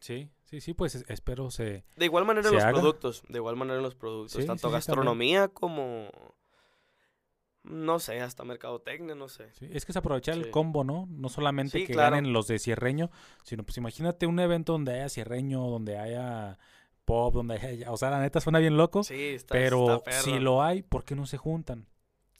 [0.00, 2.80] Sí, sí, sí, pues es- espero se De igual manera en ¿Se los haga?
[2.80, 4.74] productos, de igual manera en los productos, Sí, tanto sí, también.
[4.74, 6.08] gastronomía como,
[7.64, 9.48] no sé, hasta mercadotecnia, no sé.
[9.54, 11.06] Sí, es que es aprovechar el combo, ¿no?
[11.10, 12.16] No solamente que claro.
[12.16, 13.10] ganen los de cierreño,
[13.42, 16.58] sino pues imagínate un evento donde haya cierreño, donde haya
[17.04, 20.38] pop, donde haya, o sea, la neta suena bien loco, Sí, está, pero está si
[20.38, 21.86] lo hay, ¿por qué no se juntan?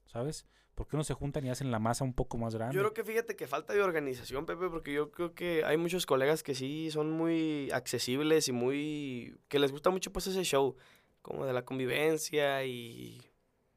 [0.06, 0.46] ¿Sabes?
[0.74, 2.74] ¿Por qué no se juntan y hacen la masa un poco más grande?
[2.74, 6.04] Yo creo que fíjate que falta de organización, Pepe, porque yo creo que hay muchos
[6.06, 9.36] colegas que sí son muy accesibles y muy...
[9.48, 10.76] que les gusta mucho pues ese show,
[11.22, 13.22] como de la convivencia y...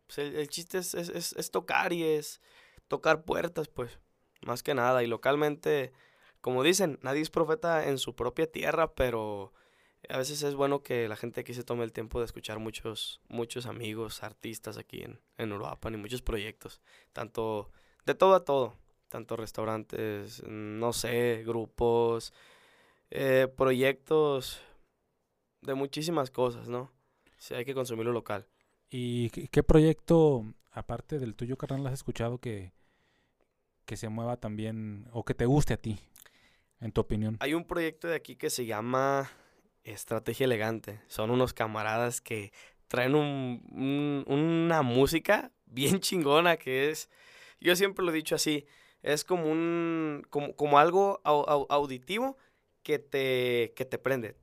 [0.08, 2.42] Pues el, el chiste es, es, es- es tocar y es
[2.88, 4.00] tocar puertas, pues,
[4.42, 5.04] más que nada.
[5.04, 5.92] Y localmente,
[6.42, 9.54] como dicen, nadie es profeta en su propia tierra, pero
[10.10, 13.22] a veces es bueno que la gente aquí se tome el tiempo de escuchar muchos,
[13.28, 16.82] muchos amigos, artistas aquí en, en Uruapan y muchos proyectos,
[17.14, 17.72] tanto
[18.06, 18.76] de todo a todo,
[19.10, 22.34] tanto restaurantes, no sé, grupos,
[23.10, 24.62] eh, proyectos
[25.62, 26.92] de muchísimas cosas, ¿no?
[27.38, 28.48] Sí, hay que consumirlo local.
[28.90, 32.74] ¿Y qué, qué proyecto, aparte del tuyo, carnal, has escuchado que,
[33.86, 36.00] que se mueva también o que te guste a ti,
[36.80, 37.38] en tu opinión?
[37.42, 39.30] Hay un proyecto de aquí que se llama
[39.94, 41.02] Estrategia Elegante.
[41.08, 42.52] Son unos camaradas que
[42.88, 47.10] traen un- un- una música bien chingona que es,
[47.60, 48.66] yo siempre lo he dicho así,
[49.04, 52.38] es como un, como, como algo au- au- auditivo
[52.84, 54.36] que te, que te prende.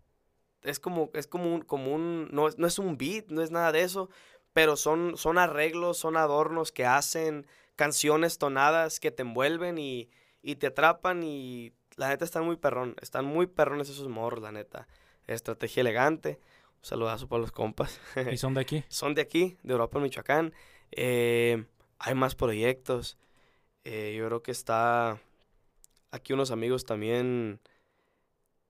[0.62, 3.50] Es como, es como un, como un, no, es- no es un beat, no es
[3.50, 4.08] nada de eso,
[4.52, 7.46] pero son, son arreglos, son adornos que hacen,
[7.76, 10.10] canciones tonadas que te envuelven y,
[10.42, 14.52] y te atrapan y la neta están muy perrón, están muy perrones esos morros, la
[14.52, 14.86] neta.
[15.26, 16.38] Estrategia elegante,
[16.78, 18.00] un saludazo para los compas.
[18.32, 18.84] ¿Y son de aquí?
[18.88, 20.52] son de aquí, de Europa, Michoacán.
[20.92, 21.64] Eh,
[21.98, 23.16] hay más proyectos.
[23.84, 25.20] Eh, yo creo que está
[26.10, 27.60] aquí unos amigos también.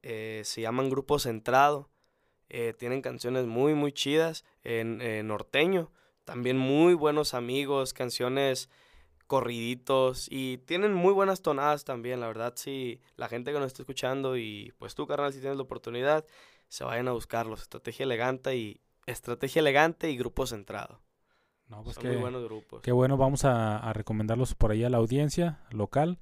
[0.02, 1.89] eh, se llaman Grupo Centrado.
[2.78, 5.90] tienen canciones muy, muy chidas en norteño.
[6.24, 8.70] También muy buenos amigos, canciones
[9.35, 13.82] corriditos y tienen muy buenas tonadas también, la verdad, sí, la gente que nos está
[13.82, 16.24] escuchando y pues tú, carnal, si tienes la oportunidad,
[16.69, 21.01] se vayan a buscarlos, Estrategia Elegante y Estrategia Elegante y Grupo Centrado.
[21.66, 22.82] No, pues Son qué, muy buenos grupos.
[22.82, 26.20] qué bueno, vamos a, a recomendarlos por ahí a la audiencia local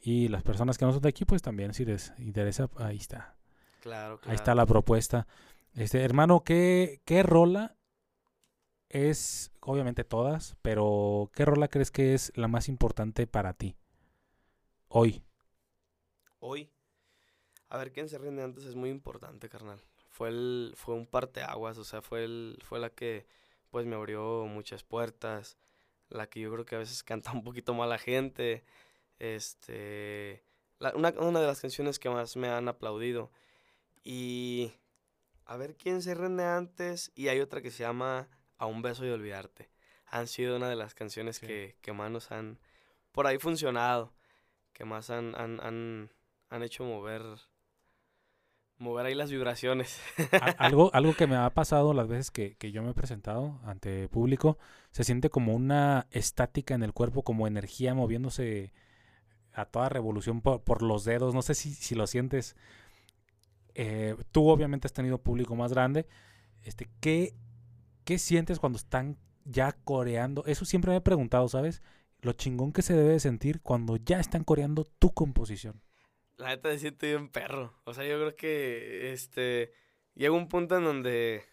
[0.00, 3.34] y las personas que no son de aquí, pues también si les interesa, ahí está.
[3.80, 4.56] Claro, Ahí está claro.
[4.58, 5.26] la propuesta.
[5.74, 7.74] Este, hermano, ¿qué, qué rola
[8.88, 13.76] es, obviamente todas, pero qué rola crees que es la más importante para ti?
[14.88, 15.22] Hoy.
[16.40, 16.70] Hoy,
[17.68, 18.64] a ver, ¿quién se rinde antes?
[18.64, 19.80] Es muy importante, carnal.
[20.10, 23.26] Fue el, fue un parteaguas, o sea, fue el, fue la que,
[23.70, 25.56] pues, me abrió muchas puertas,
[26.10, 28.64] la que yo creo que a veces canta un poquito mal la gente,
[29.18, 30.44] este,
[30.94, 33.30] una, una de las canciones que más me han aplaudido.
[34.04, 34.72] Y,
[35.46, 37.12] a ver, ¿quién se rinde antes?
[37.14, 38.28] Y hay otra que se llama
[38.62, 39.70] A un beso y olvidarte.
[40.06, 41.46] Han sido una de las canciones Sí.
[41.46, 42.58] que, que más nos han,
[43.10, 44.12] por ahí funcionado,
[44.72, 46.10] que más han, han, han,
[46.48, 47.22] han hecho mover,
[48.78, 50.00] mover ahí las vibraciones.
[50.58, 54.08] Algo, algo que me ha pasado las veces que, que yo me he presentado ante
[54.08, 54.58] público,
[54.92, 58.72] se siente como una estática en el cuerpo, como energía moviéndose
[59.54, 61.34] a toda revolución por, por los dedos.
[61.34, 62.54] No sé si, si lo sientes.
[63.74, 66.06] Eh, tú obviamente has tenido público más grande.
[66.62, 67.34] Este, ¿qué,
[68.04, 70.44] ¿Qué sientes cuando están ya coreando?
[70.46, 71.82] Eso siempre me he preguntado, ¿sabes?
[72.20, 75.82] Lo chingón que se debe de sentir cuando ya están coreando tu composición.
[76.36, 77.74] La neta me siento bien perro.
[77.84, 79.72] O sea, yo creo que este
[80.14, 81.44] llega un punto en donde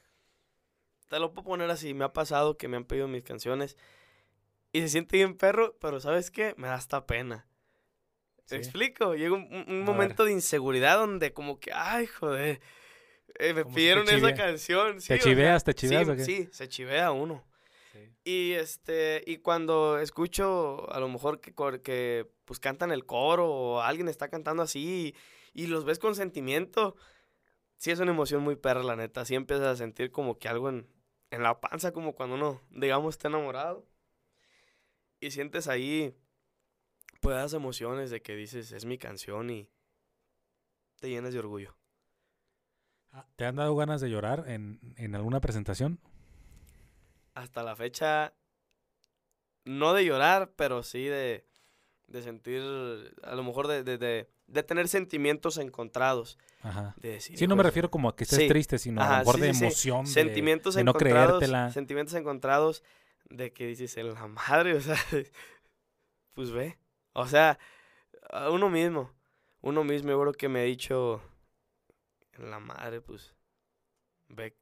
[1.07, 3.77] te lo puedo poner así, me ha pasado que me han pedido mis canciones
[4.71, 6.53] y se siente bien perro, pero ¿sabes qué?
[6.57, 7.47] Me da hasta pena.
[8.45, 8.61] ¿Te Sí.
[8.61, 9.15] explico?
[9.15, 12.61] Llega un, momento de inseguridad donde como que, ay, joder,
[13.40, 15.02] eh, me pidieron esa canción.
[15.02, 15.64] sí, ¿Te o sea, chiveas?
[15.64, 16.24] ¿Te sí, chiveas o qué?
[16.26, 17.45] Sí, se chivea uno.
[18.24, 23.48] Y este, y cuando escucho a lo mejor que, cor- que pues cantan el coro
[23.49, 25.16] o alguien está cantando así
[25.53, 26.95] y, y los ves con sentimiento,
[27.78, 29.26] sí es una emoción muy perra, la neta.
[29.26, 30.88] Sí empiezas a sentir como que algo en,
[31.32, 33.88] en la panza, como cuando uno, digamos, está enamorado.
[35.22, 36.14] Y sientes ahí,
[37.22, 39.70] pues esas emociones de que dices, es mi canción y
[40.99, 41.76] te llenas de orgullo.
[43.36, 45.99] ¿Te han dado ganas de llorar en, en alguna presentación?
[47.36, 48.34] hasta la fecha,
[49.65, 51.45] no de llorar, pero sí de,
[52.07, 52.61] de sentir,
[53.23, 56.38] a lo mejor de, de, de, de tener sentimientos encontrados.
[56.61, 56.95] Ajá.
[56.98, 58.48] De decir, Sí, no me "Hijos, refiero como a que estés Sí.
[58.49, 61.40] triste, sino a lo mejor sí, de sí, emoción, Sentimientos de, no encontrados.
[61.40, 61.72] creértela.
[61.72, 62.84] Sentimientos encontrados
[63.30, 64.98] de que dices, en la madre, o sea,
[66.34, 66.77] pues ve.
[67.14, 67.57] O sea,
[68.52, 69.11] uno mismo,
[69.61, 71.22] uno mismo, yo creo que me ha dicho,
[72.40, 73.36] en la madre, pues,
[74.30, 74.56] ve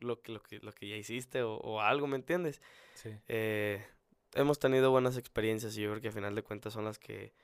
[0.00, 2.62] lo que, lo que, lo que ya hiciste o, o algo, ¿me entiendes?
[2.94, 3.18] Sí.
[3.28, 3.86] eh,
[4.34, 7.34] hemos tenido buenas experiencias y yo creo que a final de cuentas son las que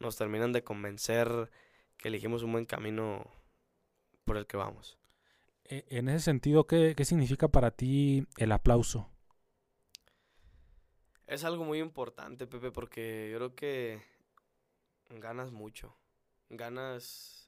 [0.00, 1.50] nos terminan de convencer
[1.98, 3.30] que elegimos un buen camino
[4.24, 4.98] por el que vamos.
[5.64, 9.10] E- En ese sentido, ¿qué, qué significa para ti el aplauso?
[11.26, 14.00] Es algo muy importante, Pepe, porque yo creo que
[15.08, 15.96] ganas mucho.
[16.50, 17.43] Ganas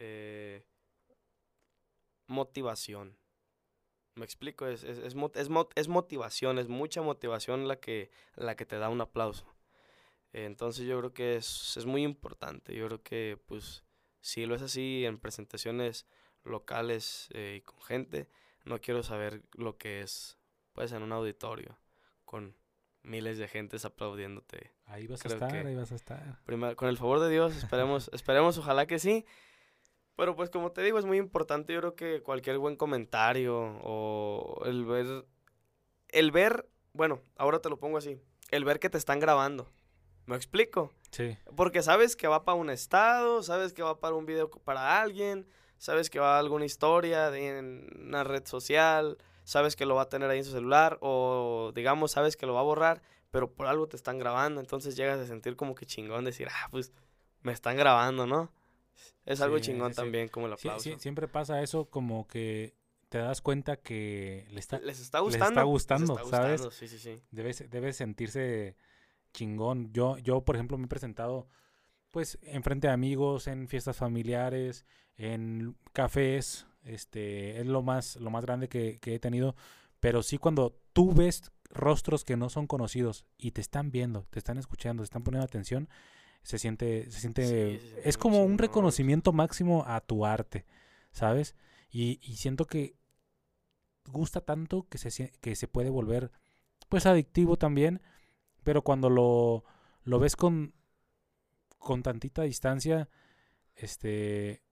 [0.00, 0.64] eh,
[2.26, 3.16] motivación.
[4.16, 8.56] Me explico, es, es, es, es mo- es motivación, es mucha motivación la que, la
[8.56, 9.46] que te da un aplauso.
[10.32, 12.74] Entonces yo creo que es, es muy importante.
[12.74, 13.84] Yo creo que pues
[14.20, 16.06] si lo es así en presentaciones
[16.44, 18.28] locales eh, y con gente,
[18.64, 20.38] no quiero saber lo que es
[20.72, 21.78] pues en un auditorio
[22.24, 22.54] con
[23.02, 24.72] miles de gentes aplaudiéndote.
[24.86, 26.38] Ahí vas Creo a estar, ahí vas a estar.
[26.44, 29.24] Primero, con el favor de Dios, esperemos, esperemos, ojalá que sí.
[30.20, 34.60] Pero pues como te digo, es muy importante, yo creo que cualquier buen comentario o
[34.66, 35.24] el ver,
[36.08, 38.20] el ver, bueno, ahora te lo pongo así,
[38.50, 39.70] el ver que te están grabando.
[40.26, 40.92] ¿Me explico?
[41.10, 41.38] Sí.
[41.56, 45.46] Porque sabes que va para un estado, sabes que va para un video para alguien,
[45.78, 50.02] sabes que va a alguna historia de en una red social, sabes que lo va
[50.02, 53.54] a tener ahí en su celular o digamos sabes que lo va a borrar, pero
[53.54, 56.92] por algo te están grabando, entonces llegas a sentir como que chingón decir, ah, pues
[57.40, 58.52] me están grabando, ¿no?
[59.26, 60.90] Es algo Sí, chingón sí, también como el aplauso.
[60.90, 62.74] sí, siempre pasa eso como que
[63.08, 65.48] te das cuenta que le está, Les está les gustando.
[65.48, 66.60] está gustando, está ¿sabes?
[66.60, 67.20] gustando, Sí, sí, sí.
[67.30, 68.76] debe, se- debe sentirse
[69.32, 69.92] chingón.
[69.92, 71.48] Yo, yo, por ejemplo, me he presentado
[72.10, 74.84] pues en frente de amigos, en fiestas familiares,
[75.16, 79.54] en cafés, este, es lo más, lo más grande que, que he tenido.
[80.00, 84.38] Pero sí cuando tú ves rostros que no son conocidos y te están viendo, te
[84.38, 85.88] están escuchando, te están poniendo atención,
[86.42, 90.66] se siente, se siente, Sí, es como un reconocimiento máximo a tu arte,
[91.12, 91.54] ¿sabes?
[91.90, 92.96] Y, y siento que
[94.06, 96.30] gusta tanto que se, que se puede volver
[96.88, 98.02] pues adictivo también,
[98.64, 99.64] pero cuando lo,
[100.02, 100.74] lo ves con,
[101.78, 103.08] con tantita distancia,
[103.76, 104.62] este,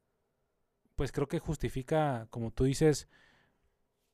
[0.96, 3.08] pues creo que justifica, como tú dices,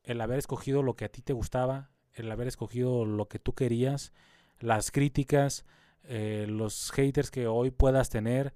[0.03, 3.55] el haber escogido lo que a ti te gustaba, el haber escogido lo que tú
[3.55, 4.13] querías,
[4.61, 5.65] las críticas,
[6.05, 8.55] eh, los haters que hoy puedas tener,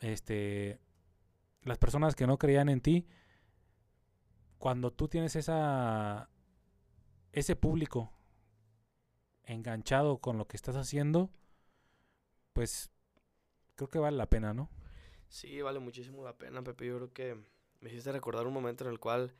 [0.00, 0.78] este,
[1.62, 3.06] las personas que no creían en ti,
[4.58, 6.28] cuando tú tienes esa
[7.32, 8.12] ese público
[9.44, 11.30] enganchado con lo que estás haciendo,
[12.52, 12.90] pues
[13.74, 14.70] creo que vale la pena, ¿no?
[15.28, 16.86] Sí, vale muchísimo la pena, Pepe.
[16.86, 17.36] Yo creo que
[17.80, 19.34] me hiciste recordar un momento en el cual,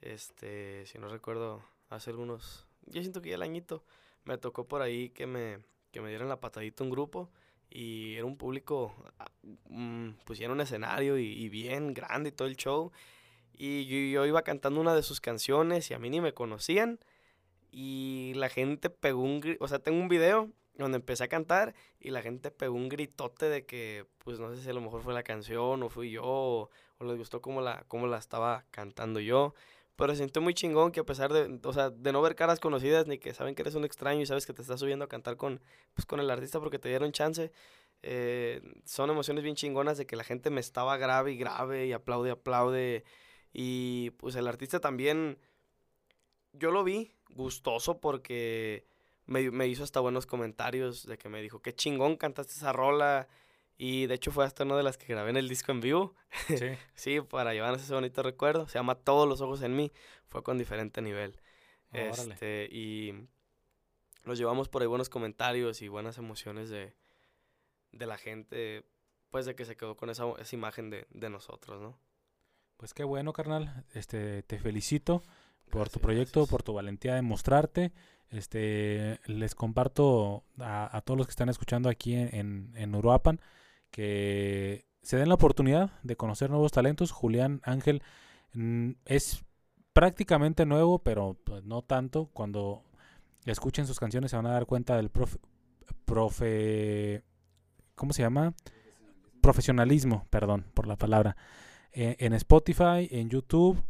[0.00, 3.84] este, si no recuerdo, hace algunos, yo siento que ya el añito,
[4.24, 5.60] me tocó por ahí que me,
[5.94, 7.30] que me dieran la patadita un grupo
[7.70, 9.30] y era un público, ah,
[9.68, 12.90] mm, pusieron un escenario y, bien grande y todo el show.
[13.52, 16.98] Y yo, iba cantando una de sus canciones y a mí ni me conocían.
[17.70, 22.10] Y la gente pegó un o sea, tengo un video donde empecé a cantar y
[22.10, 25.14] la gente pegó un gritote de que, pues no sé si a lo mejor fue
[25.14, 29.20] la canción o fui yo o, o les gustó cómo la, cómo la estaba cantando
[29.20, 29.54] yo.
[29.96, 32.58] Pero se sintió muy chingón que a pesar de, o sea, de no ver caras
[32.58, 35.08] conocidas ni que saben que eres un extraño y sabes que te estás subiendo a
[35.08, 35.60] cantar con,
[35.94, 37.52] pues, con el artista porque te dieron chance,
[38.02, 41.92] eh, son emociones bien chingonas de que la gente me estaba grave y grave y
[41.92, 43.04] aplaude, aplaude.
[43.52, 45.38] Y pues el artista también,
[46.52, 48.84] yo lo vi gustoso porque
[49.26, 53.28] me, me hizo hasta buenos comentarios de que me dijo, qué chingón cantaste esa rola.
[53.76, 56.14] Y de hecho fue hasta una de las que grabé en el disco en vivo.
[56.48, 56.56] Sí.
[56.94, 58.68] Sí, para llevarnos ese bonito recuerdo.
[58.68, 59.92] Se llama Todos los ojos en mí.
[60.28, 61.40] Fue con diferente nivel.
[61.92, 62.34] Órale.
[62.34, 63.28] Este, y
[64.24, 66.94] nos llevamos por ahí buenos comentarios y buenas emociones de,
[67.92, 68.84] de la gente,
[69.30, 71.98] pues de que se quedó con esa, esa imagen de, de nosotros, ¿no?
[72.76, 73.84] Pues qué bueno, carnal.
[73.94, 75.22] Este, te felicito
[75.70, 76.50] por tu proyecto, gracias.
[76.50, 77.92] por tu valentía de mostrarte.
[78.30, 83.40] Este, les comparto a, a todos los que están escuchando aquí en, en, en Uruapan
[83.94, 87.12] que se den la oportunidad de conocer nuevos talentos.
[87.12, 88.02] Julián Ángel
[88.52, 89.44] mm, es
[89.92, 92.28] prácticamente nuevo, pero pues, no tanto.
[92.32, 92.82] Cuando
[93.44, 95.38] escuchen sus canciones se van a dar cuenta del profe,
[96.04, 97.22] profe
[97.94, 98.52] ¿cómo se llama?
[99.40, 101.36] Profesionalismo, perdón por la palabra.
[101.92, 103.80] Eh, en Spotify, en YouTube.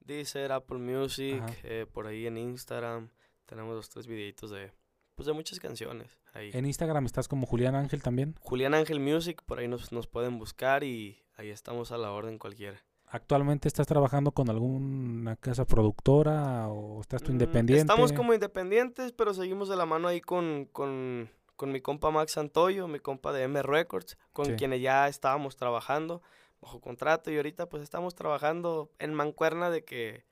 [0.00, 3.08] Deezer, Apple Music, eh, por ahí en Instagram.
[3.46, 4.70] Tenemos los tres videitos de,
[5.14, 6.50] pues de muchas canciones ahí.
[6.52, 8.34] En Instagram estás como Julián Ángel también.
[8.40, 12.38] Julián Ángel Music, por ahí nos, nos pueden buscar y ahí estamos a la orden
[12.38, 12.82] cualquiera.
[13.06, 17.80] ¿Actualmente estás trabajando con alguna casa productora o estás tú Mm, independiente?
[17.82, 22.32] Estamos como independientes, pero seguimos de la mano ahí con, con, con mi compa Max
[22.32, 24.52] Santoyo, mi compa de M Records, con Sí.
[24.56, 26.22] quienes ya estábamos trabajando
[26.62, 30.24] bajo contrato y ahorita pues estamos trabajando en mancuerna de que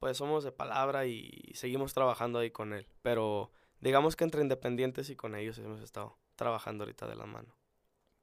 [0.00, 2.88] pues somos de palabra y seguimos trabajando ahí con él.
[3.02, 3.52] Pero
[3.82, 7.54] digamos que entre independientes y con ellos hemos estado trabajando ahorita de la mano.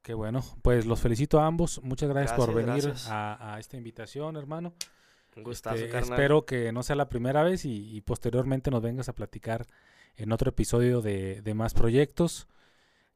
[0.02, 0.42] Qué bueno.
[0.62, 1.80] Pues los felicito a ambos.
[1.84, 4.72] Muchas gracias, por venir a, a esta invitación, hermano.
[5.36, 6.12] Un gustazo, Este, carnal.
[6.12, 9.66] espero que no sea la primera vez y, y posteriormente nos vengas a platicar
[10.16, 12.48] en otro episodio de, de más proyectos.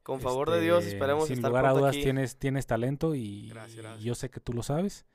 [0.03, 2.03] Con favor de Dios, Este, esperemos Sin estar lugar a dudas aquí.
[2.03, 4.03] tienes, tienes talento y, Gracias, y gracias.
[4.03, 5.05] yo sé que tú lo sabes.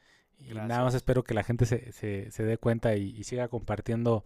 [0.40, 3.48] Y nada más espero que la gente se, se, se dé cuenta y, y siga
[3.48, 4.24] compartiendo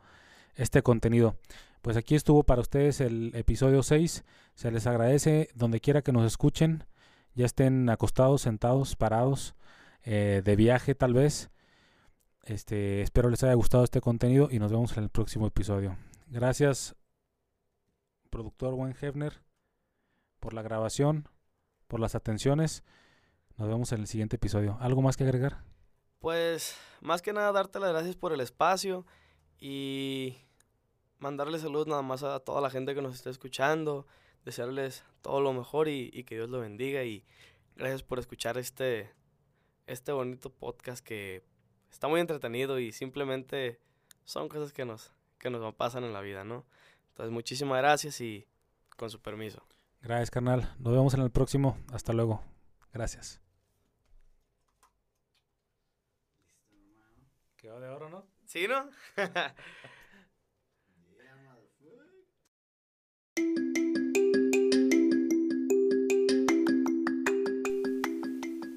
[0.56, 1.36] este contenido.
[1.82, 4.24] Pues aquí estuvo para ustedes el episodio 6.
[4.55, 6.85] Se les agradece donde quiera que nos escuchen,
[7.35, 9.55] ya estén acostados, sentados, parados,
[10.02, 11.51] eh, de viaje tal vez.
[12.44, 15.97] Este, espero les haya gustado este contenido y nos vemos en el próximo episodio.
[16.28, 16.94] Gracias,
[18.31, 19.43] productor Juan Hefner,
[20.40, 21.28] por la grabación,
[21.86, 22.82] por las atenciones.
[23.56, 24.76] Nos vemos en el siguiente episodio.
[24.81, 25.62] ¿Algo más que agregar?
[26.18, 29.06] Pues más que nada darte las gracias por el espacio
[29.66, 30.36] y
[31.20, 34.06] mandarle saludos nada más a toda la gente que nos está escuchando,
[34.44, 37.24] desearles todo lo mejor y, y que Dios lo bendiga y
[37.74, 39.10] gracias por escuchar este,
[39.86, 41.42] este bonito podcast que
[41.90, 43.80] está muy entretenido y simplemente
[44.26, 46.66] son cosas que nos, que nos pasan en la vida, ¿no?
[47.08, 48.46] Entonces muchísimas gracias y
[48.98, 49.62] con su permiso.
[50.02, 50.74] Gracias, carnal.
[50.78, 51.78] Nos vemos en el próximo.
[51.90, 52.42] Hasta luego.
[52.92, 53.40] Gracias.
[57.56, 58.34] Quedó de oro, ¿no?
[58.55, 58.89] ¿Sí, no?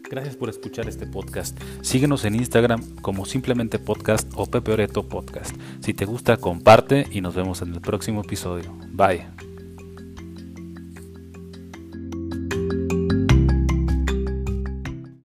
[0.10, 1.62] Gracias por escuchar este podcast.
[1.82, 5.56] Síguenos en Instagram como simplemente podcast o Pepe Oreto Podcast.
[5.82, 8.76] Si te gusta, comparte y nos vemos en el próximo episodio.
[8.88, 9.28] Bye.